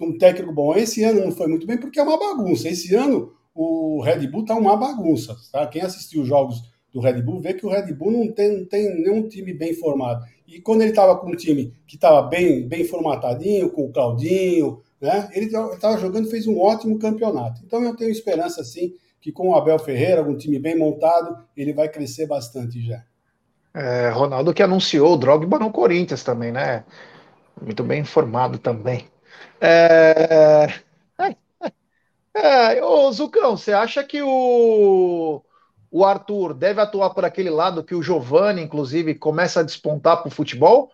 Um 0.00 0.18
técnico 0.18 0.52
bom. 0.52 0.74
Esse 0.74 1.02
ano 1.02 1.24
não 1.24 1.32
foi 1.32 1.46
muito 1.46 1.66
bem 1.66 1.78
porque 1.78 1.98
é 1.98 2.02
uma 2.02 2.18
bagunça. 2.18 2.68
Esse 2.68 2.94
ano 2.94 3.32
o 3.54 4.00
Red 4.02 4.26
Bull 4.28 4.44
tá 4.44 4.54
uma 4.54 4.76
bagunça. 4.76 5.36
Tá? 5.52 5.66
Quem 5.66 5.82
assistiu 5.82 6.22
os 6.22 6.28
jogos 6.28 6.62
do 6.92 7.00
Red 7.00 7.22
Bull 7.22 7.40
vê 7.40 7.54
que 7.54 7.66
o 7.66 7.68
Red 7.68 7.92
Bull 7.92 8.10
não 8.10 8.32
tem, 8.32 8.58
não 8.58 8.64
tem 8.66 9.02
nenhum 9.02 9.28
time 9.28 9.52
bem 9.52 9.74
formado. 9.74 10.24
E 10.46 10.60
quando 10.60 10.82
ele 10.82 10.90
estava 10.90 11.16
com 11.16 11.30
um 11.30 11.36
time 11.36 11.72
que 11.86 11.94
estava 11.94 12.22
bem, 12.22 12.66
bem 12.66 12.84
formatadinho, 12.84 13.70
com 13.70 13.86
o 13.86 13.92
Claudinho, 13.92 14.80
né? 15.00 15.28
Ele 15.32 15.46
estava 15.46 15.96
jogando 15.96 16.28
fez 16.28 16.46
um 16.46 16.58
ótimo 16.58 16.98
campeonato. 16.98 17.62
Então 17.64 17.82
eu 17.82 17.94
tenho 17.94 18.10
esperança, 18.10 18.64
sim, 18.64 18.94
que 19.20 19.30
com 19.30 19.50
o 19.50 19.54
Abel 19.54 19.78
Ferreira, 19.78 20.22
um 20.22 20.36
time 20.36 20.58
bem 20.58 20.76
montado, 20.76 21.36
ele 21.56 21.72
vai 21.72 21.88
crescer 21.88 22.26
bastante 22.26 22.84
já. 22.84 23.02
É, 23.72 24.08
Ronaldo 24.10 24.52
que 24.52 24.62
anunciou 24.62 25.14
o 25.14 25.16
Drogba 25.16 25.58
no 25.58 25.70
Corinthians 25.70 26.24
também, 26.24 26.50
né? 26.50 26.84
Muito 27.60 27.84
bem 27.84 28.00
informado 28.00 28.58
também. 28.58 29.04
É... 29.60 30.80
É, 32.32 32.82
ô 32.82 33.10
Zucão, 33.12 33.56
você 33.56 33.72
acha 33.72 34.04
que 34.04 34.22
o, 34.22 35.42
o 35.90 36.04
Arthur 36.04 36.54
deve 36.54 36.80
atuar 36.80 37.10
por 37.10 37.24
aquele 37.24 37.50
lado 37.50 37.82
que 37.82 37.94
o 37.94 38.02
Giovani, 38.02 38.62
inclusive, 38.62 39.14
começa 39.14 39.60
a 39.60 39.64
despontar 39.64 40.18
para 40.18 40.28
o 40.28 40.32
futebol? 40.32 40.90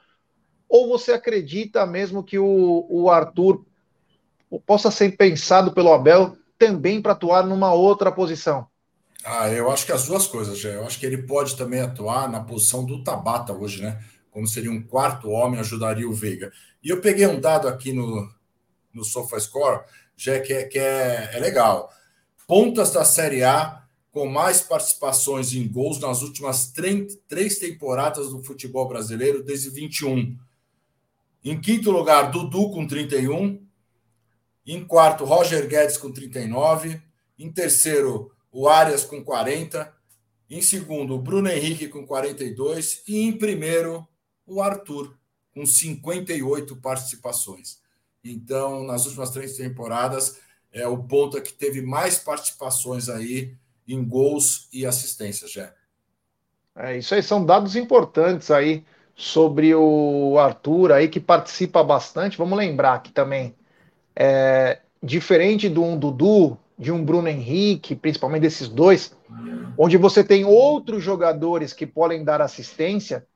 Ou 0.68 0.88
você 0.88 1.12
acredita 1.12 1.86
mesmo 1.86 2.24
que 2.24 2.38
o, 2.38 2.86
o 2.88 3.10
Arthur 3.10 3.64
possa 4.64 4.90
ser 4.90 5.16
pensado 5.16 5.72
pelo 5.72 5.92
Abel 5.92 6.36
também 6.58 7.02
para 7.02 7.12
atuar 7.12 7.46
numa 7.46 7.72
outra 7.72 8.10
posição? 8.10 8.66
Ah, 9.24 9.48
eu 9.48 9.70
acho 9.70 9.84
que 9.84 9.92
as 9.92 10.06
duas 10.06 10.26
coisas, 10.26 10.58
já. 10.58 10.70
Eu 10.70 10.86
acho 10.86 10.98
que 10.98 11.04
ele 11.04 11.18
pode 11.18 11.56
também 11.56 11.80
atuar 11.80 12.28
na 12.28 12.40
posição 12.40 12.84
do 12.84 13.04
Tabata 13.04 13.52
hoje, 13.52 13.82
né? 13.82 14.02
Como 14.30 14.46
seria 14.46 14.70
um 14.70 14.82
quarto 14.82 15.28
homem, 15.30 15.60
ajudaria 15.60 16.08
o 16.08 16.14
Veiga. 16.14 16.50
E 16.82 16.88
eu 16.88 17.00
peguei 17.00 17.26
um 17.26 17.40
dado 17.40 17.68
aqui 17.68 17.92
no, 17.92 18.28
no 18.96 19.04
SofaScore, 19.04 19.84
já 20.16 20.40
que, 20.40 20.52
é, 20.52 20.64
que 20.64 20.78
é, 20.78 21.30
é 21.34 21.38
legal. 21.38 21.92
Pontas 22.46 22.92
da 22.92 23.04
Série 23.04 23.44
A 23.44 23.86
com 24.10 24.26
mais 24.26 24.62
participações 24.62 25.52
em 25.52 25.68
gols 25.68 26.00
nas 26.00 26.22
últimas 26.22 26.72
três, 26.72 27.58
temporadas 27.58 28.30
do 28.30 28.42
futebol 28.42 28.88
brasileiro, 28.88 29.42
desde 29.42 29.68
21. 29.68 30.38
Em 31.44 31.60
quinto 31.60 31.90
lugar, 31.90 32.30
Dudu 32.30 32.70
com 32.70 32.86
31. 32.86 33.62
Em 34.66 34.84
quarto, 34.86 35.24
Roger 35.24 35.68
Guedes 35.68 35.98
com 35.98 36.10
39. 36.10 36.98
Em 37.38 37.52
terceiro, 37.52 38.32
o 38.50 38.66
Arias 38.66 39.04
com 39.04 39.22
40. 39.22 39.94
Em 40.48 40.62
segundo, 40.62 41.18
Bruno 41.18 41.50
Henrique 41.50 41.86
com 41.86 42.06
42. 42.06 43.02
E 43.06 43.20
em 43.20 43.36
primeiro, 43.36 44.08
o 44.46 44.62
Arthur 44.62 45.14
com 45.52 45.66
58 45.66 46.74
participações. 46.76 47.80
Então, 48.32 48.84
nas 48.84 49.06
últimas 49.06 49.30
três 49.30 49.56
temporadas, 49.56 50.38
é 50.72 50.86
o 50.86 50.98
ponta 50.98 51.40
que 51.40 51.52
teve 51.52 51.80
mais 51.80 52.18
participações 52.18 53.08
aí 53.08 53.54
em 53.86 54.04
gols 54.04 54.68
e 54.72 54.84
assistências, 54.84 55.52
já. 55.52 55.72
É, 56.74 56.98
isso 56.98 57.14
aí 57.14 57.22
são 57.22 57.44
dados 57.44 57.76
importantes 57.76 58.50
aí 58.50 58.84
sobre 59.14 59.74
o 59.74 60.38
Arthur 60.38 60.92
aí 60.92 61.08
que 61.08 61.20
participa 61.20 61.82
bastante. 61.82 62.36
Vamos 62.36 62.58
lembrar 62.58 63.02
que 63.02 63.10
também 63.10 63.54
é, 64.14 64.80
diferente 65.02 65.70
de 65.70 65.78
um 65.78 65.98
Dudu, 65.98 66.58
de 66.78 66.92
um 66.92 67.02
Bruno 67.02 67.28
Henrique, 67.28 67.96
principalmente 67.96 68.42
desses 68.42 68.68
dois, 68.68 69.16
onde 69.78 69.96
você 69.96 70.22
tem 70.22 70.44
outros 70.44 71.02
jogadores 71.02 71.72
que 71.72 71.86
podem 71.86 72.22
dar 72.24 72.42
assistência, 72.42 73.26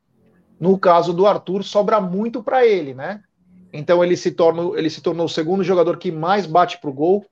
No 0.61 0.79
caso 0.79 1.15
do 1.15 1.27
Arthur, 1.27 1.65
sobra 1.65 2.03
muito 2.03 2.43
para 2.43 2.67
ele, 2.67 2.93
né? 2.93 3.23
Então 3.73 4.03
ele 4.03 4.17
se, 4.17 4.33
torna, 4.33 4.79
ele 4.79 4.91
se 4.91 5.01
tornou 5.01 5.27
o 5.27 5.29
segundo 5.29 5.63
jogador 5.63 5.97
que 5.97 6.11
mais 6.11 6.47
bate 6.47 6.79
para 6.79 6.91
o 6.91 6.93
gol 6.93 7.25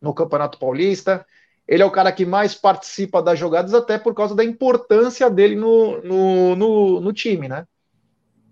no 0.00 0.14
Campeonato 0.14 0.58
Paulista. 0.58 1.26
Ele 1.66 1.82
é 1.82 1.86
o 1.86 1.90
cara 1.90 2.12
que 2.12 2.24
mais 2.24 2.54
participa 2.54 3.22
das 3.22 3.38
jogadas, 3.38 3.74
até 3.74 3.98
por 3.98 4.14
causa 4.14 4.34
da 4.34 4.44
importância 4.44 5.28
dele 5.30 5.56
no, 5.56 6.00
no, 6.02 6.56
no, 6.56 7.00
no 7.00 7.12
time, 7.12 7.48
né? 7.48 7.66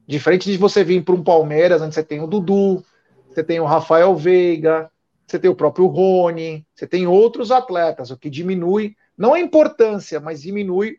Diferente 0.07 0.51
de 0.51 0.57
você 0.57 0.83
vir 0.83 1.05
para 1.05 1.15
um 1.15 1.23
Palmeiras, 1.23 1.83
onde 1.83 1.95
você 1.95 2.03
tem 2.03 2.21
o 2.21 2.27
Dudu, 2.27 2.85
você 3.29 3.43
tem 3.43 3.61
o 3.61 3.65
Rafael 3.65 4.15
Veiga, 4.17 4.91
você 5.27 5.39
tem 5.39 5.51
o 5.51 5.55
próprio 5.55 5.87
Rony, 5.87 6.67
você 6.75 6.87
tem 6.87 7.07
outros 7.07 7.51
atletas, 7.51 8.11
o 8.11 8.17
que 8.17 8.31
diminui, 8.31 8.97
não 9.17 9.35
a 9.35 9.41
importância, 9.41 10.19
mas 10.19 10.41
diminui 10.41 10.99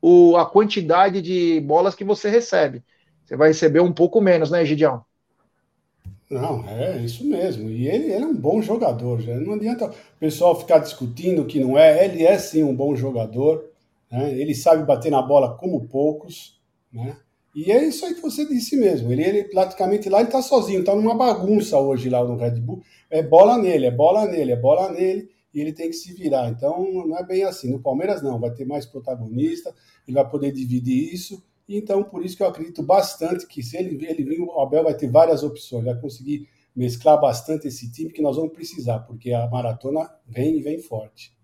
o, 0.00 0.36
a 0.36 0.46
quantidade 0.46 1.20
de 1.20 1.60
bolas 1.60 1.94
que 1.94 2.04
você 2.04 2.30
recebe. 2.30 2.82
Você 3.24 3.36
vai 3.36 3.48
receber 3.48 3.80
um 3.80 3.92
pouco 3.92 4.20
menos, 4.20 4.50
né, 4.50 4.64
Gidião? 4.64 5.04
Não, 6.28 6.68
é 6.68 6.98
isso 6.98 7.24
mesmo. 7.24 7.70
E 7.70 7.88
ele, 7.88 8.12
ele 8.12 8.24
é 8.24 8.26
um 8.26 8.34
bom 8.34 8.60
jogador. 8.60 9.20
Já. 9.20 9.34
Não 9.36 9.54
adianta 9.54 9.86
o 9.88 10.18
pessoal 10.18 10.58
ficar 10.58 10.78
discutindo 10.78 11.44
que 11.44 11.60
não 11.60 11.78
é. 11.78 12.04
Ele 12.04 12.24
é 12.24 12.36
sim 12.38 12.64
um 12.64 12.74
bom 12.74 12.96
jogador. 12.96 13.64
Né? 14.10 14.36
Ele 14.38 14.54
sabe 14.54 14.84
bater 14.84 15.10
na 15.10 15.22
bola 15.22 15.56
como 15.56 15.86
poucos. 15.86 16.60
Né? 16.92 17.16
E 17.54 17.72
é 17.72 17.84
isso 17.84 18.04
aí 18.04 18.14
que 18.14 18.20
você 18.20 18.44
disse 18.44 18.76
mesmo. 18.76 19.12
Ele, 19.12 19.22
ele 19.22 19.44
praticamente 19.44 20.08
lá 20.08 20.18
ele 20.18 20.28
está 20.28 20.42
sozinho, 20.42 20.80
está 20.80 20.94
numa 20.94 21.14
bagunça 21.14 21.78
hoje 21.78 22.10
lá 22.10 22.22
no 22.22 22.36
Red 22.36 22.60
Bull. 22.60 22.82
É 23.08 23.22
bola 23.22 23.56
nele, 23.56 23.86
é 23.86 23.90
bola 23.90 24.26
nele, 24.26 24.52
é 24.52 24.56
bola 24.56 24.92
nele, 24.92 25.30
e 25.54 25.60
ele 25.60 25.72
tem 25.72 25.88
que 25.88 25.96
se 25.96 26.12
virar. 26.12 26.50
Então 26.50 27.06
não 27.06 27.16
é 27.16 27.24
bem 27.24 27.44
assim. 27.44 27.70
No 27.70 27.80
Palmeiras 27.80 28.20
não, 28.20 28.38
vai 28.38 28.50
ter 28.50 28.66
mais 28.66 28.84
protagonista, 28.84 29.74
ele 30.06 30.16
vai 30.16 30.28
poder 30.28 30.52
dividir 30.52 31.14
isso. 31.14 31.42
Então, 31.68 32.02
por 32.04 32.24
isso 32.24 32.36
que 32.36 32.42
eu 32.42 32.48
acredito 32.48 32.82
bastante 32.82 33.46
que 33.46 33.62
se 33.62 33.76
ele, 33.76 34.04
ele 34.06 34.24
vir, 34.24 34.40
o 34.40 34.60
Abel 34.60 34.84
vai 34.84 34.94
ter 34.94 35.10
várias 35.10 35.42
opções, 35.42 35.84
vai 35.84 36.00
conseguir 36.00 36.48
mesclar 36.74 37.20
bastante 37.20 37.66
esse 37.66 37.90
time 37.90 38.12
que 38.12 38.22
nós 38.22 38.36
vamos 38.36 38.52
precisar, 38.52 39.00
porque 39.00 39.32
a 39.32 39.48
maratona 39.48 40.08
vem 40.26 40.58
e 40.58 40.62
vem 40.62 40.78
forte. 40.78 41.34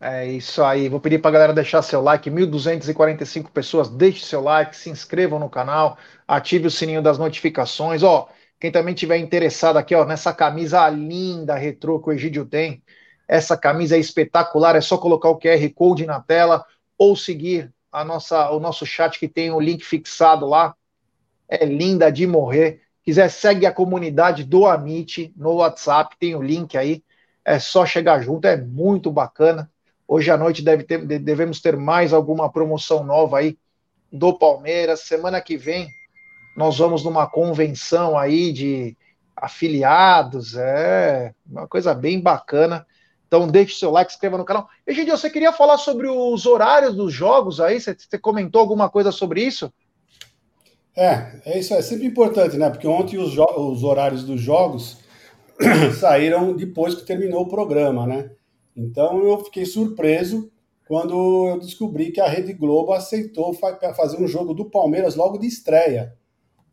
É 0.00 0.26
isso 0.26 0.62
aí. 0.62 0.88
Vou 0.88 1.00
pedir 1.00 1.18
para 1.20 1.30
a 1.30 1.32
galera 1.32 1.52
deixar 1.52 1.82
seu 1.82 2.00
like. 2.00 2.30
1.245 2.30 3.50
pessoas, 3.50 3.88
deixe 3.88 4.24
seu 4.24 4.40
like, 4.40 4.76
se 4.76 4.88
inscrevam 4.90 5.38
no 5.38 5.50
canal, 5.50 5.98
ative 6.26 6.68
o 6.68 6.70
sininho 6.70 7.02
das 7.02 7.18
notificações. 7.18 8.02
Ó, 8.02 8.28
quem 8.60 8.70
também 8.70 8.94
tiver 8.94 9.18
interessado 9.18 9.76
aqui, 9.76 9.94
ó, 9.94 10.04
nessa 10.04 10.32
camisa 10.32 10.88
linda 10.88 11.56
retrô 11.56 12.00
que 12.00 12.08
o 12.08 12.12
Egídio 12.12 12.46
tem, 12.46 12.82
essa 13.26 13.56
camisa 13.56 13.96
é 13.96 13.98
espetacular. 13.98 14.76
É 14.76 14.80
só 14.80 14.96
colocar 14.98 15.30
o 15.30 15.38
QR 15.38 15.68
Code 15.74 16.06
na 16.06 16.20
tela 16.20 16.64
ou 16.96 17.16
seguir 17.16 17.72
a 17.90 18.04
nossa, 18.04 18.50
o 18.50 18.60
nosso 18.60 18.84
chat 18.86 19.18
que 19.18 19.28
tem 19.28 19.50
o 19.50 19.60
link 19.60 19.84
fixado 19.84 20.46
lá. 20.46 20.74
É 21.48 21.64
linda 21.64 22.10
de 22.10 22.26
morrer. 22.26 22.82
Quiser, 23.02 23.30
segue 23.30 23.64
a 23.64 23.72
comunidade 23.72 24.44
do 24.44 24.66
Amit 24.66 25.32
no 25.36 25.54
WhatsApp, 25.54 26.16
tem 26.18 26.34
o 26.34 26.42
link 26.42 26.76
aí. 26.76 27.02
É 27.44 27.58
só 27.58 27.86
chegar 27.86 28.20
junto, 28.20 28.46
é 28.46 28.56
muito 28.56 29.10
bacana. 29.10 29.70
Hoje 30.06 30.30
à 30.30 30.36
noite 30.36 30.62
deve 30.62 30.84
ter, 30.84 31.04
devemos 31.18 31.60
ter 31.60 31.76
mais 31.76 32.12
alguma 32.12 32.50
promoção 32.50 33.02
nova 33.04 33.38
aí 33.38 33.58
do 34.12 34.38
Palmeiras. 34.38 35.00
Semana 35.00 35.40
que 35.40 35.56
vem 35.56 35.88
nós 36.58 36.76
vamos 36.76 37.04
numa 37.04 37.24
convenção 37.24 38.18
aí 38.18 38.52
de 38.52 38.96
afiliados, 39.36 40.56
é 40.56 41.32
uma 41.46 41.68
coisa 41.68 41.94
bem 41.94 42.20
bacana. 42.20 42.84
Então 43.28 43.46
deixe 43.46 43.78
seu 43.78 43.90
like, 43.90 44.10
se 44.10 44.16
inscreva 44.16 44.38
no 44.38 44.44
canal. 44.44 44.68
E, 44.86 44.92
gente, 44.94 45.10
você 45.10 45.28
queria 45.28 45.52
falar 45.52 45.76
sobre 45.76 46.08
os 46.08 46.46
horários 46.46 46.96
dos 46.96 47.12
jogos 47.12 47.60
aí? 47.60 47.78
Você, 47.78 47.94
você 47.94 48.18
comentou 48.18 48.60
alguma 48.60 48.88
coisa 48.88 49.12
sobre 49.12 49.42
isso? 49.42 49.72
É, 50.96 51.40
é 51.44 51.58
isso 51.58 51.74
é 51.74 51.82
sempre 51.82 52.06
importante, 52.06 52.56
né? 52.56 52.70
Porque 52.70 52.88
ontem 52.88 53.18
os, 53.18 53.36
os 53.38 53.84
horários 53.84 54.24
dos 54.24 54.40
jogos 54.40 54.98
saíram 56.00 56.56
depois 56.56 56.94
que 56.94 57.04
terminou 57.04 57.42
o 57.42 57.48
programa, 57.48 58.06
né? 58.06 58.30
Então 58.74 59.22
eu 59.22 59.44
fiquei 59.44 59.66
surpreso 59.66 60.50
quando 60.86 61.48
eu 61.48 61.58
descobri 61.60 62.10
que 62.10 62.20
a 62.20 62.26
Rede 62.26 62.54
Globo 62.54 62.92
aceitou 62.92 63.52
fazer 63.52 64.16
um 64.16 64.26
jogo 64.26 64.54
do 64.54 64.70
Palmeiras 64.70 65.14
logo 65.14 65.36
de 65.36 65.46
estreia. 65.46 66.16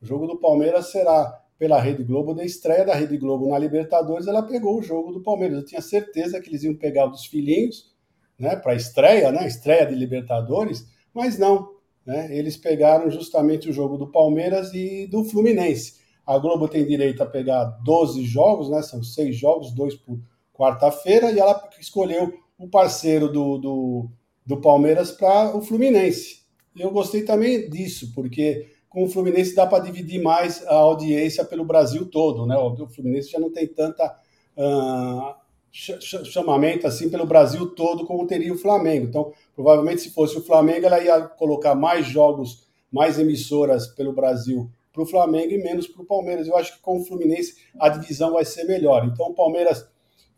O 0.01 0.05
jogo 0.05 0.25
do 0.25 0.37
Palmeiras 0.37 0.89
será 0.89 1.41
pela 1.57 1.79
Rede 1.79 2.03
Globo, 2.03 2.33
da 2.33 2.43
estreia 2.43 2.85
da 2.85 2.93
Rede 2.93 3.17
Globo 3.17 3.47
na 3.47 3.57
Libertadores, 3.57 4.27
ela 4.27 4.43
pegou 4.43 4.79
o 4.79 4.83
jogo 4.83 5.11
do 5.11 5.21
Palmeiras. 5.21 5.57
Eu 5.57 5.65
tinha 5.65 5.81
certeza 5.81 6.39
que 6.41 6.49
eles 6.49 6.63
iam 6.63 6.75
pegar 6.75 7.05
dos 7.05 7.25
filhinhos, 7.25 7.93
né, 8.37 8.55
para 8.55 8.75
estreia, 8.75 9.31
né, 9.31 9.47
estreia 9.47 9.85
de 9.85 9.95
Libertadores, 9.95 10.85
mas 11.13 11.37
não, 11.37 11.69
né, 12.05 12.27
eles 12.35 12.57
pegaram 12.57 13.09
justamente 13.09 13.69
o 13.69 13.73
jogo 13.73 13.97
do 13.97 14.11
Palmeiras 14.11 14.73
e 14.73 15.07
do 15.07 15.23
Fluminense. 15.23 16.03
A 16.25 16.37
Globo 16.37 16.67
tem 16.67 16.85
direito 16.85 17.23
a 17.23 17.25
pegar 17.25 17.63
12 17.83 18.23
jogos, 18.25 18.69
né, 18.69 18.81
são 18.81 19.01
seis 19.01 19.37
jogos, 19.37 19.71
dois 19.71 19.95
por 19.95 20.19
quarta-feira, 20.53 21.31
e 21.31 21.39
ela 21.39 21.69
escolheu 21.79 22.33
o 22.57 22.67
parceiro 22.67 23.31
do, 23.31 23.57
do, 23.57 24.09
do 24.45 24.57
Palmeiras 24.59 25.11
para 25.11 25.55
o 25.55 25.61
Fluminense. 25.61 26.43
Eu 26.77 26.91
gostei 26.91 27.23
também 27.23 27.69
disso, 27.69 28.11
porque 28.13 28.74
com 28.95 29.03
o 29.03 29.09
Fluminense 29.09 29.53
dá 29.53 29.67
para 29.67 29.83
dividir 29.83 30.23
mais 30.23 30.65
a 30.65 30.73
audiência 30.73 31.43
pelo 31.43 31.65
Brasil 31.65 32.05
todo, 32.05 32.45
né? 32.45 32.55
O 32.55 32.87
Fluminense 32.87 33.29
já 33.29 33.37
não 33.37 33.51
tem 33.51 33.67
tanta 33.67 34.17
uh, 34.55 35.35
chamamento 35.69 36.87
assim 36.87 37.09
pelo 37.09 37.25
Brasil 37.25 37.67
todo 37.75 38.05
como 38.05 38.25
teria 38.25 38.53
o 38.53 38.57
Flamengo. 38.57 39.05
Então, 39.05 39.33
provavelmente 39.53 39.99
se 39.99 40.11
fosse 40.11 40.37
o 40.37 40.41
Flamengo, 40.41 40.85
ela 40.85 41.03
ia 41.03 41.23
colocar 41.23 41.75
mais 41.75 42.05
jogos, 42.05 42.69
mais 42.89 43.19
emissoras 43.19 43.85
pelo 43.87 44.13
Brasil 44.13 44.71
para 44.93 45.03
o 45.03 45.05
Flamengo 45.05 45.51
e 45.51 45.61
menos 45.61 45.87
para 45.87 46.01
o 46.01 46.05
Palmeiras. 46.05 46.47
Eu 46.47 46.55
acho 46.55 46.77
que 46.77 46.81
com 46.81 46.97
o 46.97 47.03
Fluminense 47.03 47.53
a 47.77 47.89
divisão 47.89 48.31
vai 48.31 48.45
ser 48.45 48.63
melhor. 48.63 49.05
Então, 49.11 49.25
o 49.25 49.33
Palmeiras 49.33 49.85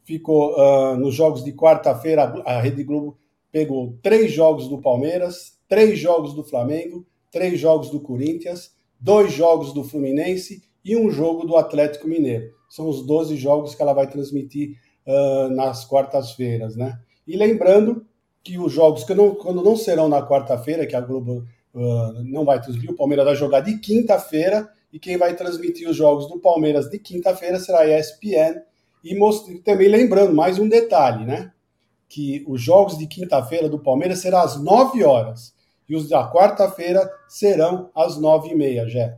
ficou 0.04 0.56
uh, 0.56 0.98
nos 0.98 1.14
jogos 1.14 1.44
de 1.44 1.54
quarta-feira, 1.54 2.24
a 2.44 2.60
Rede 2.60 2.84
Globo 2.84 3.20
pegou 3.52 4.00
três 4.02 4.32
jogos 4.32 4.68
do 4.68 4.80
Palmeiras, 4.80 5.60
três 5.70 6.00
jogos 6.00 6.34
do 6.34 6.44
Flamengo 6.44 7.06
três 7.32 7.60
jogos 7.60 7.90
do 7.90 8.00
Corinthians, 8.00 8.72
dois 9.00 9.32
jogos 9.32 9.74
do 9.74 9.84
Fluminense 9.84 10.64
e 10.84 10.96
um 10.96 11.10
jogo 11.10 11.46
do 11.46 11.58
Atlético 11.58 12.08
Mineiro. 12.08 12.52
São 12.70 12.88
os 12.88 13.06
12 13.06 13.36
jogos 13.38 13.76
que 13.76 13.82
ela 13.82 13.94
vai 13.94 14.08
transmitir 14.08 14.78
uh, 15.06 15.50
nas 15.50 15.86
quartas-feiras, 15.86 16.76
né? 16.76 17.00
E 17.26 17.36
lembrando 17.36 18.06
que 18.44 18.58
os 18.58 18.72
jogos 18.72 19.04
que 19.04 19.14
não, 19.14 19.36
quando 19.36 19.64
não 19.64 19.76
serão 19.76 20.08
na 20.08 20.26
quarta-feira, 20.26 20.86
que 20.86 20.96
a 20.96 21.02
Globo 21.02 21.46
uh, 21.74 22.24
não 22.24 22.46
vai 22.46 22.62
transmitir, 22.62 22.92
o 22.92 22.96
Palmeiras 22.96 23.26
vai 23.26 23.36
jogar 23.36 23.62
de 23.62 23.78
quinta-feira 23.80 24.70
e 24.92 25.00
quem 25.00 25.18
vai 25.18 25.36
transmitir 25.36 25.90
os 25.90 25.96
jogos 25.96 26.28
do 26.28 26.40
Palmeiras 26.40 26.90
de 26.90 26.98
quinta-feira 26.98 27.60
será 27.60 27.82
a 27.82 28.00
ESPN. 28.00 28.62
E 29.04 29.16
também 29.64 29.88
lembrando 29.88 30.34
mais 30.34 30.58
um 30.60 30.68
detalhe, 30.68 31.26
né? 31.26 31.52
Que 32.10 32.44
os 32.48 32.62
jogos 32.62 32.98
de 32.98 33.06
quinta-feira 33.08 33.70
do 33.70 33.80
Palmeiras 33.80 34.20
serão 34.20 34.40
às 34.40 34.62
9 34.62 35.04
horas 35.04 35.57
e 35.88 35.96
os 35.96 36.10
da 36.10 36.30
quarta-feira 36.32 37.10
serão 37.28 37.90
às 37.96 38.18
nove 38.18 38.50
e 38.50 38.56
meia, 38.56 38.88
Jé. 38.88 39.18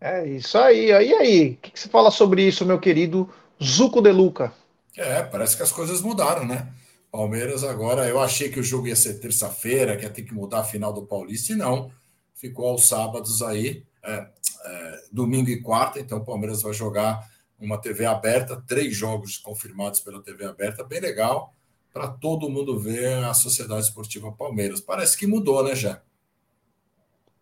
É 0.00 0.26
isso 0.26 0.56
aí. 0.56 0.86
E 0.86 0.92
aí, 0.92 1.50
o 1.50 1.56
que, 1.56 1.70
que 1.72 1.80
você 1.80 1.88
fala 1.88 2.10
sobre 2.10 2.42
isso, 2.42 2.64
meu 2.64 2.78
querido 2.78 3.28
Zuco 3.62 4.00
de 4.00 4.10
Luca? 4.10 4.52
É, 4.96 5.22
parece 5.22 5.56
que 5.56 5.62
as 5.62 5.70
coisas 5.70 6.00
mudaram, 6.00 6.46
né? 6.46 6.72
Palmeiras 7.10 7.64
agora, 7.64 8.08
eu 8.08 8.20
achei 8.20 8.48
que 8.48 8.60
o 8.60 8.62
jogo 8.62 8.88
ia 8.88 8.96
ser 8.96 9.14
terça-feira, 9.14 9.96
que 9.96 10.04
ia 10.04 10.10
ter 10.10 10.22
que 10.22 10.32
mudar 10.32 10.60
a 10.60 10.64
final 10.64 10.92
do 10.92 11.06
Paulista, 11.06 11.52
e 11.52 11.56
não. 11.56 11.90
Ficou 12.34 12.68
aos 12.68 12.88
sábados 12.88 13.42
aí, 13.42 13.84
é, 14.02 14.26
é, 14.64 15.02
domingo 15.12 15.50
e 15.50 15.60
quarta, 15.60 16.00
então 16.00 16.18
o 16.18 16.24
Palmeiras 16.24 16.62
vai 16.62 16.72
jogar 16.72 17.28
uma 17.58 17.78
TV 17.78 18.06
aberta, 18.06 18.62
três 18.66 18.96
jogos 18.96 19.36
confirmados 19.36 20.00
pela 20.00 20.22
TV 20.22 20.46
aberta, 20.46 20.82
bem 20.82 21.00
legal 21.00 21.52
para 21.92 22.08
todo 22.08 22.48
mundo 22.48 22.78
ver 22.78 23.24
a 23.24 23.34
Sociedade 23.34 23.82
Esportiva 23.82 24.32
Palmeiras. 24.32 24.80
Parece 24.80 25.16
que 25.16 25.26
mudou, 25.26 25.62
né, 25.64 25.74
já? 25.74 26.00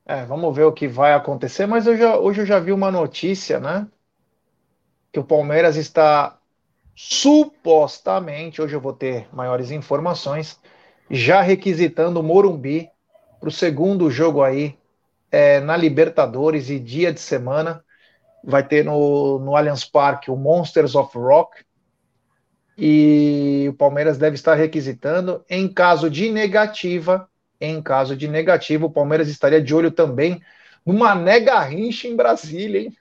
É, 0.07 0.25
vamos 0.25 0.57
ver 0.57 0.65
o 0.65 0.73
que 0.73 0.89
vai 0.89 1.13
acontecer, 1.13 1.67
mas 1.67 1.87
eu 1.87 1.97
já, 1.97 2.19
hoje 2.19 2.41
eu 2.41 2.47
já 2.47 2.59
vi 2.59 2.73
uma 2.73 2.91
notícia, 2.91 3.61
né? 3.61 3.87
Que 5.13 5.21
o 5.21 5.25
Palmeiras 5.25 5.77
está 5.77 6.39
supostamente, 6.95 8.63
hoje 8.63 8.75
eu 8.75 8.81
vou 8.81 8.93
ter 8.93 9.29
maiores 9.33 9.71
informações, 9.71 10.59
já 11.11 11.43
requisitando 11.43 12.21
o 12.21 12.23
Morumbi 12.23 12.91
para 13.39 13.51
o 13.51 13.53
segundo 13.53 14.11
jogo 14.11 14.43
aí 14.43 14.77
é, 15.31 15.61
na 15.61 15.77
Libertadores 15.77 16.71
e 16.71 16.79
dia 16.79 17.13
de 17.13 17.21
semana. 17.21 17.85
Vai 18.43 18.67
ter 18.67 18.85
no, 18.85 19.39
no 19.39 19.55
Allianz 19.55 19.85
Parque 19.85 20.31
o 20.31 20.37
Monsters 20.37 20.95
of 20.95 21.17
Rock, 21.17 21.65
e 22.79 23.67
o 23.69 23.75
Palmeiras 23.75 24.17
deve 24.17 24.37
estar 24.37 24.55
requisitando. 24.55 25.45
Em 25.51 25.67
caso 25.67 26.09
de 26.09 26.31
negativa, 26.31 27.29
em 27.61 27.83
caso 27.83 28.17
de 28.17 28.29
negativa, 28.29 28.87
o 28.87 28.91
Palmeiras 28.91 29.29
estaria 29.29 29.61
de 29.61 29.75
olho 29.75 29.91
também 29.91 30.41
numa 30.87 31.15
nega 31.15 31.61
rincha 31.61 32.07
em 32.07 32.15
Brasília, 32.15 32.83
hein? 32.83 32.97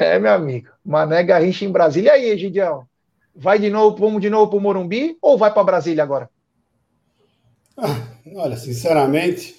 É, 0.00 0.18
meu 0.18 0.32
amigo, 0.32 0.68
Mané 0.84 1.22
Garrincha 1.22 1.64
em 1.64 1.70
Brasília. 1.70 2.10
E 2.10 2.10
aí, 2.10 2.30
Egidião? 2.30 2.86
Vai 3.34 3.58
de 3.58 3.70
novo, 3.70 3.96
vamos 3.96 4.20
de 4.20 4.30
novo 4.30 4.50
para 4.50 4.58
o 4.58 4.60
Morumbi 4.60 5.16
ou 5.20 5.38
vai 5.38 5.52
para 5.52 5.64
Brasília 5.64 6.02
agora? 6.02 6.28
Ah, 7.76 8.00
olha, 8.34 8.56
sinceramente, 8.56 9.56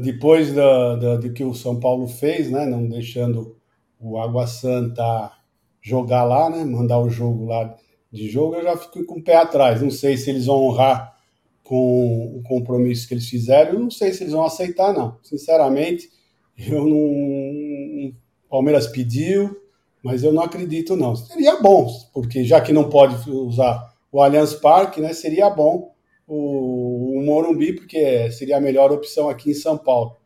depois 0.00 0.52
da, 0.54 0.96
da, 0.96 1.16
do 1.16 1.32
que 1.32 1.44
o 1.44 1.54
São 1.54 1.78
Paulo 1.78 2.06
fez, 2.06 2.50
né, 2.50 2.64
não 2.66 2.88
deixando 2.88 3.56
o 4.00 4.18
Água 4.18 4.46
Santa 4.46 5.32
jogar 5.80 6.24
lá, 6.24 6.48
né, 6.50 6.64
mandar 6.64 6.98
o 6.98 7.10
jogo 7.10 7.46
lá 7.46 7.74
de 8.16 8.28
jogo, 8.28 8.56
eu 8.56 8.64
já 8.64 8.76
fico 8.76 9.04
com 9.04 9.18
o 9.18 9.22
pé 9.22 9.36
atrás. 9.36 9.80
Não 9.82 9.90
sei 9.90 10.16
se 10.16 10.30
eles 10.30 10.46
vão 10.46 10.56
honrar 10.56 11.16
com 11.62 12.36
o 12.36 12.42
compromisso 12.42 13.08
que 13.08 13.14
eles 13.14 13.28
fizeram, 13.28 13.74
eu 13.74 13.80
não 13.80 13.90
sei 13.90 14.12
se 14.12 14.22
eles 14.22 14.32
vão 14.32 14.44
aceitar, 14.44 14.92
não. 14.92 15.18
Sinceramente, 15.22 16.08
eu 16.56 16.86
não. 16.86 18.14
Palmeiras 18.48 18.86
pediu, 18.86 19.56
mas 20.02 20.22
eu 20.22 20.32
não 20.32 20.42
acredito, 20.42 20.96
não. 20.96 21.14
Seria 21.16 21.60
bom, 21.60 21.88
porque 22.12 22.44
já 22.44 22.60
que 22.60 22.72
não 22.72 22.88
pode 22.88 23.28
usar 23.30 23.92
o 24.10 24.22
Allianz 24.22 24.54
Parque, 24.54 25.00
né, 25.00 25.12
seria 25.12 25.50
bom 25.50 25.92
o, 26.26 27.18
o 27.18 27.22
Morumbi, 27.24 27.74
porque 27.74 28.30
seria 28.30 28.56
a 28.56 28.60
melhor 28.60 28.92
opção 28.92 29.28
aqui 29.28 29.50
em 29.50 29.54
São 29.54 29.76
Paulo. 29.76 30.16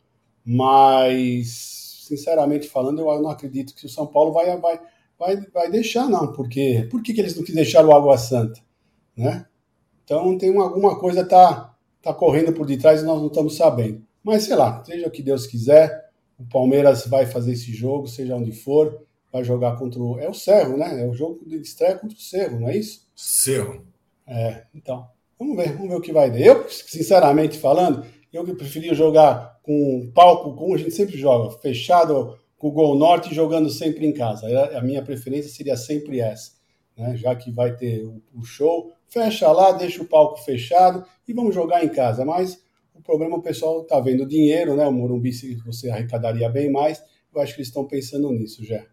Mas, 0.45 2.05
sinceramente 2.07 2.67
falando, 2.67 3.01
eu 3.01 3.21
não 3.21 3.29
acredito 3.29 3.75
que 3.75 3.85
o 3.85 3.89
São 3.89 4.05
Paulo 4.07 4.31
vai, 4.31 4.55
vai, 4.57 4.79
vai, 5.21 5.37
vai 5.53 5.69
deixar, 5.69 6.09
não. 6.09 6.33
Porque, 6.33 6.87
por 6.89 7.03
que, 7.03 7.13
que 7.13 7.21
eles 7.21 7.35
não 7.35 7.43
quis 7.43 7.53
deixar 7.53 7.85
o 7.85 7.95
Água 7.95 8.17
Santa? 8.17 8.59
Né? 9.15 9.45
Então, 10.03 10.35
tem 10.35 10.49
uma, 10.49 10.63
alguma 10.63 10.99
coisa 10.99 11.23
tá, 11.23 11.75
tá 12.01 12.11
correndo 12.11 12.51
por 12.51 12.65
detrás 12.65 13.01
e 13.01 13.05
nós 13.05 13.19
não 13.19 13.27
estamos 13.27 13.55
sabendo. 13.55 14.01
Mas, 14.23 14.43
sei 14.43 14.55
lá, 14.55 14.83
seja 14.83 15.07
o 15.07 15.11
que 15.11 15.21
Deus 15.21 15.45
quiser, 15.45 16.09
o 16.39 16.43
Palmeiras 16.45 17.05
vai 17.05 17.27
fazer 17.27 17.51
esse 17.51 17.71
jogo, 17.71 18.07
seja 18.07 18.35
onde 18.35 18.51
for, 18.51 19.05
vai 19.31 19.43
jogar 19.43 19.77
contra 19.77 20.01
o... 20.01 20.19
É 20.19 20.27
o 20.27 20.33
Cerro, 20.33 20.75
né? 20.75 21.03
É 21.03 21.07
o 21.07 21.13
jogo 21.13 21.39
de 21.45 21.57
estreia 21.57 21.95
contra 21.95 22.17
o 22.17 22.19
Cerro, 22.19 22.59
não 22.59 22.69
é 22.69 22.77
isso? 22.77 23.07
Cerro. 23.15 23.85
É, 24.25 24.63
então... 24.73 25.07
Vamos 25.37 25.57
ver, 25.57 25.73
vamos 25.73 25.89
ver 25.89 25.95
o 25.95 26.01
que 26.01 26.13
vai 26.13 26.29
dar. 26.29 26.39
Eu, 26.39 26.69
sinceramente 26.69 27.57
falando, 27.57 28.05
eu 28.31 28.45
que 28.45 28.53
preferia 28.53 28.93
jogar 28.93 29.59
com 29.63 30.11
palco, 30.13 30.55
como 30.55 30.75
a 30.75 30.77
gente 30.77 30.91
sempre 30.91 31.17
joga, 31.17 31.57
fechado 31.57 32.37
com 32.61 32.67
o 32.67 32.71
Gol 32.71 32.95
Norte 32.95 33.33
jogando 33.33 33.71
sempre 33.71 34.05
em 34.05 34.13
casa. 34.13 34.47
A 34.77 34.81
minha 34.81 35.01
preferência 35.01 35.49
seria 35.49 35.75
sempre 35.75 36.19
essa. 36.19 36.51
Né? 36.95 37.17
Já 37.17 37.35
que 37.35 37.49
vai 37.49 37.75
ter 37.75 38.05
o 38.05 38.43
show, 38.43 38.93
fecha 39.07 39.51
lá, 39.51 39.71
deixa 39.71 40.03
o 40.03 40.05
palco 40.05 40.39
fechado 40.43 41.03
e 41.27 41.33
vamos 41.33 41.55
jogar 41.55 41.83
em 41.83 41.89
casa. 41.89 42.23
Mas 42.23 42.63
o 42.93 43.01
problema 43.01 43.35
o 43.35 43.41
pessoal 43.41 43.81
está 43.81 43.99
vendo 43.99 44.27
dinheiro, 44.27 44.75
né? 44.75 44.85
O 44.85 44.91
Morumbi 44.91 45.31
você 45.65 45.89
arrecadaria 45.89 46.47
bem 46.49 46.71
mais. 46.71 47.01
Eu 47.33 47.41
acho 47.41 47.55
que 47.55 47.61
eles 47.61 47.69
estão 47.69 47.87
pensando 47.87 48.31
nisso 48.31 48.63
já. 48.63 48.85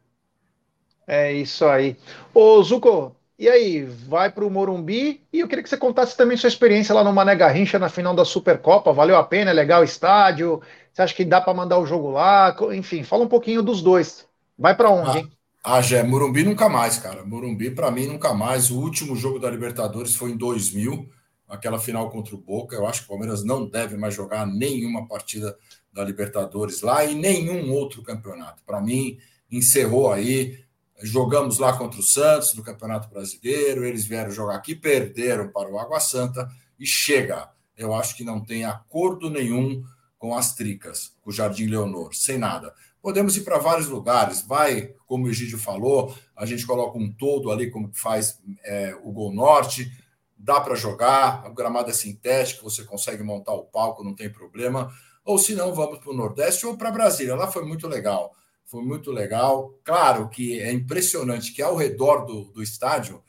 É 1.07 1.31
isso 1.31 1.67
aí. 1.67 1.95
Ô, 2.33 2.63
Zuko, 2.63 3.15
e 3.39 3.49
aí, 3.49 3.85
vai 3.85 4.33
para 4.33 4.45
o 4.45 4.51
Morumbi 4.51 5.23
e 5.33 5.41
eu 5.41 5.47
queria 5.47 5.63
que 5.63 5.69
você 5.69 5.77
contasse 5.77 6.17
também 6.17 6.37
sua 6.37 6.49
experiência 6.49 6.95
lá 6.95 7.05
no 7.05 7.13
Mané 7.13 7.37
Garrincha 7.37 7.79
na 7.79 7.89
final 7.89 8.13
da 8.13 8.25
Supercopa. 8.25 8.93
Valeu 8.93 9.15
a 9.15 9.23
pena? 9.23 9.51
É 9.51 9.55
legal 9.55 9.83
o 9.83 9.85
estádio? 9.85 10.61
Você 10.99 11.03
acha 11.03 11.15
que 11.15 11.25
dá 11.25 11.41
para 11.41 11.55
mandar 11.55 11.79
o 11.79 11.87
jogo 11.87 12.11
lá? 12.11 12.57
Enfim, 12.73 13.05
fala 13.05 13.23
um 13.23 13.29
pouquinho 13.29 13.63
dos 13.63 13.81
dois. 13.81 14.27
Vai 14.59 14.77
para 14.77 14.91
onde, 14.91 15.11
ah, 15.11 15.21
hein? 15.21 15.33
Ah, 15.63 15.81
Jé, 15.81 16.03
Morumbi 16.03 16.43
nunca 16.43 16.69
mais, 16.69 16.99
cara. 16.99 17.25
Morumbi, 17.25 17.71
para 17.71 17.89
mim, 17.89 18.09
nunca 18.09 18.35
mais. 18.35 18.69
O 18.69 18.81
último 18.81 19.15
jogo 19.15 19.39
da 19.39 19.49
Libertadores 19.49 20.17
foi 20.17 20.33
em 20.33 20.37
2000, 20.37 21.09
aquela 21.49 21.79
final 21.79 22.11
contra 22.11 22.35
o 22.35 22.39
Boca. 22.39 22.75
Eu 22.75 22.85
acho 22.85 23.03
que 23.03 23.05
o 23.05 23.11
Palmeiras 23.11 23.45
não 23.45 23.65
deve 23.65 23.97
mais 23.97 24.13
jogar 24.13 24.45
nenhuma 24.45 25.07
partida 25.07 25.57
da 25.93 26.03
Libertadores 26.03 26.83
lá 26.83 27.05
e 27.05 27.15
nenhum 27.15 27.71
outro 27.71 28.03
campeonato. 28.03 28.65
Para 28.67 28.81
mim, 28.81 29.19
encerrou 29.49 30.11
aí 30.11 30.59
Jogamos 31.01 31.61
lá 31.61 31.79
contra 31.79 32.01
o 32.01 32.03
Santos 32.03 32.55
no 32.55 32.63
Campeonato 32.65 33.09
Brasileiro, 33.09 33.85
eles 33.85 34.05
vieram 34.05 34.33
jogar 34.33 34.57
aqui, 34.57 34.75
perderam 34.75 35.47
para 35.47 35.71
o 35.71 35.79
Água 35.79 36.01
Santa 36.01 36.51
e 36.77 36.85
chega. 36.85 37.49
Eu 37.77 37.95
acho 37.95 38.17
que 38.17 38.25
não 38.25 38.45
tem 38.45 38.65
acordo 38.65 39.31
nenhum 39.31 39.85
com 40.19 40.35
as 40.37 40.55
tricas, 40.55 41.13
com 41.23 41.31
o 41.31 41.33
Jardim 41.33 41.67
Leonor, 41.67 42.15
sem 42.15 42.39
nada. 42.39 42.75
Podemos 43.01 43.37
ir 43.37 43.43
para 43.43 43.59
vários 43.59 43.89
lugares, 43.89 44.43
vai, 44.43 44.95
como 45.07 45.27
o 45.27 45.31
Egídio 45.31 45.59
falou, 45.59 46.15
a 46.37 46.45
gente 46.45 46.67
coloca 46.67 46.99
um 46.99 47.11
todo 47.11 47.51
ali, 47.51 47.71
como 47.71 47.91
faz 47.95 48.41
é, 48.65 48.95
o 49.03 49.13
Gol 49.13 49.33
Norte, 49.33 49.91
dá 50.37 50.61
para 50.61 50.75
jogar, 50.75 51.45
a 51.47 51.49
gramada 51.49 51.91
é 51.91 51.95
sintética, 51.95 52.63
você 52.63 52.85
consegue 52.85 53.23
montar 53.23 53.53
o 53.53 53.65
palco, 53.65 54.05
não 54.05 54.15
tem 54.15 54.31
problema. 54.31 54.93
Ou 55.25 55.39
se 55.39 55.55
não, 55.55 55.73
vamos 55.73 55.99
para 55.99 56.11
o 56.11 56.17
Nordeste 56.17 56.67
ou 56.67 56.77
para 56.77 56.91
Brasília, 56.91 57.37
lá 57.37 57.47
foi 57.47 57.65
muito 57.65 57.87
legal 57.87 58.35
foi 58.69 58.85
muito 58.85 59.11
legal. 59.11 59.75
Claro 59.83 60.29
que 60.29 60.61
é 60.61 60.71
impressionante 60.71 61.53
que 61.53 61.63
ao 61.63 61.75
redor 61.75 62.27
do, 62.27 62.45
do 62.53 62.63
estádio 62.63 63.23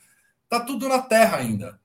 tá 0.48 0.60
tudo 0.60 0.88
na 0.88 1.00
terra 1.00 1.38
ainda. 1.38 1.80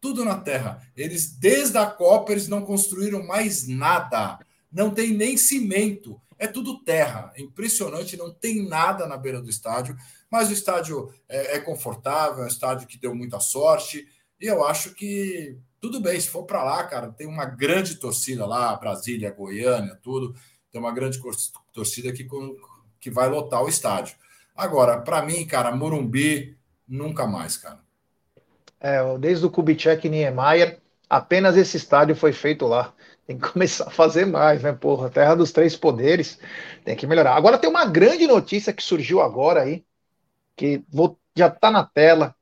Tudo 0.00 0.24
na 0.24 0.36
terra. 0.36 0.82
Eles, 0.96 1.30
desde 1.30 1.76
a 1.76 1.86
Copa, 1.86 2.32
eles 2.32 2.48
não 2.48 2.62
construíram 2.62 3.26
mais 3.26 3.66
nada. 3.66 4.38
Não 4.72 4.90
tem 4.90 5.12
nem 5.12 5.36
cimento. 5.36 6.20
É 6.38 6.46
tudo 6.46 6.82
terra. 6.82 7.32
É 7.36 7.42
impressionante, 7.42 8.16
não 8.16 8.32
tem 8.32 8.66
nada 8.66 9.06
na 9.06 9.16
beira 9.16 9.42
do 9.42 9.50
estádio. 9.50 9.96
Mas 10.30 10.48
o 10.48 10.52
estádio 10.52 11.12
é, 11.28 11.56
é 11.56 11.60
confortável, 11.60 12.42
é 12.42 12.44
um 12.44 12.48
estádio 12.48 12.86
que 12.88 12.98
deu 12.98 13.14
muita 13.14 13.40
sorte. 13.40 14.08
E 14.40 14.46
eu 14.46 14.64
acho 14.64 14.94
que 14.94 15.58
tudo 15.80 16.00
bem, 16.00 16.20
se 16.20 16.28
for 16.28 16.44
para 16.44 16.62
lá, 16.62 16.84
cara, 16.84 17.10
tem 17.10 17.26
uma 17.26 17.44
grande 17.44 17.96
torcida 17.96 18.46
lá, 18.46 18.76
Brasília, 18.76 19.30
Goiânia, 19.32 19.98
tudo. 20.02 20.34
Tem 20.70 20.80
uma 20.80 20.92
grande 20.92 21.20
torcida 21.72 22.12
que 22.12 22.26
que 23.00 23.10
vai 23.10 23.28
lotar 23.28 23.62
o 23.62 23.68
estádio. 23.68 24.14
Agora, 24.54 25.00
para 25.00 25.22
mim, 25.22 25.46
cara, 25.46 25.74
Morumbi, 25.74 26.56
nunca 26.86 27.26
mais, 27.26 27.56
cara. 27.56 27.80
É, 28.80 29.18
desde 29.18 29.44
o 29.44 29.50
Kubitschek 29.50 30.06
e 30.06 30.10
Niemeyer, 30.10 30.80
apenas 31.08 31.56
esse 31.56 31.76
estádio 31.76 32.16
foi 32.16 32.32
feito 32.32 32.66
lá. 32.66 32.94
Tem 33.26 33.38
que 33.38 33.46
começar 33.52 33.88
a 33.88 33.90
fazer 33.90 34.24
mais, 34.24 34.62
né, 34.62 34.72
porra? 34.72 35.10
Terra 35.10 35.34
dos 35.34 35.52
Três 35.52 35.76
Poderes, 35.76 36.38
tem 36.84 36.96
que 36.96 37.06
melhorar. 37.06 37.34
Agora 37.36 37.58
tem 37.58 37.68
uma 37.68 37.84
grande 37.84 38.26
notícia 38.26 38.72
que 38.72 38.82
surgiu 38.82 39.20
agora 39.20 39.62
aí, 39.62 39.84
que 40.56 40.82
vou, 40.88 41.18
já 41.36 41.50
tá 41.50 41.70
na 41.70 41.84
tela, 41.84 42.34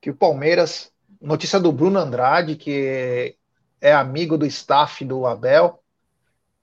que 0.00 0.10
o 0.10 0.14
Palmeiras, 0.14 0.92
notícia 1.20 1.60
do 1.60 1.72
Bruno 1.72 1.98
Andrade, 1.98 2.56
que 2.56 3.36
é 3.80 3.92
amigo 3.92 4.36
do 4.36 4.46
staff 4.46 5.04
do 5.04 5.26
Abel, 5.26 5.80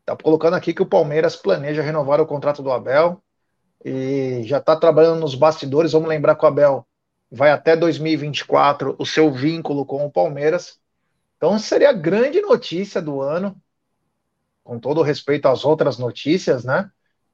tá 0.05 0.15
colocando 0.17 0.55
aqui 0.55 0.73
que 0.73 0.81
o 0.81 0.85
Palmeiras 0.85 1.35
planeja 1.35 1.81
renovar 1.81 2.19
o 2.19 2.25
contrato 2.25 2.61
do 2.61 2.71
Abel 2.71 3.21
e 3.83 4.43
já 4.43 4.57
está 4.57 4.75
trabalhando 4.75 5.19
nos 5.19 5.35
bastidores. 5.35 5.91
Vamos 5.91 6.09
lembrar 6.09 6.35
que 6.35 6.43
o 6.43 6.47
Abel 6.47 6.85
vai 7.33 7.49
até 7.49 7.75
2024 7.75 8.95
o 8.99 9.05
seu 9.07 9.31
vínculo 9.31 9.83
com 9.87 10.05
o 10.05 10.11
Palmeiras. 10.11 10.79
Então 11.35 11.57
seria 11.57 11.89
a 11.89 11.93
grande 11.93 12.39
notícia 12.41 13.01
do 13.01 13.21
ano, 13.21 13.59
com 14.63 14.77
todo 14.77 15.01
respeito 15.01 15.47
às 15.47 15.65
outras 15.65 15.97
notícias, 15.97 16.63
né? 16.63 16.91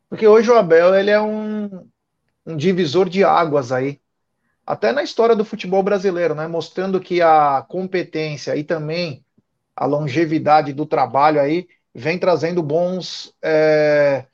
Porque 0.07 0.25
hoje 0.25 0.49
o 0.49 0.55
Abel 0.55 0.95
ele 0.95 1.11
é 1.11 1.19
um, 1.21 1.85
um 2.45 2.55
divisor 2.55 3.09
de 3.09 3.25
águas 3.25 3.73
aí, 3.73 3.99
até 4.65 4.93
na 4.93 5.03
história 5.03 5.35
do 5.35 5.43
futebol 5.43 5.83
brasileiro, 5.83 6.33
né? 6.33 6.47
Mostrando 6.47 7.01
que 7.01 7.21
a 7.21 7.61
competência 7.67 8.55
e 8.55 8.63
também 8.63 9.23
a 9.75 9.85
longevidade 9.85 10.71
do 10.71 10.85
trabalho 10.85 11.41
aí 11.41 11.67
vem 11.93 12.17
trazendo 12.17 12.63
bons 12.63 13.35
é, 13.41 14.25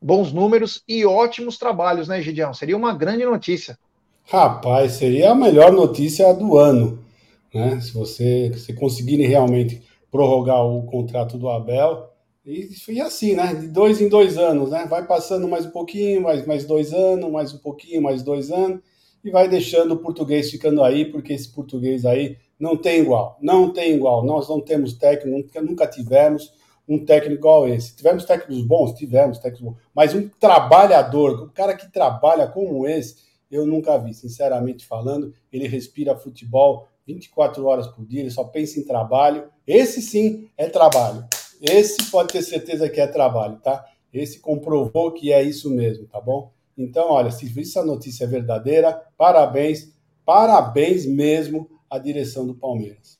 bons 0.00 0.32
números 0.32 0.82
e 0.88 1.04
ótimos 1.04 1.58
trabalhos, 1.58 2.08
né, 2.08 2.22
Gideão? 2.22 2.54
Seria 2.54 2.76
uma 2.76 2.94
grande 2.94 3.26
notícia. 3.26 3.78
Rapaz, 4.24 4.92
seria 4.92 5.32
a 5.32 5.34
melhor 5.34 5.72
notícia 5.72 6.32
do 6.32 6.56
ano, 6.56 7.04
né? 7.52 7.80
Se 7.80 7.92
você 7.92 8.52
se 8.56 8.72
conseguirem 8.72 9.26
realmente 9.26 9.82
prorrogar 10.10 10.64
o 10.64 10.84
contrato 10.84 11.38
do 11.38 11.48
Abel. 11.48 12.08
E, 12.44 12.68
e 12.88 13.00
assim, 13.00 13.34
né? 13.34 13.54
De 13.54 13.68
dois 13.68 14.00
em 14.00 14.08
dois 14.08 14.38
anos, 14.38 14.70
né? 14.70 14.86
Vai 14.88 15.06
passando 15.06 15.48
mais 15.48 15.66
um 15.66 15.70
pouquinho, 15.70 16.22
mais, 16.22 16.46
mais 16.46 16.64
dois 16.64 16.92
anos, 16.92 17.30
mais 17.30 17.52
um 17.52 17.58
pouquinho, 17.58 18.02
mais 18.02 18.22
dois 18.22 18.50
anos, 18.50 18.80
e 19.24 19.30
vai 19.30 19.48
deixando 19.48 19.94
o 19.94 19.98
português 19.98 20.50
ficando 20.50 20.82
aí, 20.82 21.04
porque 21.04 21.32
esse 21.32 21.48
português 21.48 22.04
aí 22.04 22.36
não 22.58 22.76
tem 22.76 23.00
igual. 23.00 23.38
Não 23.40 23.72
tem 23.72 23.94
igual. 23.94 24.24
Nós 24.24 24.48
não 24.48 24.60
temos 24.60 24.92
técnico, 24.92 25.36
nunca, 25.36 25.62
nunca 25.62 25.86
tivemos 25.86 26.52
um 26.88 27.04
técnico 27.04 27.40
igual 27.40 27.68
esse. 27.68 27.94
Tivemos 27.94 28.24
técnicos 28.24 28.62
bons? 28.62 28.92
Tivemos 28.94 29.38
técnicos 29.38 29.72
bons. 29.72 29.76
Mas 29.94 30.14
um 30.14 30.28
trabalhador, 30.28 31.44
um 31.44 31.48
cara 31.48 31.74
que 31.74 31.90
trabalha 31.90 32.46
como 32.48 32.86
esse, 32.86 33.16
eu 33.50 33.66
nunca 33.66 33.98
vi, 33.98 34.14
sinceramente 34.14 34.86
falando. 34.86 35.34
Ele 35.52 35.66
respira 35.66 36.16
futebol 36.16 36.86
24 37.06 37.64
horas 37.66 37.86
por 37.88 38.06
dia, 38.06 38.20
ele 38.20 38.30
só 38.30 38.44
pensa 38.44 38.78
em 38.78 38.84
trabalho. 38.84 39.50
Esse 39.66 40.00
sim 40.00 40.48
é 40.56 40.68
trabalho. 40.68 41.26
Esse 41.60 42.10
pode 42.10 42.32
ter 42.32 42.42
certeza 42.42 42.88
que 42.88 43.00
é 43.00 43.06
trabalho, 43.06 43.58
tá? 43.58 43.84
Esse 44.12 44.40
comprovou 44.40 45.12
que 45.12 45.32
é 45.32 45.42
isso 45.42 45.70
mesmo, 45.70 46.06
tá 46.06 46.20
bom? 46.20 46.52
Então, 46.76 47.10
olha, 47.10 47.30
se 47.30 47.52
essa 47.60 47.84
notícia 47.84 48.24
é 48.24 48.26
verdadeira, 48.26 49.06
parabéns, 49.16 49.92
parabéns 50.24 51.04
mesmo 51.04 51.68
à 51.88 51.98
direção 51.98 52.46
do 52.46 52.54
Palmeiras. 52.54 53.18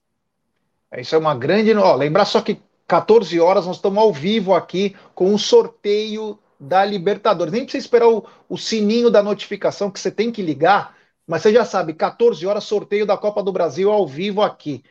Isso 0.96 1.14
é 1.14 1.18
uma 1.18 1.34
grande. 1.34 1.72
Ó, 1.74 1.94
lembrar 1.94 2.24
só 2.24 2.40
que 2.40 2.60
14 2.86 3.38
horas, 3.38 3.66
nós 3.66 3.76
estamos 3.76 3.98
ao 3.98 4.12
vivo 4.12 4.54
aqui 4.54 4.96
com 5.14 5.34
o 5.34 5.38
sorteio 5.38 6.38
da 6.60 6.84
Libertadores. 6.84 7.52
Nem 7.52 7.62
precisa 7.62 7.84
esperar 7.84 8.08
o, 8.08 8.26
o, 8.48 8.58
sininho 8.58 9.10
da 9.10 9.22
notificação 9.22 9.90
que 9.90 9.98
você 9.98 10.10
tem 10.10 10.30
que 10.30 10.42
ligar, 10.42 10.94
mas 11.26 11.42
você 11.42 11.52
já 11.52 11.64
sabe, 11.64 11.94
14 11.94 12.46
horas, 12.46 12.64
sorteio 12.64 13.06
da 13.06 13.16
Copa 13.16 13.42
do 13.42 13.52
Brasil 13.52 13.90
ao 13.90 14.06
vivo 14.06 14.42
aqui. 14.42 14.84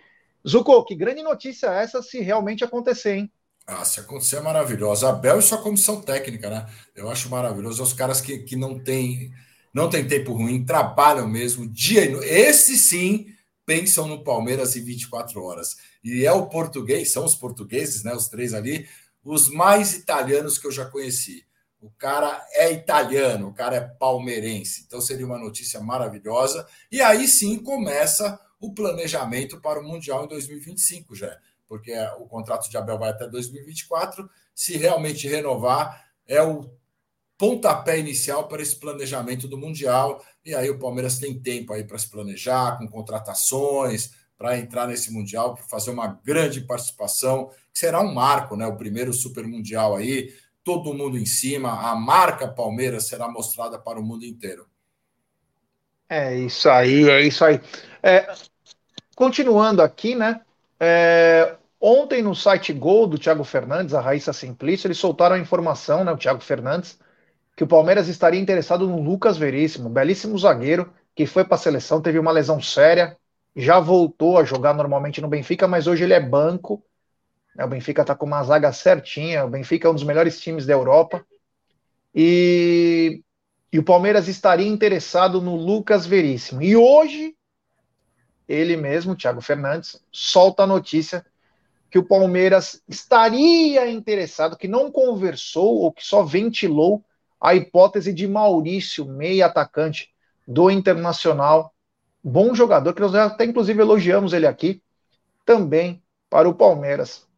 Zuko, 0.48 0.84
que 0.86 0.96
grande 0.96 1.22
notícia 1.22 1.68
é 1.68 1.84
essa 1.84 2.02
se 2.02 2.22
realmente 2.22 2.64
acontecer, 2.64 3.18
hein? 3.18 3.32
Ah, 3.68 3.86
se 3.86 4.00
acontecer 4.00 4.38
é 4.38 4.42
maravilhoso. 4.42 5.06
A 5.06 5.12
Bel 5.12 5.38
e 5.38 5.44
sua 5.44 5.60
comissão 5.60 6.02
técnica, 6.02 6.50
né? 6.50 6.66
Eu 6.96 7.10
acho 7.10 7.30
maravilhoso. 7.30 7.84
Os 7.84 7.94
caras 7.94 8.20
que, 8.20 8.40
que 8.40 8.56
não 8.56 8.80
têm 8.80 9.32
não 9.74 9.90
tem 9.90 10.08
tempo 10.08 10.34
ruim, 10.34 10.66
trabalham 10.66 11.28
mesmo 11.28 11.68
dia 11.68 12.06
e 12.06 12.10
noite. 12.10 12.28
Esse 12.28 12.76
sim 12.78 13.28
pensam 13.66 14.08
no 14.08 14.24
Palmeiras 14.24 14.76
em 14.76 14.84
24 14.84 15.42
horas. 15.44 15.78
E 16.04 16.26
é 16.26 16.32
o 16.32 16.48
português, 16.48 17.12
são 17.12 17.24
os 17.24 17.36
portugueses, 17.36 18.04
né? 18.04 18.14
Os 18.14 18.28
três 18.28 18.54
ali, 18.54 18.88
os 19.24 19.50
mais 19.50 19.94
italianos 19.94 20.58
que 20.58 20.66
eu 20.66 20.72
já 20.72 20.86
conheci. 20.86 21.46
O 21.82 21.90
cara 21.92 22.46
é 22.52 22.72
italiano, 22.72 23.50
o 23.50 23.54
cara 23.54 23.76
é 23.76 23.82
palmeirense. 23.82 24.84
Então 24.86 25.00
seria 25.00 25.26
uma 25.26 25.38
notícia 25.38 25.80
maravilhosa. 25.80 26.68
E 26.92 27.02
aí 27.02 27.28
sim 27.28 27.58
começa 27.58 28.40
o 28.60 28.74
planejamento 28.74 29.62
para 29.62 29.80
o 29.80 29.84
Mundial 29.84 30.26
em 30.26 30.28
2025 30.28 31.16
já 31.16 31.38
porque 31.70 31.94
o 32.18 32.26
contrato 32.26 32.68
de 32.68 32.76
Abel 32.76 32.98
vai 32.98 33.12
até 33.12 33.28
2024. 33.28 34.28
Se 34.56 34.76
realmente 34.76 35.28
renovar, 35.28 36.10
é 36.28 36.42
o 36.42 36.68
pontapé 37.38 38.00
inicial 38.00 38.48
para 38.48 38.62
esse 38.62 38.76
planejamento 38.76 39.48
do 39.48 39.58
Mundial. 39.58 40.22
E 40.44 40.56
aí 40.56 40.68
o 40.70 40.80
Palmeiras 40.80 41.20
tem 41.20 41.40
tempo 41.40 41.72
aí 41.72 41.84
para 41.84 42.00
se 42.00 42.10
planejar, 42.10 42.80
com 42.80 42.88
contratações, 42.88 44.12
para 44.36 44.58
entrar 44.58 44.88
nesse 44.88 45.14
Mundial, 45.14 45.54
para 45.54 45.64
fazer 45.66 45.92
uma 45.92 46.08
grande 46.08 46.62
participação, 46.62 47.52
que 47.72 47.80
será 47.80 48.02
um 48.02 48.14
marco, 48.14 48.56
né? 48.56 48.66
O 48.66 48.76
primeiro 48.76 49.14
Super 49.14 49.46
Mundial 49.46 49.96
aí, 49.96 50.34
todo 50.64 50.93
mundo 50.93 51.18
em 51.18 51.26
cima, 51.26 51.89
a 51.89 51.95
marca 51.95 52.47
Palmeiras 52.47 53.07
será 53.07 53.28
mostrada 53.28 53.80
para 53.80 53.99
o 53.99 54.03
mundo 54.03 54.26
inteiro. 54.26 54.68
É 56.07 56.36
isso 56.36 56.70
aí, 56.70 57.07
é 57.10 57.22
isso 57.22 57.45
aí. 57.45 57.60
É, 58.01 58.34
continuando 59.16 59.82
aqui, 59.82 60.16
né? 60.16 60.41
É, 60.80 61.55
ontem 61.80 62.22
no 62.22 62.34
site 62.34 62.74
Gol 62.74 63.07
do 63.07 63.20
Thiago 63.20 63.43
Fernandes, 63.43 63.93
a 63.93 64.01
Raíssa 64.01 64.34
Simplício, 64.34 64.88
eles 64.88 64.97
soltaram 64.97 65.36
a 65.36 65.39
informação, 65.39 66.03
né, 66.03 66.12
o 66.12 66.18
Thiago 66.18 66.41
Fernandes, 66.41 66.99
que 67.55 67.64
o 67.64 67.68
Palmeiras 67.68 68.07
estaria 68.07 68.39
interessado 68.39 68.88
no 68.88 69.01
Lucas 69.01 69.38
Veríssimo, 69.38 69.89
belíssimo 69.89 70.38
zagueiro, 70.38 70.91
que 71.14 71.26
foi 71.26 71.43
para 71.43 71.55
a 71.55 71.60
seleção, 71.60 72.01
teve 72.01 72.18
uma 72.18 72.32
lesão 72.32 72.62
séria, 72.62 73.18
já 73.55 73.80
voltou 73.80 74.38
a 74.38 74.45
jogar 74.45 74.74
normalmente 74.74 75.20
no 75.22 75.28
Benfica, 75.28 75.68
mas 75.68 75.86
hoje 75.86 76.03
ele 76.05 76.14
é 76.14 76.20
banco. 76.20 76.84
Né, 77.60 77.66
o 77.66 77.68
Benfica 77.68 78.03
está 78.03 78.16
com 78.16 78.26
uma 78.26 78.41
zaga 78.41 78.72
certinha, 78.72 79.43
o 79.43 79.49
Benfica 79.49 79.86
é 79.86 79.91
um 79.91 79.93
dos 79.93 80.05
melhores 80.05 80.39
times 80.39 80.66
da 80.66 80.72
Europa. 80.72 81.26
E, 82.16 83.22
e 83.72 83.78
o 83.78 83.84
Palmeiras 83.84 84.30
estaria 84.30 84.66
interessado 84.66 85.41
no 85.41 85.57
Lucas 85.57 86.05
Veríssimo. 86.05 86.62
E 86.62 86.78
hoje 86.78 87.36
ele 88.47 88.78
mesmo, 88.78 89.16
Thiago 89.16 89.41
Fernandes, 89.41 90.01
solta 90.10 90.64
a 90.64 90.68
notícia 90.68 91.26
que 91.91 91.99
o 91.99 92.03
Palmeiras 92.03 92.82
estaria 92.88 93.89
interessado, 93.91 94.57
que 94.57 94.68
não 94.68 94.89
conversou 94.89 95.80
ou 95.82 95.91
que 95.91 96.05
só 96.05 96.24
ventilou 96.24 97.03
a 97.41 97.53
hipótese 97.55 98.14
de 98.14 98.26
Maurício, 98.26 99.05
meia 99.05 99.47
atacante 99.47 100.10
do 100.47 100.72
Internacional, 100.72 101.74
bom 102.24 102.55
jogador, 102.55 102.93
que 102.93 103.01
nós 103.01 103.14
até 103.14 103.43
inclusive 103.43 103.82
elogiamos 103.82 104.34
ele 104.34 104.47
aqui, 104.47 104.82
também 105.45 106.01
para 106.30 106.47
o 106.47 106.53
Palmeiras. 106.53 107.29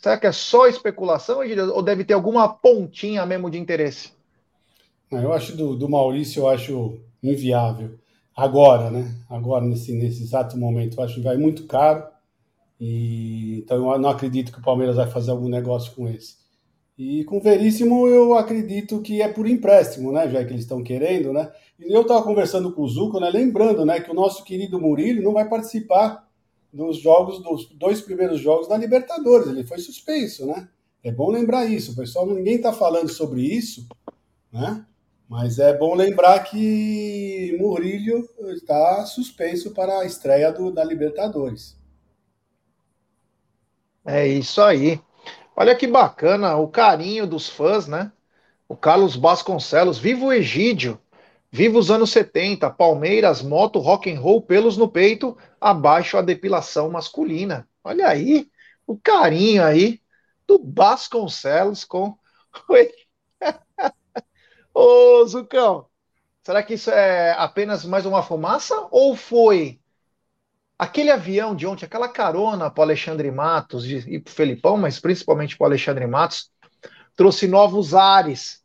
Será 0.00 0.16
que 0.16 0.26
é 0.26 0.32
só 0.32 0.66
especulação 0.66 1.40
ou 1.74 1.82
deve 1.82 2.04
ter 2.04 2.14
alguma 2.14 2.48
pontinha 2.48 3.26
mesmo 3.26 3.50
de 3.50 3.58
interesse? 3.58 4.12
Eu 5.10 5.32
acho 5.32 5.56
do, 5.56 5.76
do 5.76 5.88
Maurício, 5.88 6.40
eu 6.40 6.48
acho 6.48 6.98
inviável 7.22 7.98
agora, 8.34 8.90
né? 8.90 9.14
Agora, 9.28 9.64
nesse, 9.64 9.92
nesse 9.92 10.22
exato 10.22 10.56
momento, 10.56 10.96
eu 10.96 11.04
acho 11.04 11.16
que 11.16 11.20
vai 11.20 11.36
muito 11.36 11.66
caro. 11.66 12.04
E, 12.80 13.58
então, 13.58 13.92
eu 13.92 13.98
não 13.98 14.08
acredito 14.08 14.50
que 14.50 14.58
o 14.58 14.62
Palmeiras 14.62 14.96
vai 14.96 15.10
fazer 15.10 15.30
algum 15.32 15.48
negócio 15.48 15.92
com 15.92 16.08
esse. 16.08 16.36
E 16.96 17.24
com 17.24 17.36
o 17.36 17.42
Veríssimo, 17.42 18.06
eu 18.08 18.34
acredito 18.34 19.02
que 19.02 19.20
é 19.20 19.28
por 19.28 19.46
empréstimo, 19.46 20.12
né? 20.12 20.28
Já 20.30 20.42
que 20.44 20.52
eles 20.52 20.62
estão 20.62 20.82
querendo, 20.82 21.32
né? 21.32 21.50
E 21.78 21.92
eu 21.92 22.02
estava 22.02 22.22
conversando 22.22 22.72
com 22.72 22.82
o 22.82 22.88
Zuco, 22.88 23.20
né? 23.20 23.28
Lembrando, 23.28 23.84
né? 23.84 24.00
Que 24.00 24.10
o 24.10 24.14
nosso 24.14 24.44
querido 24.44 24.80
Murilo 24.80 25.22
não 25.22 25.34
vai 25.34 25.46
participar 25.46 26.26
dos 26.72 26.98
jogos, 26.98 27.42
dos 27.42 27.66
dois 27.70 28.00
primeiros 28.00 28.40
jogos 28.40 28.68
da 28.68 28.76
Libertadores. 28.76 29.48
Ele 29.48 29.64
foi 29.64 29.78
suspenso, 29.78 30.46
né? 30.46 30.68
É 31.02 31.10
bom 31.10 31.30
lembrar 31.30 31.66
isso. 31.66 31.96
Pessoal, 31.96 32.26
ninguém 32.26 32.56
está 32.56 32.72
falando 32.72 33.08
sobre 33.08 33.42
isso, 33.42 33.86
né? 34.52 34.84
Mas 35.28 35.58
é 35.58 35.76
bom 35.76 35.94
lembrar 35.94 36.40
que 36.40 37.56
Murillo 37.58 38.28
está 38.52 39.06
suspenso 39.06 39.70
para 39.70 40.00
a 40.00 40.04
estreia 40.04 40.52
do, 40.52 40.72
da 40.72 40.82
Libertadores. 40.82 41.78
É 44.04 44.26
isso 44.26 44.60
aí. 44.60 45.00
Olha 45.54 45.76
que 45.76 45.86
bacana 45.86 46.56
o 46.56 46.66
carinho 46.66 47.26
dos 47.26 47.48
fãs, 47.48 47.86
né? 47.86 48.10
O 48.68 48.76
Carlos 48.76 49.14
Vasconcelos, 49.14 49.98
viva 49.98 50.24
o 50.24 50.32
Egídio, 50.32 50.98
viva 51.50 51.78
os 51.78 51.90
anos 51.90 52.10
70, 52.10 52.70
Palmeiras, 52.70 53.42
moto, 53.42 53.78
rock 53.78 54.10
and 54.10 54.20
roll, 54.20 54.42
pelos 54.42 54.76
no 54.76 54.88
peito, 54.88 55.36
abaixo 55.60 56.16
a 56.16 56.22
depilação 56.22 56.90
masculina. 56.90 57.68
Olha 57.82 58.08
aí 58.08 58.48
o 58.86 58.98
carinho 58.98 59.64
aí 59.64 60.00
do 60.46 60.62
Vasconcelos 60.64 61.84
com 61.84 62.16
Ô, 64.74 65.24
Zucão, 65.26 65.86
será 66.42 66.62
que 66.62 66.74
isso 66.74 66.90
é 66.90 67.32
apenas 67.32 67.84
mais 67.84 68.06
uma 68.06 68.22
fumaça 68.22 68.88
ou 68.90 69.16
foi 69.16 69.80
aquele 70.78 71.10
avião 71.10 71.54
de 71.54 71.66
ontem, 71.66 71.84
aquela 71.84 72.08
carona 72.08 72.70
para 72.70 72.84
Alexandre 72.84 73.30
Matos 73.30 73.84
e 73.86 74.18
para 74.18 74.32
Felipão, 74.32 74.76
mas 74.76 74.98
principalmente 74.98 75.56
para 75.56 75.66
Alexandre 75.66 76.06
Matos, 76.06 76.50
trouxe 77.14 77.46
novos 77.46 77.94
ares 77.94 78.64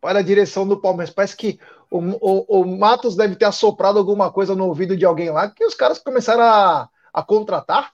para 0.00 0.20
a 0.20 0.22
direção 0.22 0.66
do 0.66 0.80
Palmeiras. 0.80 1.12
Parece 1.12 1.36
que 1.36 1.58
o, 1.90 1.98
o, 1.98 2.60
o, 2.60 2.78
Matos 2.78 3.16
deve 3.16 3.36
ter 3.36 3.46
assoprado 3.46 3.98
alguma 3.98 4.30
coisa 4.30 4.54
no 4.54 4.66
ouvido 4.66 4.96
de 4.96 5.04
alguém 5.04 5.30
lá, 5.30 5.50
que 5.50 5.64
os 5.64 5.74
caras 5.74 5.98
começaram 5.98 6.42
a, 6.42 6.88
a 7.12 7.22
contratar 7.22 7.92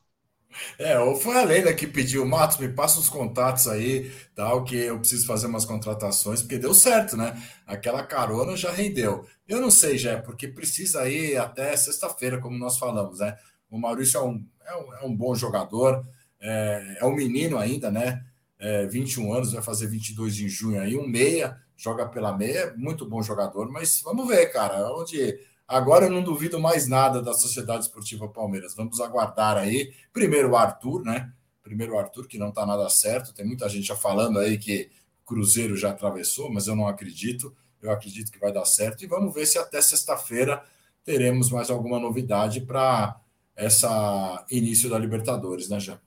é, 0.78 0.98
ou 0.98 1.16
foi 1.16 1.36
a 1.36 1.44
Leila 1.44 1.72
que 1.72 1.86
pediu, 1.86 2.24
Matos, 2.24 2.58
me 2.58 2.68
passa 2.68 3.00
os 3.00 3.08
contatos 3.08 3.66
aí, 3.66 4.10
tal, 4.34 4.64
que 4.64 4.76
eu 4.76 4.98
preciso 4.98 5.26
fazer 5.26 5.46
umas 5.46 5.64
contratações, 5.64 6.42
porque 6.42 6.58
deu 6.58 6.74
certo, 6.74 7.16
né? 7.16 7.40
Aquela 7.66 8.02
carona 8.04 8.56
já 8.56 8.70
rendeu. 8.70 9.26
Eu 9.48 9.60
não 9.60 9.70
sei, 9.70 9.98
já, 9.98 10.20
porque 10.20 10.48
precisa 10.48 11.08
ir 11.08 11.36
até 11.36 11.76
sexta-feira, 11.76 12.40
como 12.40 12.58
nós 12.58 12.78
falamos, 12.78 13.18
né? 13.18 13.36
O 13.70 13.78
Maurício 13.78 14.18
é 14.18 14.22
um, 14.22 14.44
é 14.64 14.76
um, 14.76 14.94
é 14.94 15.04
um 15.06 15.16
bom 15.16 15.34
jogador, 15.34 16.04
é, 16.40 16.98
é, 17.00 17.04
um 17.04 17.14
menino 17.14 17.58
ainda, 17.58 17.90
né? 17.90 18.24
É, 18.58 18.86
21 18.86 19.32
anos, 19.32 19.52
vai 19.52 19.62
fazer 19.62 19.88
22 19.88 20.40
em 20.40 20.48
junho 20.48 20.80
aí, 20.80 20.96
um 20.96 21.06
meia, 21.06 21.58
joga 21.84 22.08
pela 22.08 22.36
meia, 22.36 22.72
muito 22.76 23.06
bom 23.06 23.22
jogador, 23.22 23.70
mas 23.70 24.00
vamos 24.02 24.26
ver, 24.26 24.46
cara, 24.46 24.90
onde 24.96 25.38
Agora 25.66 26.04
eu 26.04 26.10
não 26.10 26.22
duvido 26.22 26.60
mais 26.60 26.86
nada 26.86 27.22
da 27.22 27.32
Sociedade 27.32 27.84
Esportiva 27.84 28.28
Palmeiras. 28.28 28.74
Vamos 28.74 29.00
aguardar 29.00 29.56
aí. 29.56 29.92
Primeiro 30.12 30.50
o 30.50 30.56
Arthur, 30.56 31.02
né? 31.02 31.32
Primeiro 31.62 31.94
o 31.94 31.98
Arthur, 31.98 32.28
que 32.28 32.38
não 32.38 32.50
está 32.50 32.66
nada 32.66 32.88
certo. 32.90 33.32
Tem 33.32 33.46
muita 33.46 33.68
gente 33.68 33.86
já 33.86 33.96
falando 33.96 34.38
aí 34.38 34.58
que 34.58 34.90
Cruzeiro 35.24 35.74
já 35.74 35.90
atravessou, 35.90 36.52
mas 36.52 36.66
eu 36.66 36.76
não 36.76 36.86
acredito. 36.86 37.56
Eu 37.80 37.90
acredito 37.90 38.30
que 38.30 38.38
vai 38.38 38.52
dar 38.52 38.66
certo. 38.66 39.04
E 39.04 39.06
vamos 39.06 39.32
ver 39.32 39.46
se 39.46 39.58
até 39.58 39.80
sexta-feira 39.80 40.62
teremos 41.02 41.50
mais 41.50 41.70
alguma 41.70 41.98
novidade 41.98 42.60
para 42.60 43.18
essa 43.56 44.44
início 44.50 44.90
da 44.90 44.98
Libertadores, 44.98 45.70
né, 45.70 45.80
Jean? 45.80 45.98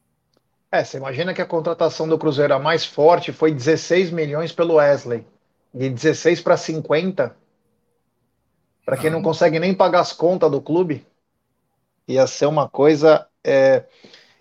É, 0.72 0.84
você 0.84 0.98
imagina 0.98 1.34
que 1.34 1.42
a 1.42 1.46
contratação 1.46 2.08
do 2.08 2.18
Cruzeiro 2.18 2.54
a 2.54 2.60
mais 2.60 2.86
forte 2.86 3.32
foi 3.32 3.52
16 3.54 4.12
milhões 4.12 4.52
pelo 4.52 4.76
Wesley. 4.76 5.26
De 5.74 5.90
16 5.90 6.42
para 6.42 6.58
50 6.58 7.36
para 8.88 8.96
quem 8.96 9.10
não 9.10 9.22
consegue 9.22 9.60
nem 9.60 9.74
pagar 9.74 10.00
as 10.00 10.14
contas 10.14 10.50
do 10.50 10.62
clube, 10.62 11.06
ia 12.08 12.26
ser 12.26 12.46
uma 12.46 12.70
coisa 12.70 13.28
é, 13.44 13.84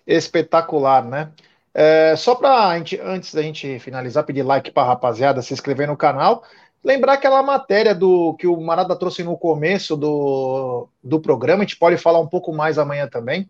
espetacular, 0.07 1.03
né? 1.03 1.33
É, 1.73 2.15
só 2.15 2.33
para 2.33 2.73
antes 3.03 3.33
da 3.33 3.41
gente 3.41 3.77
finalizar, 3.79 4.23
pedir 4.23 4.43
like 4.43 4.71
para 4.71 4.83
a 4.83 4.85
rapaziada, 4.85 5.41
se 5.41 5.53
inscrever 5.53 5.85
no 5.85 5.97
canal, 5.97 6.45
lembrar 6.81 7.13
aquela 7.15 7.43
matéria 7.43 7.93
do 7.93 8.35
que 8.35 8.47
o 8.47 8.55
Marada 8.61 8.95
trouxe 8.95 9.21
no 9.21 9.37
começo 9.37 9.97
do, 9.97 10.87
do 11.03 11.19
programa, 11.19 11.63
a 11.63 11.65
gente 11.65 11.77
pode 11.77 11.97
falar 11.97 12.21
um 12.21 12.27
pouco 12.27 12.53
mais 12.53 12.77
amanhã 12.77 13.05
também, 13.05 13.49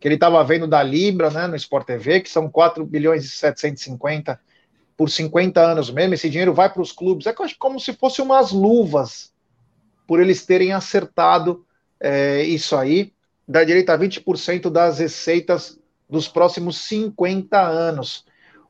que 0.00 0.08
ele 0.08 0.14
estava 0.14 0.42
vendo 0.42 0.66
da 0.66 0.82
Libra, 0.82 1.28
né, 1.28 1.46
no 1.46 1.56
Sport 1.56 1.86
TV, 1.86 2.22
que 2.22 2.30
são 2.30 2.48
4 2.48 2.86
bilhões 2.86 3.26
e 3.26 3.28
750 3.28 4.40
por 4.96 5.10
50 5.10 5.60
anos 5.60 5.90
mesmo, 5.90 6.14
esse 6.14 6.30
dinheiro 6.30 6.54
vai 6.54 6.72
para 6.72 6.82
os 6.82 6.92
clubes, 6.92 7.26
é 7.26 7.34
como 7.58 7.80
se 7.80 7.92
fosse 7.92 8.22
umas 8.22 8.52
luvas 8.52 9.32
por 10.06 10.20
eles 10.20 10.44
terem 10.44 10.72
acertado 10.72 11.64
é, 11.98 12.42
isso 12.42 12.76
aí, 12.76 13.12
dá 13.46 13.64
direito 13.64 13.90
a 13.90 13.98
20% 13.98 14.70
das 14.70 14.98
receitas 14.98 15.78
dos 16.08 16.26
próximos 16.28 16.78
50 16.78 17.60
anos. 17.60 18.24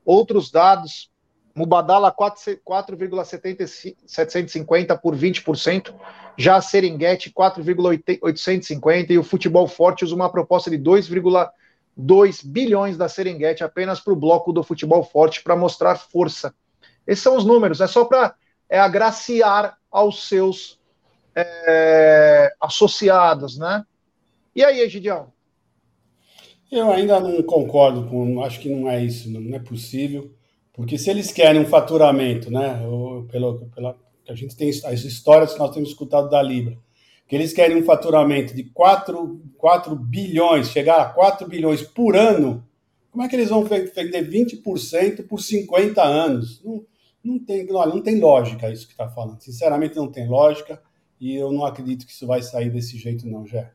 Outros 0.05 0.51
dados, 0.51 1.09
Mubadala 1.55 2.11
4,750 2.11 4.97
por 4.97 5.15
20%, 5.15 5.95
já 6.37 6.61
Serengeti 6.61 7.31
4,850 7.31 9.13
e 9.13 9.17
o 9.17 9.23
Futebol 9.23 9.67
Forte 9.67 10.05
usa 10.05 10.13
uma 10.15 10.31
proposta 10.31 10.69
de 10.69 10.77
2,2 10.77 11.49
2 11.95 12.43
bilhões 12.43 12.97
da 12.97 13.07
Serengeti 13.07 13.63
apenas 13.63 13.99
para 13.99 14.13
o 14.13 14.15
bloco 14.15 14.51
do 14.51 14.63
futebol 14.63 15.03
forte 15.03 15.43
para 15.43 15.55
mostrar 15.55 15.95
força. 15.95 16.53
Esses 17.05 17.23
são 17.23 17.37
os 17.37 17.45
números, 17.45 17.81
é 17.81 17.87
só 17.87 18.05
para 18.05 18.35
é, 18.69 18.79
agraciar 18.79 19.77
aos 19.91 20.27
seus 20.27 20.79
é, 21.35 22.53
associados, 22.59 23.57
né? 23.57 23.85
E 24.55 24.63
aí, 24.63 24.79
Egidião? 24.79 25.31
Eu 26.71 26.91
ainda 26.91 27.19
não 27.19 27.41
concordo 27.43 28.07
com, 28.07 28.43
acho 28.43 28.59
que 28.59 28.69
não 28.69 28.89
é 28.89 29.03
isso, 29.03 29.29
não 29.29 29.55
é 29.55 29.59
possível, 29.59 30.31
porque 30.73 30.97
se 30.97 31.09
eles 31.09 31.31
querem 31.31 31.61
um 31.61 31.67
faturamento, 31.67 32.49
né, 32.49 32.79
pelo, 33.31 33.65
pela, 33.75 33.95
a 34.27 34.33
gente 34.33 34.55
tem 34.55 34.69
as 34.69 35.03
histórias 35.03 35.53
que 35.53 35.59
nós 35.59 35.71
temos 35.71 35.89
escutado 35.89 36.29
da 36.29 36.41
Libra, 36.41 36.75
que 37.33 37.37
eles 37.37 37.51
querem 37.51 37.75
um 37.75 37.83
faturamento 37.83 38.53
de 38.53 38.65
4, 38.65 39.41
4 39.57 39.95
bilhões, 39.95 40.69
chegar 40.69 41.01
a 41.01 41.05
4 41.05 41.47
bilhões 41.47 41.81
por 41.81 42.15
ano, 42.15 42.63
como 43.09 43.23
é 43.23 43.27
que 43.27 43.35
eles 43.35 43.49
vão 43.49 43.63
vender 43.63 44.29
20% 44.29 45.27
por 45.27 45.41
50 45.41 46.03
anos? 46.03 46.63
Não, 46.63 46.85
não, 47.23 47.39
tem, 47.39 47.67
olha, 47.73 47.91
não 47.91 48.03
tem 48.03 48.19
lógica 48.19 48.71
isso 48.71 48.85
que 48.85 48.93
está 48.93 49.09
falando. 49.09 49.41
Sinceramente, 49.41 49.95
não 49.95 50.11
tem 50.11 50.27
lógica 50.27 50.79
e 51.19 51.35
eu 51.35 51.51
não 51.51 51.65
acredito 51.65 52.05
que 52.05 52.11
isso 52.11 52.27
vai 52.27 52.43
sair 52.43 52.69
desse 52.69 52.99
jeito, 52.99 53.27
não, 53.27 53.47
Jé. 53.47 53.71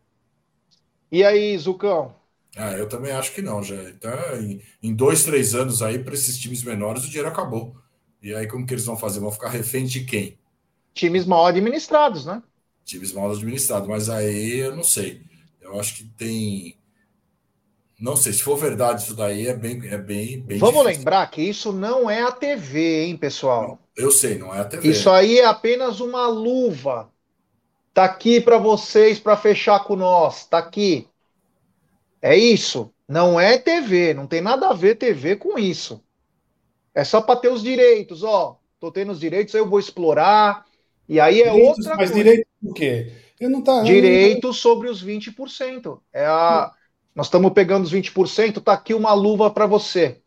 E 1.11 1.25
aí, 1.25 1.59
Zucão? 1.59 2.15
Ah, 2.57 2.75
eu 2.75 2.89
também 2.89 3.11
acho 3.11 3.35
que 3.35 3.43
não, 3.43 3.61
já. 3.61 3.75
Então, 3.91 4.13
em, 4.41 4.63
em 4.81 4.95
dois, 4.95 5.25
três 5.25 5.57
anos 5.57 5.83
aí, 5.83 5.99
para 5.99 6.15
esses 6.15 6.39
times 6.39 6.63
menores, 6.63 7.03
o 7.03 7.09
dinheiro 7.09 7.29
acabou. 7.29 7.75
E 8.23 8.33
aí, 8.33 8.47
como 8.47 8.65
que 8.65 8.73
eles 8.73 8.87
vão 8.87 8.97
fazer? 8.97 9.19
Vão 9.19 9.33
ficar 9.33 9.49
reféns 9.49 9.91
de 9.91 10.05
quem? 10.05 10.39
Times 10.95 11.27
mal 11.27 11.47
administrados, 11.47 12.25
né? 12.25 12.41
Times 12.89 13.13
mal 13.13 13.31
administrados, 13.31 13.87
mas 13.89 14.09
aí 14.09 14.61
eu 14.61 14.75
não 14.75 14.83
sei. 14.83 15.23
Eu 15.61 15.79
acho 15.79 15.97
que 15.97 16.05
tem. 16.05 16.79
Não 18.01 18.17
sei, 18.17 18.33
se 18.33 18.43
for 18.43 18.57
verdade 18.57 19.03
isso 19.03 19.15
daí, 19.15 19.47
é 19.47 19.55
bem. 19.55 19.87
É 19.89 19.99
bem, 19.99 20.41
bem 20.41 20.59
Vamos 20.59 20.83
difícil. 20.83 20.99
lembrar 20.99 21.27
que 21.31 21.43
isso 21.43 21.73
não 21.73 22.09
é 22.09 22.23
a 22.23 22.33
TV, 22.33 23.05
hein, 23.05 23.17
pessoal? 23.17 23.79
Eu 23.95 24.11
sei, 24.11 24.39
não 24.39 24.55
é 24.55 24.61
a 24.61 24.65
TV. 24.65 24.89
Isso 24.89 25.11
aí 25.11 25.39
é 25.39 25.45
apenas 25.45 26.01
uma 26.01 26.27
luva. 26.27 27.11
Tá 27.93 28.05
aqui 28.05 28.41
para 28.41 28.57
vocês 28.59 29.19
para 29.19 29.37
fechar 29.37 29.85
com 29.85 29.97
nós. 29.97 30.47
Tá 30.47 30.59
aqui. 30.59 31.09
É 32.23 32.37
isso. 32.37 32.93
Não 33.09 33.41
é 33.41 33.59
TV, 33.59 34.15
não 34.15 34.27
tem 34.27 34.41
nada 34.41 34.69
a 34.69 34.75
ver 34.75 34.97
TV 34.97 35.37
com 35.37 35.59
isso. 35.59 36.03
É 36.95 37.05
só 37.05 37.21
para 37.21 37.41
ter 37.41 37.49
os 37.49 37.63
direitos, 37.63 38.23
ó. 38.23 38.59
Tô 38.79 38.93
tendo 38.93 39.13
os 39.13 39.19
direitos, 39.19 39.55
eu 39.55 39.69
vou 39.69 39.79
explorar, 39.79 40.65
e 41.09 41.19
aí 41.19 41.41
é 41.41 41.51
direitos, 41.51 41.79
outra 41.79 41.97
mas 41.97 42.11
coisa. 42.11 42.15
direito 42.15 42.49
o 42.63 42.73
quê? 42.73 43.13
Eu 43.41 43.49
não 43.49 43.63
tá, 43.63 43.83
direito 43.83 44.49
não... 44.49 44.53
sobre 44.53 44.89
os 44.89 45.05
20%. 45.05 46.01
É 46.13 46.27
a... 46.27 46.73
Nós 47.15 47.27
estamos 47.27 47.53
pegando 47.53 47.85
os 47.85 47.93
20%, 47.93 48.63
tá 48.63 48.73
aqui 48.73 48.95
uma 48.95 49.13
luva 49.13 49.51
para 49.51 49.67
você. 49.67 50.21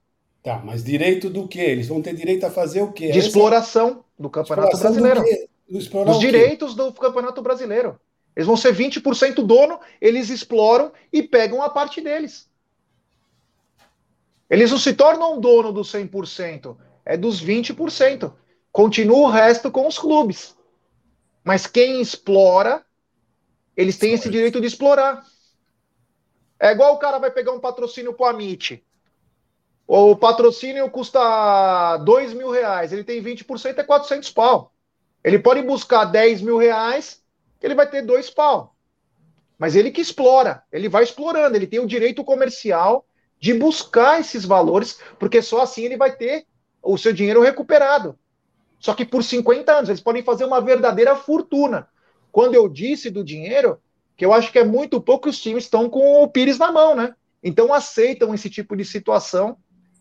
Tá, 0.43 0.61
mas 0.63 0.83
direito 0.83 1.29
do 1.29 1.47
quê? 1.47 1.61
Eles 1.61 1.87
vão 1.87 2.01
ter 2.01 2.15
direito 2.15 2.45
a 2.45 2.49
fazer 2.49 2.81
o 2.81 2.91
quê? 2.91 3.11
De 3.11 3.19
exploração 3.19 4.03
do 4.17 4.29
Campeonato 4.29 4.75
exploração 4.75 5.01
Brasileiro. 5.01 5.49
Do 5.69 6.11
os 6.11 6.19
direitos 6.19 6.75
do 6.75 6.91
Campeonato 6.91 7.41
Brasileiro. 7.41 7.99
Eles 8.35 8.47
vão 8.47 8.57
ser 8.57 8.73
20% 8.75 9.45
dono, 9.45 9.79
eles 9.99 10.29
exploram 10.29 10.91
e 11.11 11.21
pegam 11.21 11.61
a 11.61 11.69
parte 11.69 12.01
deles. 12.01 12.49
Eles 14.49 14.71
não 14.71 14.77
se 14.77 14.93
tornam 14.93 15.39
dono 15.39 15.71
dos 15.71 15.91
100%, 15.93 16.75
é 17.05 17.15
dos 17.15 17.43
20%. 17.43 18.33
Continua 18.71 19.27
o 19.27 19.29
resto 19.29 19.69
com 19.69 19.87
os 19.87 19.97
clubes. 19.97 20.55
Mas 21.43 21.65
quem 21.65 22.01
explora, 22.01 22.85
eles 23.75 23.97
têm 23.97 24.13
esse 24.13 24.29
direito 24.29 24.61
de 24.61 24.67
explorar. 24.67 25.23
É 26.59 26.71
igual 26.71 26.93
o 26.93 26.99
cara 26.99 27.17
vai 27.17 27.31
pegar 27.31 27.51
um 27.51 27.59
patrocínio 27.59 28.13
pro 28.13 28.25
Amit. 28.25 28.83
O 29.87 30.15
patrocínio 30.15 30.89
custa 30.89 31.97
2 31.97 32.33
mil 32.33 32.49
reais, 32.49 32.93
ele 32.93 33.03
tem 33.03 33.21
20%, 33.21 33.77
é 33.77 33.83
400 33.83 34.29
pau. 34.29 34.71
Ele 35.23 35.37
pode 35.39 35.61
buscar 35.63 36.05
10 36.05 36.41
mil 36.41 36.57
reais, 36.57 37.21
ele 37.61 37.75
vai 37.75 37.89
ter 37.89 38.01
dois 38.01 38.29
pau. 38.29 38.75
Mas 39.57 39.75
ele 39.75 39.91
que 39.91 40.01
explora, 40.01 40.63
ele 40.71 40.87
vai 40.87 41.03
explorando, 41.03 41.55
ele 41.55 41.67
tem 41.67 41.79
o 41.79 41.87
direito 41.87 42.23
comercial 42.23 43.05
de 43.39 43.53
buscar 43.53 44.19
esses 44.19 44.45
valores, 44.45 44.99
porque 45.19 45.41
só 45.41 45.61
assim 45.61 45.83
ele 45.83 45.97
vai 45.97 46.15
ter 46.15 46.45
o 46.81 46.97
seu 46.97 47.11
dinheiro 47.11 47.41
recuperado. 47.41 48.17
Só 48.81 48.95
que 48.95 49.05
por 49.05 49.23
50 49.23 49.71
anos, 49.71 49.89
eles 49.89 50.01
podem 50.01 50.23
fazer 50.23 50.43
uma 50.43 50.59
verdadeira 50.59 51.15
fortuna. 51.15 51.87
Quando 52.31 52.55
eu 52.55 52.67
disse 52.67 53.11
do 53.11 53.23
dinheiro, 53.23 53.77
que 54.17 54.25
eu 54.25 54.33
acho 54.33 54.51
que 54.51 54.57
é 54.57 54.63
muito 54.63 54.99
pouco 54.99 55.29
os 55.29 55.39
times 55.39 55.65
estão 55.65 55.87
com 55.87 56.23
o 56.23 56.27
Pires 56.27 56.57
na 56.57 56.71
mão, 56.71 56.95
né? 56.95 57.13
Então 57.43 57.71
aceitam 57.71 58.33
esse 58.33 58.49
tipo 58.49 58.75
de 58.75 58.83
situação 58.83 59.55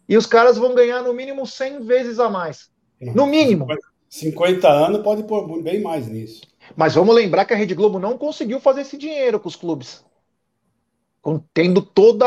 e 0.08 0.16
os 0.16 0.24
caras 0.24 0.56
vão 0.56 0.74
ganhar 0.74 1.02
no 1.02 1.12
mínimo 1.12 1.46
100 1.46 1.84
vezes 1.84 2.18
a 2.18 2.30
mais. 2.30 2.70
No 3.00 3.26
mínimo. 3.26 3.66
50 4.08 4.66
anos 4.66 5.02
pode 5.02 5.24
pôr 5.24 5.62
bem 5.62 5.82
mais 5.82 6.08
nisso. 6.08 6.42
Mas 6.74 6.94
vamos 6.94 7.14
lembrar 7.14 7.44
que 7.44 7.52
a 7.52 7.56
Rede 7.56 7.74
Globo 7.74 7.98
não 7.98 8.16
conseguiu 8.16 8.60
fazer 8.60 8.80
esse 8.80 8.96
dinheiro 8.96 9.38
com 9.38 9.48
os 9.48 9.56
clubes. 9.56 10.02
Tendo 11.52 11.82
todos 11.82 12.26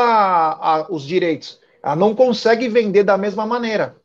os 0.88 1.02
direitos. 1.02 1.58
Ela 1.82 1.96
não 1.96 2.14
consegue 2.14 2.68
vender 2.68 3.02
da 3.02 3.18
mesma 3.18 3.44
maneira. 3.44 3.96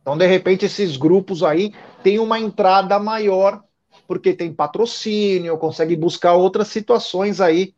Então, 0.00 0.18
de 0.18 0.26
repente, 0.26 0.66
esses 0.66 0.98
grupos 0.98 1.42
aí 1.42 1.72
têm 2.04 2.18
uma 2.18 2.38
entrada 2.38 2.98
maior, 2.98 3.64
porque 4.06 4.34
tem 4.34 4.52
patrocínio, 4.52 5.56
consegue 5.56 5.96
buscar 5.96 6.34
outras 6.34 6.68
situações 6.68 7.40
aí. 7.40 7.74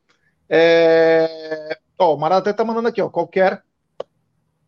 É... 0.49 1.79
Ó, 1.97 2.14
o 2.14 2.18
Marada 2.18 2.51
até 2.51 2.53
tá 2.53 2.64
mandando 2.64 2.89
aqui, 2.89 3.01
ó, 3.01 3.09
qualquer, 3.09 3.62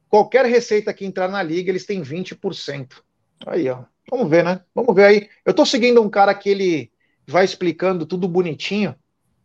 qualquer 0.09 0.47
receita 0.47 0.95
que 0.95 1.05
entrar 1.05 1.29
na 1.29 1.43
liga, 1.43 1.71
eles 1.71 1.85
têm 1.85 2.01
20%. 2.01 3.03
Aí, 3.47 3.69
ó. 3.69 3.83
Vamos 4.09 4.31
ver, 4.31 4.45
né? 4.45 4.63
Vamos 4.75 4.95
ver 4.95 5.05
aí. 5.05 5.29
Eu 5.45 5.53
tô 5.53 5.67
seguindo 5.67 6.01
um 6.01 6.09
cara 6.09 6.33
que 6.35 6.49
ele 6.49 6.91
vai 7.27 7.45
explicando 7.45 8.07
tudo 8.07 8.27
bonitinho. 8.27 8.95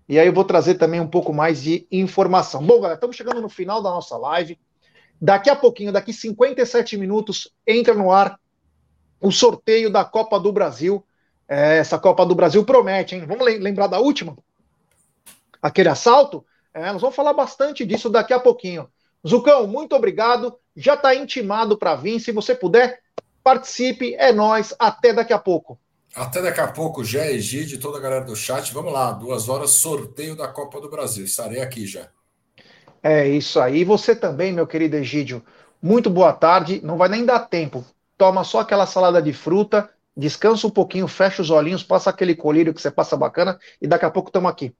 E 0.07 0.19
aí 0.19 0.27
eu 0.27 0.33
vou 0.33 0.45
trazer 0.45 0.75
também 0.75 1.01
um 1.01 1.07
pouco 1.07 1.33
mais 1.33 1.61
de 1.61 1.87
informação. 1.91 2.63
Bom, 2.63 2.75
galera, 2.75 2.93
estamos 2.93 3.15
chegando 3.15 3.41
no 3.41 3.49
final 3.49 3.81
da 3.81 3.89
nossa 3.89 4.15
live. 4.15 4.57
Daqui 5.19 5.49
a 5.49 5.55
pouquinho, 5.55 5.91
daqui 5.91 6.13
57 6.13 6.97
minutos, 6.97 7.51
entra 7.67 7.93
no 7.93 8.11
ar 8.11 8.39
o 9.23 9.31
sorteio 9.31 9.89
da 9.89 10.03
Copa 10.03 10.37
do 10.37 10.51
Brasil. 10.51 11.03
É, 11.47 11.77
essa 11.77 11.97
Copa 11.97 12.25
do 12.25 12.35
Brasil 12.35 12.63
promete, 12.65 13.15
hein? 13.15 13.25
Vamos 13.25 13.45
lembrar 13.45 13.87
da 13.87 13.99
última? 13.99 14.37
Aquele 15.61 15.89
assalto? 15.89 16.45
É, 16.73 16.91
nós 16.91 17.01
vamos 17.01 17.15
falar 17.15 17.33
bastante 17.33 17.85
disso 17.85 18.09
daqui 18.09 18.33
a 18.33 18.39
pouquinho. 18.39 18.87
Zucão, 19.25 19.65
muito 19.65 19.95
obrigado. 19.95 20.57
Já 20.75 20.95
está 20.95 21.15
intimado 21.15 21.77
para 21.77 21.95
vir. 21.95 22.19
Se 22.19 22.31
você 22.33 22.53
puder, 22.53 22.99
participe. 23.41 24.13
É 24.15 24.33
nós. 24.33 24.75
Até 24.77 25.13
daqui 25.13 25.31
a 25.31 25.39
pouco. 25.39 25.79
Até 26.13 26.41
daqui 26.41 26.59
a 26.59 26.67
pouco, 26.67 27.03
Jé, 27.03 27.31
Egide, 27.31 27.77
toda 27.77 27.97
a 27.97 28.01
galera 28.01 28.25
do 28.25 28.35
chat. 28.35 28.73
Vamos 28.73 28.91
lá, 28.91 29.11
duas 29.11 29.47
horas, 29.47 29.71
sorteio 29.71 30.35
da 30.35 30.47
Copa 30.47 30.81
do 30.81 30.89
Brasil. 30.89 31.23
Estarei 31.23 31.61
aqui 31.61 31.87
já. 31.87 32.09
É 33.01 33.27
isso 33.27 33.59
aí. 33.59 33.83
Você 33.85 34.15
também, 34.15 34.51
meu 34.51 34.67
querido 34.67 34.97
Egídio. 34.97 35.43
Muito 35.81 36.09
boa 36.09 36.33
tarde. 36.33 36.81
Não 36.83 36.97
vai 36.97 37.07
nem 37.07 37.25
dar 37.25 37.39
tempo. 37.39 37.85
Toma 38.17 38.43
só 38.43 38.59
aquela 38.59 38.85
salada 38.85 39.21
de 39.21 39.33
fruta, 39.33 39.89
descansa 40.15 40.67
um 40.67 40.69
pouquinho, 40.69 41.07
fecha 41.07 41.41
os 41.41 41.49
olhinhos, 41.49 41.83
passa 41.83 42.09
aquele 42.09 42.35
colírio 42.35 42.73
que 42.73 42.81
você 42.81 42.91
passa 42.91 43.17
bacana 43.17 43.57
e 43.81 43.87
daqui 43.87 44.05
a 44.05 44.11
pouco 44.11 44.29
estamos 44.29 44.49
aqui. 44.49 44.73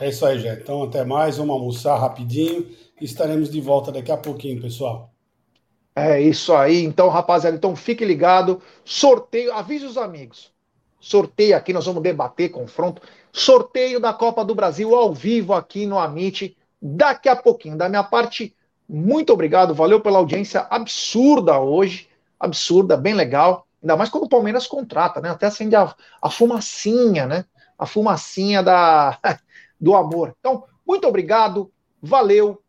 É 0.00 0.08
isso 0.08 0.24
aí, 0.24 0.38
Jé. 0.38 0.58
Então, 0.62 0.84
até 0.84 1.04
mais. 1.04 1.36
Vamos 1.38 1.54
almoçar 1.54 1.98
rapidinho 1.98 2.68
e 3.00 3.04
estaremos 3.04 3.50
de 3.50 3.60
volta 3.60 3.90
daqui 3.90 4.12
a 4.12 4.16
pouquinho, 4.16 4.60
pessoal. 4.60 5.10
É 5.94 6.20
isso 6.20 6.54
aí. 6.54 6.84
Então, 6.84 7.08
rapaziada, 7.08 7.56
então 7.56 7.74
fique 7.74 8.04
ligado. 8.04 8.62
Sorteio, 8.84 9.52
avise 9.52 9.84
os 9.84 9.96
amigos. 9.96 10.52
Sorteio 11.00 11.56
aqui, 11.56 11.72
nós 11.72 11.86
vamos 11.86 12.02
debater, 12.02 12.50
confronto. 12.50 13.02
Sorteio 13.32 13.98
da 14.00 14.12
Copa 14.12 14.44
do 14.44 14.54
Brasil 14.54 14.94
ao 14.94 15.12
vivo 15.12 15.52
aqui 15.52 15.86
no 15.86 15.98
Amit 15.98 16.56
daqui 16.80 17.28
a 17.28 17.36
pouquinho. 17.36 17.76
Da 17.76 17.88
minha 17.88 18.04
parte, 18.04 18.54
muito 18.88 19.32
obrigado, 19.32 19.74
valeu 19.74 20.00
pela 20.00 20.18
audiência 20.18 20.66
absurda 20.70 21.58
hoje, 21.58 22.07
absurda, 22.38 22.96
bem 22.96 23.14
legal. 23.14 23.66
Ainda 23.82 23.96
mais 23.96 24.10
quando 24.10 24.24
o 24.24 24.28
Palmeiras 24.28 24.66
contrata, 24.66 25.20
né? 25.20 25.30
Até 25.30 25.46
acende 25.46 25.76
a, 25.76 25.94
a 26.20 26.30
fumacinha, 26.30 27.26
né? 27.26 27.44
A 27.78 27.86
fumacinha 27.86 28.62
da, 28.62 29.18
do 29.80 29.94
amor. 29.94 30.34
Então, 30.38 30.64
muito 30.86 31.06
obrigado, 31.06 31.70
valeu, 32.02 32.62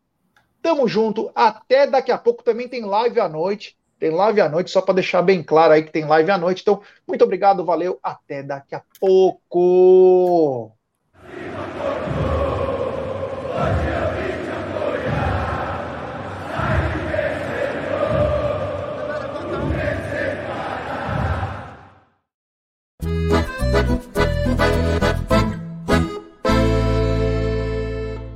tamo 0.62 0.86
junto. 0.86 1.30
Até 1.34 1.86
daqui 1.86 2.12
a 2.12 2.18
pouco 2.18 2.42
também 2.42 2.68
tem 2.68 2.84
live 2.84 3.20
à 3.20 3.28
noite. 3.28 3.78
Tem 3.98 4.10
live 4.10 4.40
à 4.40 4.48
noite, 4.48 4.70
só 4.70 4.80
para 4.80 4.94
deixar 4.94 5.20
bem 5.20 5.42
claro 5.42 5.74
aí 5.74 5.82
que 5.82 5.92
tem 5.92 6.06
live 6.06 6.30
à 6.30 6.38
noite. 6.38 6.62
Então, 6.62 6.80
muito 7.06 7.22
obrigado, 7.22 7.64
valeu, 7.64 7.98
até 8.02 8.42
daqui 8.42 8.74
a 8.74 8.82
pouco. 8.98 10.72